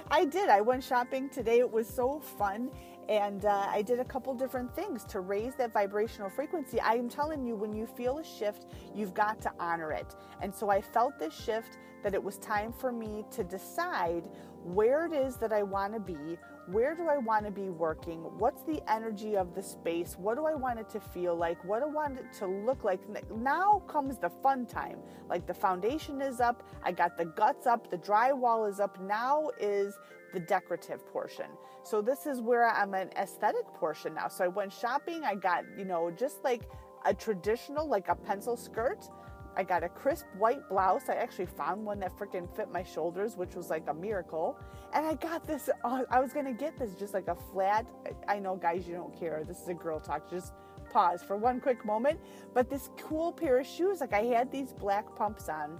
I 0.10 0.26
did. 0.26 0.50
I 0.50 0.62
went 0.62 0.84
shopping 0.84 1.30
today. 1.30 1.60
It 1.60 1.72
was 1.72 1.88
so 1.88 2.20
fun. 2.20 2.72
And 3.10 3.46
uh, 3.46 3.68
I 3.70 3.82
did 3.82 4.00
a 4.00 4.06
couple 4.06 4.34
different 4.34 4.74
things 4.76 5.04
to 5.06 5.20
raise 5.20 5.54
that 5.56 5.74
vibrational 5.74 6.30
frequency. 6.30 6.80
I 6.80 6.94
am 6.94 7.10
telling 7.10 7.46
you, 7.46 7.56
when 7.56 7.74
you 7.74 7.86
feel 7.86 8.20
a 8.20 8.24
shift, 8.24 8.68
you've 8.96 9.14
got 9.14 9.42
to 9.42 9.52
honor 9.60 9.92
it. 9.92 10.16
And 10.42 10.54
so 10.54 10.70
I 10.70 10.82
felt 10.82 11.20
this 11.20 11.34
shift 11.34 11.78
that 12.04 12.14
it 12.14 12.24
was 12.24 12.38
time 12.38 12.74
for 12.74 12.92
me 12.92 13.26
to 13.32 13.44
decide 13.44 14.24
where 14.64 15.06
it 15.06 15.14
is 15.14 15.36
that 15.38 15.52
I 15.52 15.64
want 15.64 15.94
to 15.94 16.00
be, 16.00 16.38
where 16.68 16.96
do 16.96 17.10
I 17.10 17.18
want 17.18 17.46
to 17.46 17.52
be 17.52 17.70
working, 17.70 18.20
what's 18.38 18.64
the 18.64 18.82
energy 18.90 19.36
of 19.36 19.54
the 19.54 19.62
space, 19.62 20.16
what 20.18 20.36
do 20.36 20.46
I 20.46 20.56
want 20.56 20.80
it 20.80 20.90
to 20.92 21.00
feel 21.02 21.36
like, 21.36 21.64
what 21.66 21.80
do 21.80 21.86
I 21.86 21.90
want 21.90 22.20
it 22.20 22.32
to 22.40 22.48
look 22.48 22.84
like. 22.86 23.02
Now 23.30 23.80
comes 23.88 24.18
the 24.18 24.30
fun 24.30 24.66
time. 24.66 25.00
Like 25.30 25.46
the 25.46 25.54
foundation 25.54 26.22
is 26.22 26.40
up, 26.40 26.64
I 26.82 26.94
got 26.94 27.18
the 27.18 27.26
guts 27.26 27.68
up, 27.68 27.90
the 27.90 27.98
drywall 27.98 28.70
is 28.70 28.80
up. 28.80 29.02
Now 29.02 29.50
is 29.60 29.96
the 30.34 30.40
decorative 30.40 31.06
portion. 31.06 31.48
So 31.84 32.02
this 32.02 32.26
is 32.26 32.40
where 32.40 32.68
I'm 32.70 32.94
an 32.94 33.10
aesthetic 33.18 33.66
portion 33.74 34.14
now. 34.14 34.30
So 34.30 34.46
I 34.46 34.48
went 34.48 34.72
shopping, 34.72 35.24
I 35.26 35.36
got, 35.36 35.66
you 35.78 35.84
know, 35.84 36.10
just 36.12 36.44
like 36.44 36.70
a 37.06 37.14
traditional, 37.14 37.88
like 37.88 38.08
a 38.08 38.16
pencil 38.16 38.56
skirt. 38.56 39.10
I 39.56 39.64
got 39.64 39.84
a 39.84 39.90
crisp 39.90 40.26
white 40.38 40.68
blouse. 40.70 41.10
I 41.10 41.16
actually 41.16 41.46
found 41.46 41.86
one 41.86 42.00
that 42.00 42.18
freaking 42.18 42.50
fit 42.56 42.72
my 42.72 42.84
shoulders, 42.84 43.38
which 43.38 43.54
was 43.54 43.70
like 43.70 43.84
a 43.88 43.94
miracle. 43.94 44.58
And 44.94 45.06
I 45.06 45.16
got 45.16 45.46
this, 45.46 45.70
uh, 45.84 46.04
I 46.10 46.20
was 46.22 46.32
gonna 46.34 46.54
get 46.54 46.80
this 46.80 46.94
just 46.96 47.14
like 47.14 47.28
a 47.28 47.36
flat, 47.52 47.86
I 48.28 48.40
know 48.40 48.56
guys, 48.56 48.88
you 48.88 48.96
don't 48.96 49.18
care. 49.20 49.44
This 49.46 49.62
is 49.62 49.68
a 49.68 49.74
girl 49.74 50.00
talk. 50.00 50.30
Just 50.30 50.54
pause 50.90 51.22
for 51.22 51.36
one 51.36 51.60
quick 51.60 51.86
moment. 51.86 52.20
But 52.54 52.70
this 52.70 52.90
cool 52.98 53.34
pair 53.34 53.60
of 53.60 53.68
shoes, 53.68 54.00
like 54.00 54.14
I 54.14 54.24
had 54.24 54.52
these 54.52 54.72
black 54.72 55.14
pumps 55.16 55.50
on 55.50 55.80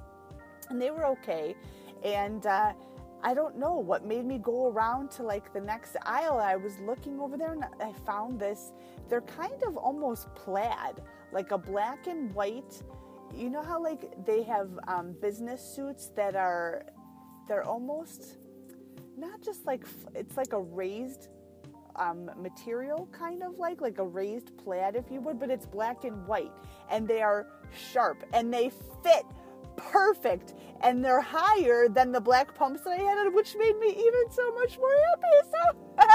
and 0.70 0.82
they 0.82 0.92
were 0.92 1.06
okay. 1.06 1.56
And, 2.04 2.46
uh, 2.46 2.74
I 3.26 3.34
don't 3.34 3.58
know 3.58 3.76
what 3.76 4.06
made 4.06 4.26
me 4.26 4.38
go 4.38 4.68
around 4.68 5.10
to 5.12 5.24
like 5.24 5.54
the 5.54 5.62
next 5.62 5.96
aisle. 6.06 6.40
I 6.40 6.58
was 6.58 6.78
looking 6.80 7.22
over 7.22 7.38
there 7.38 7.54
and 7.54 7.64
I 7.82 7.94
found 8.06 8.38
this. 8.40 8.74
They're 9.10 9.22
kind 9.22 9.64
of 9.64 9.78
almost 9.78 10.34
plaid, 10.36 11.02
like 11.32 11.52
a 11.52 11.58
black 11.58 12.08
and 12.08 12.34
white. 12.36 12.84
You 13.34 13.50
know 13.50 13.62
how 13.64 13.82
like 13.82 14.26
they 14.26 14.44
have 14.44 14.70
um, 14.90 15.16
business 15.22 15.62
suits 15.62 16.10
that 16.18 16.36
are, 16.36 16.86
they're 17.48 17.64
almost 17.64 18.38
not 19.18 19.42
just 19.42 19.66
like 19.66 19.86
it's 20.16 20.36
like 20.36 20.52
a 20.52 20.60
raised 20.60 21.30
um, 21.96 22.30
material, 22.38 23.08
kind 23.12 23.42
of 23.42 23.58
like 23.58 23.80
like 23.80 24.00
a 24.00 24.06
raised 24.06 24.58
plaid, 24.58 24.98
if 24.98 25.06
you 25.10 25.22
would, 25.22 25.40
but 25.40 25.50
it's 25.50 25.66
black 25.66 26.04
and 26.04 26.28
white, 26.28 26.52
and 26.90 27.08
they 27.08 27.22
are 27.22 27.48
sharp 27.92 28.24
and 28.34 28.54
they 28.54 28.70
fit 29.04 29.26
perfect 29.76 30.54
and 30.82 31.04
they're 31.04 31.22
higher 31.22 31.88
than 31.88 32.12
the 32.12 32.20
black 32.20 32.54
pumps 32.56 32.82
that 32.82 33.00
I 33.00 33.02
had, 33.02 33.34
which 33.34 33.56
made 33.58 33.78
me 33.80 33.88
even 33.90 34.32
so 34.32 34.54
much 34.54 34.78
more 34.78 34.96
happy. 35.10 35.24
So 35.98 36.08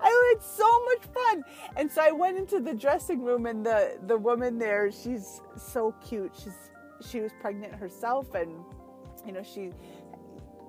I 0.00 0.32
had 0.34 0.42
so 0.42 0.84
much 0.84 1.02
fun. 1.12 1.44
And 1.76 1.90
so 1.90 2.02
I 2.02 2.10
went 2.10 2.38
into 2.38 2.60
the 2.60 2.74
dressing 2.74 3.22
room 3.22 3.46
and 3.46 3.64
the, 3.64 3.98
the 4.06 4.16
woman 4.16 4.58
there, 4.58 4.90
she's 4.90 5.40
so 5.56 5.94
cute. 6.06 6.32
She's 6.42 6.54
she 7.10 7.20
was 7.20 7.32
pregnant 7.40 7.74
herself 7.74 8.34
and 8.34 8.50
you 9.26 9.32
know, 9.32 9.42
she 9.42 9.70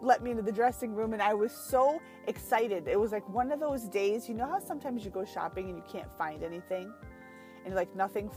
let 0.01 0.23
me 0.23 0.31
into 0.31 0.43
the 0.43 0.51
dressing 0.51 0.93
room 0.93 1.13
and 1.13 1.21
I 1.21 1.33
was 1.33 1.51
so 1.51 2.01
excited. 2.27 2.87
It 2.87 2.99
was 2.99 3.11
like 3.11 3.27
one 3.29 3.51
of 3.51 3.59
those 3.59 3.83
days, 3.83 4.27
you 4.27 4.35
know 4.35 4.47
how 4.47 4.59
sometimes 4.59 5.05
you 5.05 5.11
go 5.11 5.25
shopping 5.25 5.69
and 5.69 5.77
you 5.77 5.83
can't 5.89 6.11
find 6.17 6.43
anything? 6.43 6.91
And 7.65 7.75
like 7.75 7.93
nothing 7.95 8.29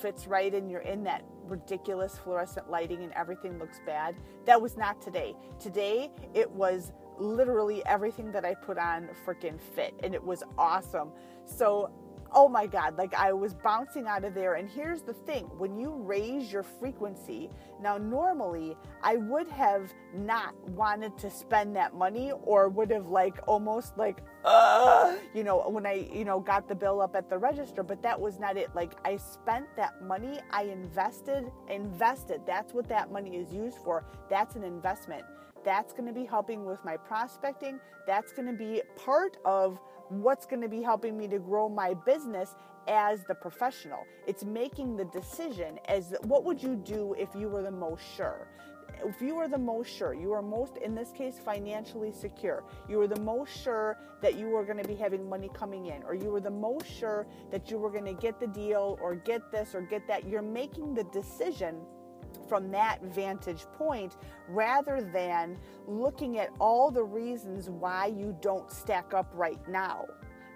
fits 0.00 0.26
right 0.26 0.54
and 0.54 0.70
you're 0.70 0.80
in 0.80 1.02
that 1.04 1.24
ridiculous 1.46 2.18
fluorescent 2.18 2.70
lighting 2.70 3.02
and 3.02 3.12
everything 3.14 3.58
looks 3.58 3.80
bad. 3.84 4.14
That 4.46 4.60
was 4.60 4.76
not 4.76 5.00
today. 5.00 5.34
Today 5.58 6.10
it 6.34 6.50
was 6.50 6.92
literally 7.18 7.84
everything 7.86 8.32
that 8.32 8.44
I 8.44 8.54
put 8.54 8.78
on 8.78 9.08
freaking 9.26 9.60
fit 9.60 9.94
and 10.02 10.14
it 10.14 10.22
was 10.22 10.42
awesome. 10.56 11.10
So 11.44 11.90
oh 12.32 12.48
my 12.48 12.66
God, 12.66 12.96
like 12.96 13.14
I 13.14 13.32
was 13.32 13.54
bouncing 13.54 14.06
out 14.06 14.24
of 14.24 14.34
there. 14.34 14.54
And 14.54 14.68
here's 14.68 15.02
the 15.02 15.12
thing 15.12 15.44
when 15.58 15.78
you 15.78 15.92
raise 15.92 16.52
your 16.52 16.62
frequency, 16.62 17.50
now 17.80 17.98
normally 17.98 18.76
I 19.02 19.16
would 19.16 19.48
have 19.48 19.92
not 20.14 20.56
wanted 20.70 21.16
to 21.18 21.30
spend 21.30 21.74
that 21.76 21.94
money 21.94 22.32
or 22.42 22.68
would 22.68 22.90
have 22.90 23.08
like 23.08 23.38
almost 23.46 23.96
like, 23.96 24.22
uh, 24.44 25.16
you 25.34 25.44
know, 25.44 25.68
when 25.68 25.86
I, 25.86 26.08
you 26.12 26.24
know, 26.24 26.40
got 26.40 26.68
the 26.68 26.74
bill 26.74 27.00
up 27.00 27.16
at 27.16 27.28
the 27.28 27.38
register, 27.38 27.82
but 27.82 28.02
that 28.02 28.20
was 28.20 28.38
not 28.38 28.56
it. 28.56 28.74
Like 28.74 28.92
I 29.04 29.16
spent 29.16 29.66
that 29.76 30.02
money, 30.02 30.38
I 30.50 30.64
invested, 30.64 31.50
invested. 31.68 32.42
That's 32.46 32.72
what 32.72 32.88
that 32.88 33.10
money 33.12 33.36
is 33.36 33.52
used 33.52 33.78
for. 33.78 34.04
That's 34.28 34.56
an 34.56 34.64
investment. 34.64 35.24
That's 35.64 35.92
going 35.92 36.06
to 36.06 36.12
be 36.12 36.24
helping 36.24 36.64
with 36.64 36.82
my 36.84 36.96
prospecting. 36.96 37.80
That's 38.06 38.32
going 38.32 38.46
to 38.46 38.54
be 38.54 38.82
part 38.96 39.36
of 39.44 39.78
what's 40.08 40.46
going 40.46 40.62
to 40.62 40.68
be 40.68 40.82
helping 40.82 41.16
me 41.16 41.28
to 41.28 41.38
grow 41.38 41.68
my 41.68 41.94
business 41.94 42.54
as 42.88 43.24
the 43.24 43.34
professional. 43.34 44.04
It's 44.26 44.44
making 44.44 44.96
the 44.96 45.04
decision 45.06 45.78
as 45.86 46.14
what 46.22 46.44
would 46.44 46.62
you 46.62 46.76
do 46.76 47.14
if 47.18 47.28
you 47.34 47.48
were 47.48 47.62
the 47.62 47.70
most 47.70 48.02
sure? 48.16 48.48
If 49.04 49.22
you 49.22 49.34
were 49.34 49.48
the 49.48 49.58
most 49.58 49.96
sure, 49.96 50.12
you 50.12 50.32
are 50.32 50.42
most, 50.42 50.76
in 50.76 50.94
this 50.94 51.10
case, 51.10 51.38
financially 51.42 52.12
secure. 52.12 52.64
You 52.88 53.00
are 53.00 53.06
the 53.06 53.20
most 53.20 53.62
sure 53.62 53.96
that 54.20 54.34
you 54.34 54.54
are 54.56 54.64
going 54.64 54.82
to 54.82 54.86
be 54.86 54.94
having 54.94 55.26
money 55.26 55.50
coming 55.54 55.86
in, 55.86 56.02
or 56.02 56.14
you 56.14 56.30
were 56.30 56.40
the 56.40 56.50
most 56.50 56.86
sure 56.86 57.26
that 57.50 57.70
you 57.70 57.78
were 57.78 57.90
going 57.90 58.04
to 58.04 58.12
get 58.12 58.38
the 58.38 58.46
deal, 58.46 58.98
or 59.00 59.14
get 59.14 59.50
this, 59.50 59.74
or 59.74 59.80
get 59.80 60.06
that. 60.08 60.28
You're 60.28 60.42
making 60.42 60.94
the 60.94 61.04
decision 61.04 61.80
from 62.50 62.68
that 62.72 63.00
vantage 63.04 63.64
point 63.78 64.16
rather 64.48 65.00
than 65.00 65.56
looking 65.86 66.38
at 66.38 66.50
all 66.58 66.90
the 66.90 67.02
reasons 67.02 67.70
why 67.70 68.06
you 68.06 68.36
don't 68.42 68.70
stack 68.72 69.14
up 69.14 69.30
right 69.36 69.66
now. 69.68 70.04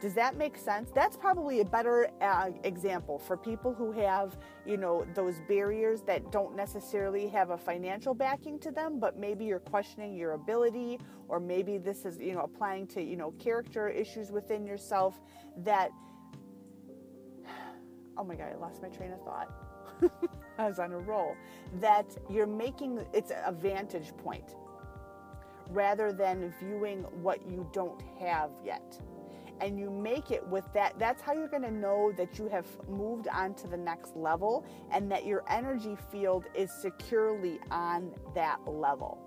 Does 0.01 0.13
that 0.15 0.37
make 0.37 0.59
sense? 0.59 0.91
That's 0.93 1.17
probably 1.17 1.61
a 1.61 1.65
better 1.65 2.11
uh, 2.21 2.51
example 2.65 3.19
for 3.19 3.37
people 3.37 3.73
who 3.73 3.93
have, 3.93 4.37
you 4.67 4.77
know, 4.77 5.07
those 5.15 5.37
barriers 5.49 6.03
that 6.03 6.33
don't 6.33 6.57
necessarily 6.57 7.29
have 7.29 7.51
a 7.51 7.57
financial 7.57 8.13
backing 8.13 8.59
to 8.59 8.73
them, 8.73 8.99
but 8.99 9.19
maybe 9.19 9.45
you're 9.45 9.61
questioning 9.61 10.15
your 10.15 10.33
ability, 10.33 10.99
or 11.29 11.39
maybe 11.39 11.79
this 11.79 12.05
is, 12.05 12.19
you 12.19 12.35
know, 12.35 12.43
applying 12.43 12.89
to, 12.89 13.03
you 13.03 13.17
know, 13.17 13.31
character 13.39 13.89
issues 13.89 14.33
within 14.33 14.67
yourself 14.67 15.21
that, 15.59 15.91
oh 18.19 18.25
my 18.25 18.35
God, 18.35 18.49
I 18.53 18.57
lost 18.57 18.83
my 18.83 18.89
train 18.89 19.13
of 19.13 19.23
thought. 19.23 19.49
I 20.59 20.67
was 20.67 20.79
on 20.79 20.93
a 20.93 20.99
roll, 20.99 21.37
that 21.81 22.17
you're 22.31 22.47
making 22.47 23.05
it's 23.13 23.33
a 23.45 23.53
vantage 23.53 24.17
point 24.19 24.57
rather 25.71 26.13
than 26.13 26.53
viewing 26.61 27.03
what 27.23 27.47
you 27.49 27.67
don't 27.73 28.03
have 28.21 28.51
yet. 28.65 29.01
And 29.61 29.79
you 29.79 29.89
make 29.89 30.31
it 30.31 30.47
with 30.49 30.65
that. 30.75 30.99
That's 30.99 31.23
how 31.23 31.33
you're 31.33 31.49
going 31.49 31.63
to 31.63 31.71
know 31.71 32.13
that 32.17 32.39
you 32.39 32.49
have 32.49 32.67
moved 32.89 33.29
on 33.29 33.55
to 33.55 33.69
the 33.69 33.77
next 33.77 34.17
level 34.17 34.65
and 34.91 35.11
that 35.11 35.25
your 35.25 35.45
energy 35.49 35.97
field 36.11 36.47
is 36.55 36.71
securely 36.73 37.61
on 37.71 38.13
that 38.35 38.59
level 38.67 39.25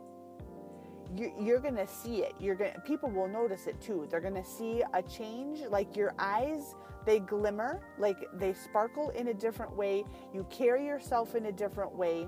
you're 1.39 1.59
going 1.59 1.75
to 1.75 1.88
see 1.88 2.17
it 2.17 2.34
you're 2.39 2.55
going 2.55 2.71
people 2.86 3.09
will 3.09 3.28
notice 3.28 3.67
it 3.67 3.80
too 3.80 4.07
they're 4.09 4.21
going 4.21 4.34
to 4.34 4.43
see 4.43 4.84
a 4.93 5.01
change 5.01 5.61
like 5.69 5.95
your 5.95 6.13
eyes 6.19 6.75
they 7.08 7.20
glimmer, 7.20 7.82
like 7.97 8.18
they 8.34 8.53
sparkle 8.53 9.10
in 9.12 9.30
a 9.30 9.34
different 9.34 9.76
way. 9.76 10.03
You 10.34 10.45
carry 10.51 10.86
yourself 10.86 11.36
in 11.36 11.45
a 11.47 11.51
different 11.51 11.95
way. 11.95 12.28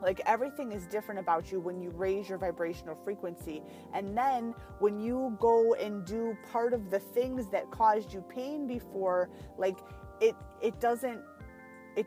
like 0.00 0.20
everything 0.26 0.72
is 0.72 0.86
different 0.86 1.18
about 1.18 1.50
you 1.50 1.60
when 1.60 1.80
you 1.80 1.90
raise 1.90 2.28
your 2.28 2.38
vibrational 2.38 2.96
frequency. 3.04 3.62
And 3.92 4.16
then 4.16 4.54
when 4.78 5.00
you 5.00 5.36
go 5.40 5.74
and 5.74 6.04
do 6.06 6.36
part 6.52 6.72
of 6.72 6.90
the 6.90 7.00
things 7.00 7.50
that 7.50 7.70
caused 7.70 8.12
you 8.12 8.22
pain 8.22 8.66
before, 8.66 9.30
like 9.58 9.78
it 10.20 10.36
it 10.62 10.80
doesn't 10.80 11.20
it 11.96 12.06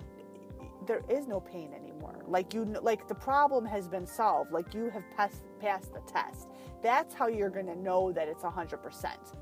there 0.88 1.04
is 1.10 1.28
no 1.28 1.40
pain 1.40 1.74
anymore. 1.74 2.24
Like 2.28 2.54
you 2.54 2.64
like 2.82 3.08
the 3.08 3.16
problem 3.16 3.66
has 3.66 3.88
been 3.88 4.08
solved. 4.08 4.52
Like 4.52 4.74
you 4.74 4.90
have 4.90 5.04
passed 5.16 5.44
passed 5.60 5.94
the 5.94 6.02
test. 6.12 6.48
That's 6.82 7.14
how 7.14 7.28
you're 7.28 7.50
going 7.50 7.68
to 7.68 7.76
know 7.76 8.12
that 8.14 8.28
it's 8.28 8.44
100% 8.44 9.36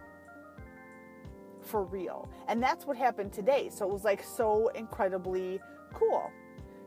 for 1.70 1.84
real. 1.84 2.28
And 2.48 2.62
that's 2.62 2.86
what 2.86 2.98
happened 2.98 3.32
today. 3.32 3.70
So 3.70 3.86
it 3.88 3.92
was 3.92 4.04
like 4.04 4.24
so 4.24 4.70
incredibly 4.70 5.60
cool. 5.94 6.32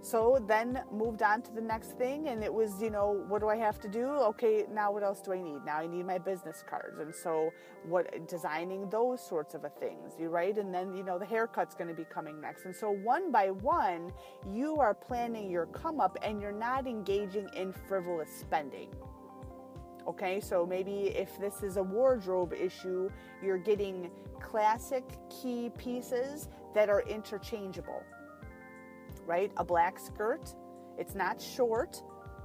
So 0.04 0.44
then 0.48 0.82
moved 0.90 1.22
on 1.22 1.42
to 1.42 1.52
the 1.52 1.60
next 1.60 1.92
thing, 1.92 2.26
and 2.26 2.42
it 2.42 2.52
was, 2.52 2.82
you 2.82 2.90
know, 2.90 3.24
what 3.28 3.40
do 3.40 3.48
I 3.48 3.54
have 3.56 3.78
to 3.82 3.88
do? 3.88 4.08
Okay, 4.32 4.66
now 4.68 4.90
what 4.90 5.04
else 5.04 5.20
do 5.20 5.32
I 5.32 5.40
need? 5.40 5.64
Now 5.64 5.76
I 5.76 5.86
need 5.86 6.04
my 6.04 6.18
business 6.18 6.64
cards, 6.68 6.98
and 6.98 7.14
so 7.14 7.52
what 7.84 8.26
designing 8.26 8.90
those 8.90 9.24
sorts 9.24 9.54
of 9.54 9.64
things, 9.78 10.14
you 10.18 10.28
right? 10.28 10.58
And 10.58 10.74
then 10.74 10.92
you 10.92 11.04
know 11.04 11.20
the 11.20 11.24
haircut's 11.24 11.76
going 11.76 11.86
to 11.86 11.94
be 11.94 12.04
coming 12.04 12.40
next, 12.40 12.64
and 12.64 12.74
so 12.74 12.90
one 12.90 13.30
by 13.30 13.52
one, 13.52 14.12
you 14.44 14.80
are 14.80 14.92
planning 14.92 15.48
your 15.48 15.66
come 15.66 16.00
up, 16.00 16.18
and 16.22 16.42
you're 16.42 16.50
not 16.50 16.88
engaging 16.88 17.48
in 17.54 17.72
frivolous 17.72 18.30
spending. 18.40 18.88
Okay, 20.06 20.40
so 20.40 20.66
maybe 20.66 21.08
if 21.14 21.38
this 21.38 21.62
is 21.62 21.76
a 21.76 21.82
wardrobe 21.82 22.52
issue, 22.52 23.08
you're 23.42 23.58
getting 23.58 24.10
classic 24.40 25.04
key 25.30 25.70
pieces 25.78 26.48
that 26.74 26.88
are 26.88 27.02
interchangeable 27.02 28.02
right? 29.26 29.52
A 29.56 29.64
black 29.64 29.98
skirt. 29.98 30.54
It's 30.98 31.14
not 31.14 31.40
short, 31.40 32.02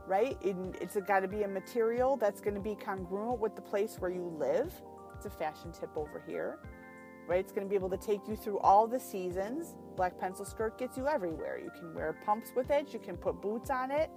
right? 0.07 0.37
It, 0.41 0.55
it's 0.81 0.97
got 1.07 1.21
to 1.21 1.27
be 1.27 1.43
a 1.43 1.47
material 1.47 2.17
that's 2.17 2.41
going 2.41 2.55
to 2.55 2.61
be 2.61 2.75
congruent 2.75 3.39
with 3.39 3.55
the 3.55 3.61
place 3.61 3.97
where 3.99 4.11
you 4.11 4.33
live. 4.39 4.73
It's 5.15 5.25
a 5.25 5.29
fashion 5.29 5.71
tip 5.71 5.89
over 5.95 6.23
here, 6.27 6.59
right? 7.27 7.39
It's 7.39 7.51
going 7.51 7.65
to 7.65 7.69
be 7.69 7.75
able 7.75 7.89
to 7.89 7.97
take 7.97 8.27
you 8.27 8.35
through 8.35 8.59
all 8.59 8.87
the 8.87 8.99
seasons. 8.99 9.75
Black 9.95 10.19
pencil 10.19 10.45
skirt 10.45 10.77
gets 10.77 10.97
you 10.97 11.07
everywhere. 11.07 11.59
You 11.59 11.71
can 11.71 11.93
wear 11.93 12.13
pumps 12.25 12.51
with 12.55 12.69
it, 12.69 12.93
you 12.93 12.99
can 12.99 13.17
put 13.17 13.41
boots 13.41 13.69
on 13.69 13.91
it. 13.91 14.09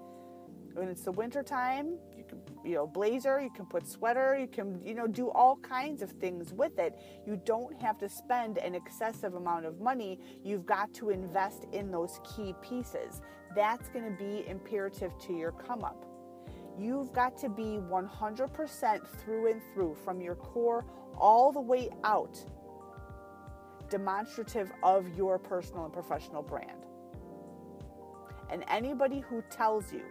When 0.75 0.89
it's 0.89 1.03
the 1.03 1.13
winter 1.13 1.43
time, 1.43 1.99
you 2.17 2.25
can, 2.25 2.41
you 2.65 2.75
know, 2.75 2.87
blazer, 2.87 3.41
you 3.41 3.51
can 3.51 3.67
put 3.67 3.87
sweater, 3.87 4.39
you 4.39 4.47
can, 4.47 4.81
you 4.85 4.95
know, 4.95 5.07
do 5.07 5.31
all 5.31 5.57
kinds 5.57 6.03
of 6.03 6.11
things 6.13 6.53
with 6.53 6.79
it. 6.79 6.99
You 7.27 7.41
don't 7.45 7.81
have 7.81 7.99
to 7.99 8.09
spend 8.09 8.59
an 8.59 8.75
excessive 8.75 9.35
amount 9.35 9.67
of 9.67 9.81
money. 9.81 10.21
You've 10.45 10.67
got 10.67 10.95
to 10.95 11.11
invest 11.11 11.67
in 11.73 11.91
those 11.91 12.21
key 12.25 12.55
pieces. 12.63 13.21
That's 13.57 13.89
going 13.89 14.05
to 14.05 14.17
be 14.17 14.47
imperative 14.49 15.19
to 15.27 15.33
your 15.33 15.53
come 15.53 15.83
up. 15.83 16.07
You've 16.79 17.13
got 17.13 17.37
to 17.39 17.49
be 17.49 17.79
100% 17.91 19.07
through 19.19 19.51
and 19.51 19.61
through 19.75 19.97
from 20.05 20.21
your 20.21 20.37
core 20.37 20.87
all 21.19 21.53
the 21.53 21.61
way 21.61 21.91
out 22.05 22.39
demonstrative 23.91 24.71
of 24.83 25.09
your 25.17 25.39
personal 25.39 25.85
and 25.85 25.93
professional 25.93 26.43
brand. 26.43 26.87
And 28.51 28.65
anybody 28.69 29.21
who 29.21 29.43
tells 29.51 29.93
you 29.93 30.03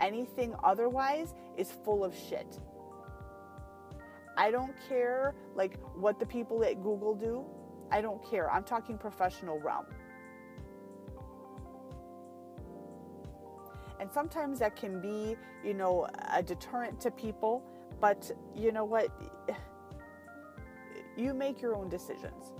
Anything 0.00 0.54
otherwise 0.62 1.34
is 1.56 1.70
full 1.84 2.04
of 2.04 2.14
shit. 2.14 2.58
I 4.36 4.50
don't 4.50 4.74
care 4.88 5.34
like 5.54 5.78
what 5.94 6.18
the 6.18 6.26
people 6.26 6.64
at 6.64 6.82
Google 6.82 7.14
do. 7.14 7.44
I 7.90 8.00
don't 8.00 8.22
care. 8.28 8.50
I'm 8.50 8.64
talking 8.64 8.98
professional 8.98 9.60
realm. 9.60 9.86
And 14.00 14.12
sometimes 14.12 14.58
that 14.58 14.76
can 14.76 15.00
be, 15.00 15.36
you 15.64 15.74
know, 15.74 16.08
a 16.32 16.42
deterrent 16.42 17.00
to 17.00 17.10
people, 17.10 17.62
but 18.00 18.30
you 18.54 18.72
know 18.72 18.84
what? 18.84 19.08
You 21.16 21.32
make 21.32 21.62
your 21.62 21.76
own 21.76 21.88
decisions. 21.88 22.54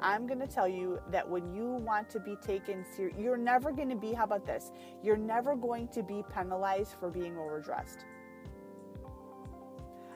I'm 0.00 0.26
going 0.26 0.40
to 0.40 0.46
tell 0.46 0.68
you 0.68 1.00
that 1.10 1.28
when 1.28 1.54
you 1.54 1.64
want 1.64 2.08
to 2.10 2.20
be 2.20 2.36
taken 2.36 2.84
serious, 2.94 3.16
you're 3.18 3.36
never 3.36 3.72
going 3.72 3.88
to 3.88 3.96
be, 3.96 4.12
how 4.12 4.24
about 4.24 4.46
this? 4.46 4.72
You're 5.02 5.16
never 5.16 5.56
going 5.56 5.88
to 5.88 6.02
be 6.02 6.22
penalized 6.32 6.94
for 7.00 7.10
being 7.10 7.36
overdressed. 7.36 8.04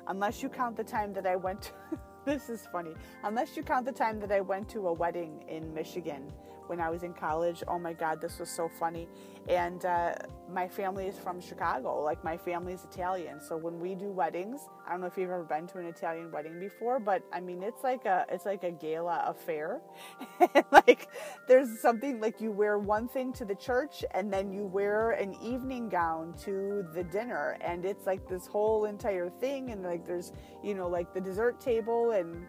Unless 0.06 0.42
you 0.42 0.48
count 0.48 0.76
the 0.76 0.84
time 0.84 1.12
that 1.14 1.26
I 1.26 1.36
went 1.36 1.62
to, 1.62 1.72
this 2.24 2.48
is 2.48 2.66
funny. 2.70 2.94
Unless 3.24 3.56
you 3.56 3.62
count 3.62 3.86
the 3.86 3.92
time 3.92 4.20
that 4.20 4.32
I 4.32 4.40
went 4.40 4.68
to 4.70 4.88
a 4.88 4.92
wedding 4.92 5.44
in 5.48 5.72
Michigan 5.74 6.32
when 6.72 6.80
I 6.80 6.88
was 6.88 7.02
in 7.02 7.12
college. 7.12 7.62
Oh 7.68 7.78
my 7.78 7.92
God, 7.92 8.18
this 8.22 8.38
was 8.38 8.48
so 8.48 8.66
funny. 8.66 9.06
And 9.46 9.84
uh, 9.84 10.14
my 10.50 10.66
family 10.66 11.06
is 11.06 11.18
from 11.18 11.38
Chicago. 11.38 12.02
Like 12.02 12.24
my 12.24 12.38
family 12.38 12.72
is 12.72 12.82
Italian. 12.90 13.42
So 13.46 13.58
when 13.58 13.78
we 13.78 13.94
do 13.94 14.06
weddings, 14.06 14.62
I 14.86 14.92
don't 14.92 15.02
know 15.02 15.06
if 15.06 15.18
you've 15.18 15.28
ever 15.28 15.44
been 15.44 15.66
to 15.66 15.78
an 15.80 15.86
Italian 15.86 16.32
wedding 16.32 16.58
before, 16.58 16.98
but 16.98 17.22
I 17.30 17.40
mean 17.40 17.62
it's 17.62 17.84
like 17.84 18.06
a 18.06 18.24
it's 18.30 18.46
like 18.46 18.64
a 18.64 18.70
gala 18.70 19.22
affair. 19.26 19.82
like 20.72 21.08
there's 21.46 21.78
something 21.78 22.22
like 22.22 22.40
you 22.40 22.50
wear 22.50 22.78
one 22.78 23.06
thing 23.06 23.34
to 23.34 23.44
the 23.44 23.54
church 23.54 24.02
and 24.12 24.32
then 24.32 24.50
you 24.50 24.64
wear 24.64 25.10
an 25.10 25.34
evening 25.42 25.90
gown 25.90 26.32
to 26.44 26.86
the 26.94 27.04
dinner 27.04 27.58
and 27.60 27.84
it's 27.84 28.06
like 28.06 28.26
this 28.28 28.46
whole 28.46 28.86
entire 28.86 29.28
thing 29.28 29.72
and 29.72 29.82
like 29.82 30.06
there's 30.06 30.32
you 30.64 30.74
know 30.74 30.88
like 30.88 31.12
the 31.12 31.20
dessert 31.20 31.60
table 31.60 32.12
and 32.12 32.46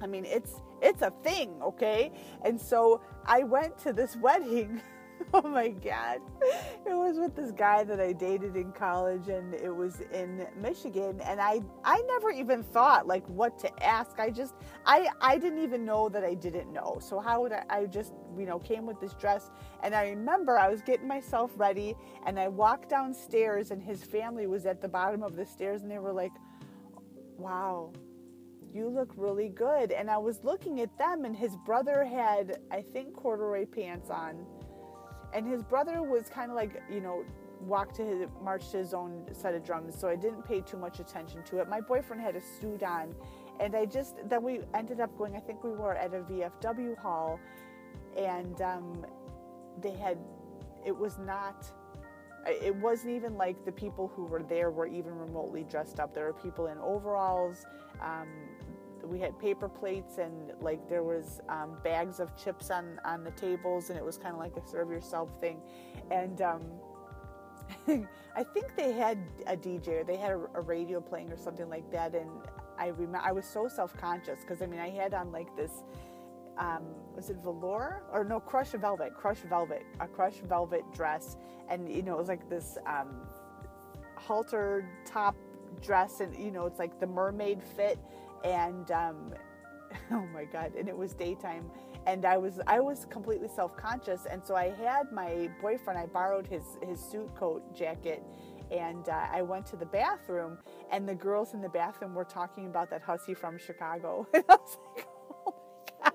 I 0.00 0.06
mean, 0.06 0.24
it's 0.24 0.54
it's 0.82 1.02
a 1.02 1.10
thing, 1.22 1.60
okay? 1.62 2.12
And 2.44 2.60
so 2.60 3.00
I 3.24 3.42
went 3.42 3.78
to 3.78 3.92
this 3.92 4.16
wedding. 4.20 4.80
oh 5.34 5.48
my 5.48 5.68
god. 5.68 6.20
It 6.86 6.94
was 6.94 7.18
with 7.18 7.34
this 7.34 7.50
guy 7.50 7.84
that 7.84 8.00
I 8.00 8.12
dated 8.12 8.54
in 8.54 8.70
college 8.72 9.28
and 9.28 9.54
it 9.54 9.74
was 9.74 10.00
in 10.12 10.46
Michigan 10.60 11.20
and 11.22 11.40
I 11.40 11.60
I 11.84 12.02
never 12.02 12.30
even 12.30 12.62
thought 12.62 13.06
like 13.06 13.26
what 13.26 13.58
to 13.60 13.84
ask. 13.84 14.20
I 14.20 14.30
just 14.30 14.54
I 14.84 15.08
I 15.20 15.38
didn't 15.38 15.62
even 15.62 15.84
know 15.84 16.08
that 16.10 16.22
I 16.22 16.34
didn't 16.34 16.72
know. 16.72 16.98
So 17.00 17.18
how 17.18 17.40
would 17.42 17.52
I 17.52 17.64
I 17.68 17.86
just, 17.86 18.12
you 18.38 18.44
know, 18.44 18.58
came 18.58 18.86
with 18.86 19.00
this 19.00 19.14
dress 19.14 19.50
and 19.82 19.94
I 19.94 20.08
remember 20.08 20.58
I 20.58 20.68
was 20.68 20.82
getting 20.82 21.08
myself 21.08 21.50
ready 21.56 21.94
and 22.26 22.38
I 22.38 22.48
walked 22.48 22.90
downstairs 22.90 23.70
and 23.70 23.82
his 23.82 24.04
family 24.04 24.46
was 24.46 24.66
at 24.66 24.82
the 24.82 24.88
bottom 24.88 25.22
of 25.22 25.34
the 25.34 25.46
stairs 25.46 25.82
and 25.82 25.90
they 25.90 25.98
were 25.98 26.12
like, 26.12 26.32
"Wow, 27.38 27.92
you 28.76 28.88
look 28.88 29.10
really 29.16 29.48
good. 29.48 29.90
And 29.90 30.10
I 30.10 30.18
was 30.18 30.44
looking 30.44 30.80
at 30.80 30.96
them, 30.98 31.24
and 31.24 31.34
his 31.34 31.56
brother 31.64 32.04
had, 32.04 32.60
I 32.70 32.82
think, 32.82 33.14
corduroy 33.14 33.66
pants 33.66 34.10
on. 34.10 34.44
And 35.32 35.46
his 35.46 35.62
brother 35.62 36.02
was 36.02 36.28
kind 36.28 36.50
of 36.50 36.56
like, 36.56 36.82
you 36.90 37.00
know, 37.00 37.24
walked 37.60 37.96
to 37.96 38.04
his, 38.04 38.28
marched 38.42 38.72
to 38.72 38.78
his 38.78 38.94
own 38.94 39.26
set 39.32 39.54
of 39.54 39.64
drums. 39.64 39.98
So 39.98 40.08
I 40.08 40.16
didn't 40.16 40.42
pay 40.42 40.60
too 40.60 40.76
much 40.76 41.00
attention 41.00 41.42
to 41.44 41.58
it. 41.58 41.68
My 41.68 41.80
boyfriend 41.80 42.22
had 42.22 42.36
a 42.36 42.40
suit 42.60 42.82
on. 42.82 43.14
And 43.58 43.74
I 43.74 43.86
just, 43.86 44.16
then 44.28 44.42
we 44.42 44.60
ended 44.74 45.00
up 45.00 45.16
going, 45.16 45.34
I 45.34 45.40
think 45.40 45.64
we 45.64 45.70
were 45.70 45.94
at 45.94 46.12
a 46.12 46.18
VFW 46.18 46.96
hall. 46.98 47.40
And 48.16 48.60
um, 48.60 49.06
they 49.80 49.92
had, 49.92 50.18
it 50.84 50.96
was 50.96 51.18
not 51.18 51.72
it 52.46 52.74
wasn't 52.74 53.12
even 53.12 53.36
like 53.36 53.64
the 53.64 53.72
people 53.72 54.10
who 54.14 54.24
were 54.24 54.42
there 54.42 54.70
were 54.70 54.86
even 54.86 55.18
remotely 55.18 55.64
dressed 55.64 55.98
up. 55.98 56.14
There 56.14 56.26
were 56.26 56.32
people 56.32 56.68
in 56.68 56.78
overalls. 56.78 57.64
Um, 58.00 58.28
we 59.06 59.18
had 59.20 59.38
paper 59.38 59.68
plates 59.68 60.18
and 60.18 60.52
like 60.60 60.88
there 60.88 61.02
was 61.02 61.40
um, 61.48 61.76
bags 61.82 62.20
of 62.20 62.36
chips 62.36 62.70
on 62.70 63.00
on 63.04 63.24
the 63.24 63.30
tables, 63.32 63.90
and 63.90 63.98
it 63.98 64.04
was 64.04 64.18
kind 64.18 64.34
of 64.34 64.40
like 64.40 64.56
a 64.56 64.66
serve 64.66 64.90
yourself 64.90 65.28
thing. 65.40 65.60
And 66.10 66.42
um, 66.42 66.62
I 68.36 68.42
think 68.42 68.76
they 68.76 68.92
had 68.92 69.18
a 69.46 69.56
DJ 69.56 70.00
or 70.00 70.04
they 70.04 70.16
had 70.16 70.32
a, 70.32 70.40
a 70.54 70.60
radio 70.60 71.00
playing 71.00 71.32
or 71.32 71.36
something 71.36 71.68
like 71.68 71.90
that. 71.90 72.14
And 72.14 72.30
I 72.78 72.88
remember 72.88 73.20
I 73.22 73.32
was 73.32 73.44
so 73.44 73.68
self 73.68 73.96
conscious 73.96 74.40
because 74.40 74.62
I 74.62 74.66
mean 74.66 74.80
I 74.80 74.90
had 74.90 75.14
on 75.14 75.32
like 75.32 75.54
this 75.56 75.72
um, 76.58 76.84
was 77.14 77.30
it 77.30 77.36
velour 77.36 78.02
or 78.12 78.24
no 78.24 78.40
crush 78.40 78.70
velvet 78.70 79.14
crush 79.14 79.38
velvet 79.38 79.82
a 80.00 80.06
crush 80.06 80.36
velvet 80.48 80.84
dress 80.94 81.36
and 81.68 81.90
you 81.94 82.02
know 82.02 82.14
it 82.14 82.18
was 82.18 82.28
like 82.28 82.48
this 82.48 82.78
um, 82.86 83.08
halter 84.16 84.88
top 85.04 85.36
dress 85.82 86.20
and 86.20 86.34
you 86.36 86.50
know 86.50 86.66
it's 86.66 86.78
like 86.78 86.98
the 86.98 87.06
mermaid 87.06 87.62
fit 87.62 87.98
and 88.44 88.90
um, 88.90 89.32
oh 90.12 90.26
my 90.32 90.44
god 90.44 90.72
and 90.78 90.88
it 90.88 90.96
was 90.96 91.14
daytime 91.14 91.70
and 92.06 92.24
i 92.24 92.36
was 92.36 92.60
i 92.66 92.80
was 92.80 93.06
completely 93.10 93.48
self-conscious 93.48 94.26
and 94.30 94.44
so 94.44 94.54
i 94.56 94.70
had 94.70 95.10
my 95.12 95.48
boyfriend 95.60 95.98
i 95.98 96.06
borrowed 96.06 96.46
his 96.46 96.62
his 96.86 97.00
suit 97.00 97.34
coat 97.36 97.62
jacket 97.74 98.22
and 98.70 99.08
uh, 99.08 99.26
i 99.32 99.42
went 99.42 99.64
to 99.66 99.76
the 99.76 99.86
bathroom 99.86 100.58
and 100.90 101.08
the 101.08 101.14
girls 101.14 101.54
in 101.54 101.60
the 101.60 101.68
bathroom 101.68 102.14
were 102.14 102.24
talking 102.24 102.66
about 102.66 102.90
that 102.90 103.02
hussy 103.02 103.34
from 103.34 103.58
chicago 103.58 104.26
and 104.34 104.44
i 104.48 104.56
was 104.56 104.78
like 104.96 105.06
Oh 105.46 105.54
my 106.02 106.10
god 106.10 106.12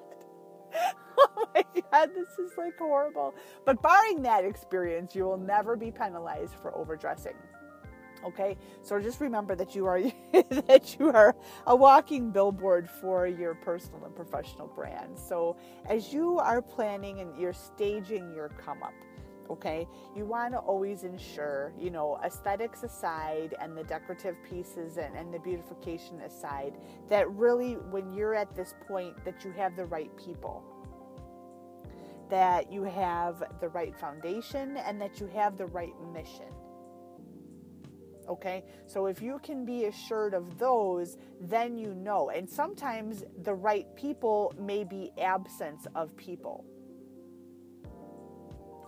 Oh 1.17 1.47
my 1.55 1.63
god, 1.91 2.09
this 2.15 2.29
is 2.39 2.57
like 2.57 2.77
horrible. 2.77 3.35
But 3.65 3.81
barring 3.81 4.21
that 4.23 4.45
experience, 4.45 5.15
you 5.15 5.25
will 5.25 5.37
never 5.37 5.75
be 5.75 5.91
penalized 5.91 6.55
for 6.61 6.75
overdressing. 6.75 7.35
Okay, 8.23 8.57
so 8.83 8.99
just 8.99 9.19
remember 9.19 9.55
that 9.55 9.75
you 9.75 9.85
are 9.85 9.99
that 10.31 10.95
you 10.99 11.09
are 11.09 11.35
a 11.67 11.75
walking 11.75 12.31
billboard 12.31 12.89
for 12.89 13.27
your 13.27 13.55
personal 13.55 14.05
and 14.05 14.15
professional 14.15 14.67
brand. 14.67 15.17
So 15.17 15.57
as 15.87 16.13
you 16.13 16.37
are 16.37 16.61
planning 16.61 17.19
and 17.19 17.35
you're 17.39 17.53
staging 17.53 18.33
your 18.35 18.49
come 18.49 18.83
up, 18.83 18.93
okay 19.51 19.85
you 20.15 20.25
want 20.25 20.53
to 20.53 20.59
always 20.59 21.03
ensure 21.03 21.73
you 21.77 21.89
know 21.89 22.17
aesthetics 22.23 22.83
aside 22.83 23.53
and 23.59 23.75
the 23.75 23.83
decorative 23.83 24.35
pieces 24.49 24.97
and, 24.97 25.15
and 25.15 25.33
the 25.33 25.39
beautification 25.39 26.21
aside 26.21 26.77
that 27.09 27.29
really 27.31 27.73
when 27.73 28.13
you're 28.13 28.33
at 28.33 28.55
this 28.55 28.73
point 28.87 29.13
that 29.25 29.43
you 29.43 29.51
have 29.51 29.75
the 29.75 29.85
right 29.85 30.15
people 30.15 30.63
that 32.29 32.71
you 32.71 32.83
have 32.83 33.43
the 33.59 33.67
right 33.69 33.93
foundation 33.99 34.77
and 34.77 35.01
that 35.01 35.19
you 35.19 35.27
have 35.27 35.57
the 35.57 35.65
right 35.65 35.93
mission 36.13 36.47
okay? 38.31 38.63
So 38.85 39.05
if 39.05 39.21
you 39.21 39.39
can 39.43 39.65
be 39.65 39.85
assured 39.85 40.33
of 40.33 40.57
those 40.57 41.17
then 41.39 41.77
you 41.77 41.93
know. 41.95 42.29
And 42.29 42.49
sometimes 42.49 43.23
the 43.43 43.53
right 43.53 43.87
people 43.95 44.53
may 44.59 44.83
be 44.83 45.11
absence 45.19 45.87
of 45.95 46.15
people 46.15 46.65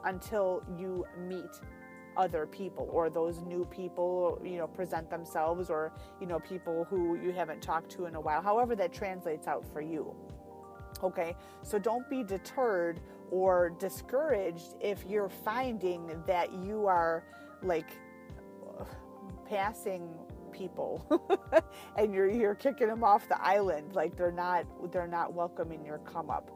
until 0.06 0.64
you 0.78 1.06
meet 1.28 1.60
other 2.16 2.46
people 2.46 2.88
or 2.92 3.10
those 3.10 3.42
new 3.42 3.66
people 3.66 4.40
you 4.44 4.58
know 4.58 4.68
present 4.68 5.10
themselves 5.10 5.72
or 5.72 5.92
you 6.22 6.28
know 6.28 6.40
people 6.40 6.86
who 6.88 7.16
you 7.20 7.32
haven't 7.32 7.60
talked 7.60 7.90
to 7.90 8.06
in 8.06 8.14
a 8.14 8.22
while 8.22 8.40
however 8.40 8.76
that 8.76 8.94
translates 8.94 9.48
out 9.48 9.66
for 9.74 9.82
you 9.82 10.16
okay? 11.04 11.36
So 11.62 11.80
don't 11.80 12.10
be 12.10 12.24
deterred 12.24 13.00
or 13.32 13.72
discouraged 13.80 14.76
if 14.82 15.04
you're 15.08 15.30
finding 15.30 16.22
that 16.28 16.54
you 16.54 16.86
are 16.88 17.24
like 17.62 17.90
passing 19.50 20.08
people 20.52 21.04
and 21.98 22.14
you're 22.14 22.30
you're 22.30 22.54
kicking 22.54 22.88
them 22.88 23.04
off 23.04 23.28
the 23.28 23.42
island 23.42 23.94
like 23.96 24.16
they're 24.16 24.32
not 24.32 24.66
they're 24.92 25.08
not 25.08 25.34
welcoming 25.34 25.84
your 25.84 25.98
come 26.00 26.30
up 26.30 26.52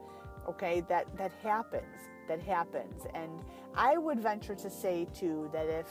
okay 0.48 0.80
that 0.88 1.04
that 1.16 1.32
happens 1.42 2.08
that 2.28 2.40
happens. 2.40 3.06
And 3.14 3.42
I 3.74 3.98
would 3.98 4.20
venture 4.20 4.54
to 4.54 4.70
say 4.70 5.06
too 5.12 5.50
that 5.52 5.66
if 5.66 5.86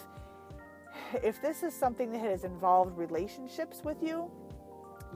if 1.24 1.41
this 1.41 1.64
is 1.64 1.74
something 1.76 2.12
that 2.12 2.22
has 2.22 2.43
involved 2.43 2.98
relationships 2.98 3.82
with 3.84 4.02
you, 4.02 4.32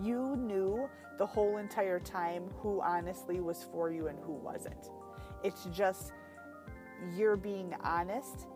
you 0.02 0.36
knew 0.36 0.90
the 1.18 1.26
whole 1.26 1.58
entire 1.58 2.00
time 2.00 2.50
who 2.62 2.82
honestly 2.82 3.40
was 3.40 3.66
for 3.72 3.90
you 3.90 4.08
and 4.08 4.20
who 4.20 4.34
wasn't. 4.34 4.90
It's 5.44 5.66
just 5.66 6.12
you're 7.16 7.38
being 7.38 7.74
honest 7.84 8.48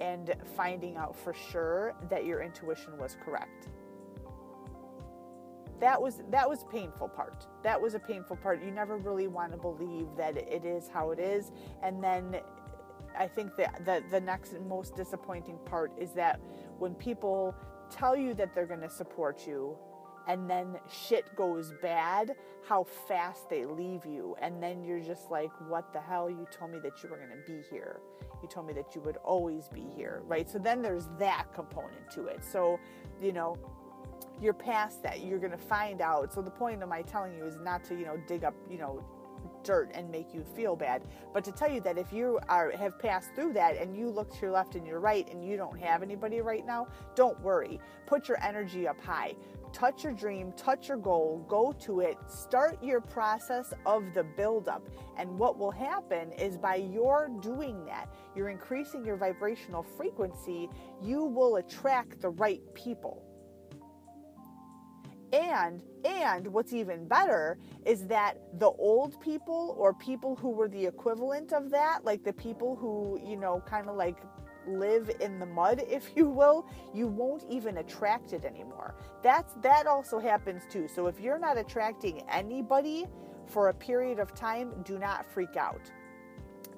and 0.00 0.34
finding 0.56 0.96
out 0.96 1.14
for 1.14 1.34
sure 1.34 1.94
that 2.08 2.24
your 2.24 2.42
intuition 2.42 2.96
was 2.98 3.16
correct. 3.24 3.68
That 5.78 6.00
was 6.00 6.20
that 6.30 6.48
was 6.48 6.64
painful 6.70 7.08
part. 7.08 7.46
That 7.62 7.80
was 7.80 7.94
a 7.94 7.98
painful 7.98 8.36
part. 8.36 8.62
You 8.62 8.70
never 8.70 8.98
really 8.98 9.28
want 9.28 9.52
to 9.52 9.58
believe 9.58 10.08
that 10.16 10.36
it 10.36 10.64
is 10.64 10.88
how 10.88 11.10
it 11.10 11.18
is. 11.18 11.52
And 11.82 12.02
then 12.02 12.40
i 13.18 13.26
think 13.26 13.56
that 13.56 13.84
the, 13.84 14.04
the 14.12 14.20
next 14.20 14.54
most 14.68 14.94
disappointing 14.94 15.58
part 15.64 15.90
is 15.98 16.12
that 16.12 16.40
when 16.78 16.94
people 16.94 17.52
tell 17.90 18.14
you 18.14 18.34
that 18.34 18.54
they're 18.54 18.66
going 18.66 18.80
to 18.80 18.88
support 18.88 19.48
you 19.48 19.76
and 20.28 20.48
then 20.48 20.78
shit 20.88 21.34
goes 21.34 21.72
bad 21.82 22.36
how 22.68 22.84
fast 22.84 23.48
they 23.48 23.64
leave 23.64 24.04
you. 24.04 24.36
And 24.40 24.62
then 24.62 24.84
you're 24.84 25.00
just 25.00 25.30
like 25.30 25.50
what 25.68 25.92
the 25.92 26.00
hell? 26.00 26.30
You 26.30 26.46
told 26.50 26.70
me 26.72 26.78
that 26.80 27.02
you 27.02 27.08
were 27.08 27.16
going 27.16 27.30
to 27.30 27.52
be 27.52 27.62
here 27.70 28.00
you 28.42 28.48
told 28.48 28.66
me 28.66 28.72
that 28.72 28.94
you 28.94 29.00
would 29.02 29.16
always 29.18 29.68
be 29.68 29.86
here 29.96 30.22
right 30.26 30.48
so 30.48 30.58
then 30.58 30.82
there's 30.82 31.08
that 31.18 31.46
component 31.54 32.10
to 32.10 32.26
it 32.26 32.44
so 32.44 32.78
you 33.20 33.32
know 33.32 33.56
you're 34.40 34.54
past 34.54 35.02
that. 35.02 35.20
You're 35.20 35.38
going 35.38 35.50
to 35.50 35.58
find 35.58 36.00
out. 36.00 36.32
So 36.32 36.40
the 36.40 36.50
point 36.50 36.82
of 36.82 36.88
my 36.88 37.02
telling 37.02 37.34
you 37.34 37.44
is 37.44 37.56
not 37.60 37.84
to, 37.84 37.94
you 37.94 38.04
know, 38.04 38.16
dig 38.26 38.44
up, 38.44 38.54
you 38.70 38.78
know, 38.78 39.04
dirt 39.62 39.90
and 39.94 40.10
make 40.10 40.34
you 40.34 40.42
feel 40.42 40.74
bad, 40.74 41.02
but 41.32 41.44
to 41.44 41.52
tell 41.52 41.70
you 41.70 41.80
that 41.80 41.98
if 41.98 42.12
you 42.12 42.38
are 42.48 42.70
have 42.72 42.98
passed 42.98 43.30
through 43.34 43.52
that 43.52 43.76
and 43.76 43.96
you 43.96 44.08
look 44.08 44.32
to 44.34 44.40
your 44.42 44.50
left 44.50 44.74
and 44.74 44.86
your 44.86 45.00
right 45.00 45.30
and 45.30 45.44
you 45.44 45.56
don't 45.56 45.78
have 45.78 46.02
anybody 46.02 46.40
right 46.40 46.66
now, 46.66 46.86
don't 47.14 47.38
worry. 47.40 47.78
Put 48.06 48.28
your 48.28 48.42
energy 48.42 48.88
up 48.88 49.00
high. 49.00 49.34
Touch 49.72 50.04
your 50.04 50.12
dream, 50.12 50.52
touch 50.56 50.88
your 50.88 50.96
goal, 50.96 51.44
go 51.48 51.72
to 51.80 52.00
it, 52.00 52.16
start 52.28 52.82
your 52.82 53.00
process 53.00 53.72
of 53.86 54.04
the 54.14 54.24
buildup. 54.24 54.88
And 55.16 55.38
what 55.38 55.58
will 55.58 55.70
happen 55.70 56.32
is 56.32 56.56
by 56.56 56.76
your 56.76 57.30
doing 57.40 57.84
that, 57.86 58.08
you're 58.34 58.48
increasing 58.48 59.04
your 59.04 59.16
vibrational 59.16 59.82
frequency, 59.82 60.68
you 61.02 61.24
will 61.24 61.56
attract 61.56 62.20
the 62.20 62.30
right 62.30 62.62
people 62.74 63.24
and 65.32 65.82
and 66.04 66.46
what's 66.46 66.72
even 66.72 67.06
better 67.06 67.58
is 67.84 68.06
that 68.06 68.38
the 68.58 68.70
old 68.70 69.20
people 69.20 69.74
or 69.78 69.92
people 69.92 70.34
who 70.34 70.48
were 70.48 70.68
the 70.68 70.86
equivalent 70.86 71.52
of 71.52 71.70
that, 71.70 72.04
like 72.04 72.24
the 72.24 72.32
people 72.32 72.74
who, 72.74 73.20
you 73.22 73.36
know, 73.36 73.62
kind 73.66 73.88
of 73.88 73.96
like 73.96 74.16
live 74.66 75.10
in 75.20 75.38
the 75.38 75.46
mud 75.46 75.82
if 75.88 76.10
you 76.16 76.28
will 76.28 76.66
you 76.94 77.06
won't 77.06 77.44
even 77.48 77.78
attract 77.78 78.32
it 78.32 78.44
anymore 78.44 78.94
that's 79.22 79.54
that 79.62 79.86
also 79.86 80.18
happens 80.18 80.62
too 80.70 80.88
so 80.88 81.06
if 81.06 81.20
you're 81.20 81.38
not 81.38 81.58
attracting 81.58 82.22
anybody 82.30 83.06
for 83.46 83.68
a 83.68 83.74
period 83.74 84.18
of 84.18 84.34
time 84.34 84.72
do 84.84 84.98
not 84.98 85.26
freak 85.26 85.56
out 85.56 85.90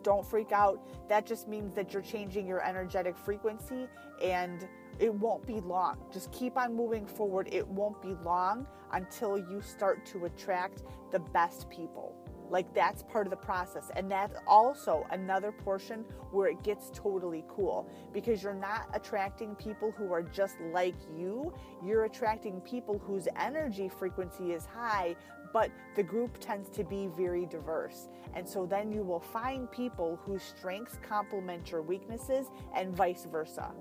don't 0.02 0.26
freak 0.26 0.52
out 0.52 0.80
that 1.08 1.26
just 1.26 1.48
means 1.48 1.74
that 1.74 1.92
you're 1.92 2.02
changing 2.02 2.46
your 2.46 2.62
energetic 2.64 3.16
frequency 3.16 3.86
and 4.22 4.68
it 4.98 5.12
won't 5.12 5.46
be 5.46 5.60
long. 5.60 5.96
Just 6.12 6.30
keep 6.32 6.56
on 6.56 6.74
moving 6.74 7.06
forward. 7.06 7.48
It 7.50 7.66
won't 7.66 8.00
be 8.02 8.14
long 8.24 8.66
until 8.92 9.38
you 9.38 9.60
start 9.60 10.04
to 10.06 10.26
attract 10.26 10.82
the 11.10 11.18
best 11.18 11.68
people. 11.70 12.14
Like 12.51 12.72
that's 12.74 13.03
part 13.03 13.26
of 13.26 13.30
the 13.30 13.36
process. 13.36 13.90
And 13.97 14.11
that's 14.11 14.36
also 14.47 15.07
another 15.11 15.53
portion 15.53 16.05
where 16.30 16.49
it 16.49 16.62
gets 16.62 16.90
totally 16.95 17.45
cool 17.49 17.88
because 18.12 18.43
you're 18.43 18.55
not 18.55 18.88
attracting 18.95 19.55
people 19.55 19.90
who 19.93 20.12
are 20.12 20.22
just 20.22 20.57
like 20.72 20.95
you. 21.16 21.53
You're 21.84 22.05
attracting 22.05 22.61
people 22.61 22.99
whose 22.99 23.28
energy 23.38 23.88
frequency 23.88 24.53
is 24.53 24.66
high, 24.66 25.16
but 25.53 25.70
the 25.97 26.03
group 26.03 26.38
tends 26.40 26.68
to 26.70 26.84
be 26.84 27.09
very 27.16 27.47
diverse. 27.47 28.09
And 28.34 28.49
so 28.49 28.66
then 28.66 28.90
you 28.93 29.03
will 29.03 29.20
find 29.20 29.70
people 29.70 30.18
whose 30.24 30.43
strengths 30.43 30.99
complement 31.03 31.70
your 31.70 31.82
weaknesses 31.82 32.47
and 32.74 32.95
vice 32.95 33.26
versa. 33.30 33.72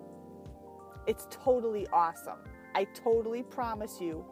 It's 1.08 1.28
totally 1.30 1.88
awesome. 1.92 2.40
I 2.76 2.86
totally 2.86 3.44
promise 3.44 4.00
you. 4.00 4.24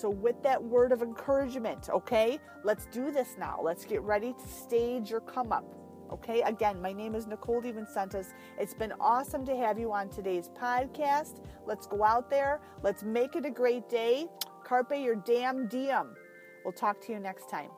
So, 0.00 0.08
with 0.08 0.42
that 0.44 0.62
word 0.62 0.92
of 0.92 1.02
encouragement, 1.02 1.90
okay, 1.90 2.38
let's 2.64 2.86
do 2.86 3.12
this 3.12 3.36
now. 3.38 3.60
Let's 3.62 3.84
get 3.84 4.00
ready 4.00 4.32
to 4.32 4.48
stage 4.48 5.10
your 5.10 5.20
come 5.20 5.52
up. 5.52 5.74
Okay, 6.10 6.40
again, 6.40 6.80
my 6.80 6.90
name 6.90 7.14
is 7.14 7.26
Nicole 7.26 7.60
DeVincentis. 7.60 8.28
It's 8.58 8.72
been 8.72 8.94
awesome 8.98 9.44
to 9.44 9.54
have 9.54 9.78
you 9.78 9.92
on 9.92 10.08
today's 10.08 10.48
podcast. 10.58 11.42
Let's 11.66 11.86
go 11.86 12.02
out 12.02 12.30
there. 12.30 12.62
Let's 12.82 13.02
make 13.02 13.36
it 13.36 13.44
a 13.44 13.50
great 13.50 13.90
day. 13.90 14.26
Carpe 14.64 14.92
your 14.92 15.16
damn 15.16 15.68
diem. 15.68 16.16
We'll 16.64 16.72
talk 16.72 16.98
to 17.02 17.12
you 17.12 17.20
next 17.20 17.50
time. 17.50 17.68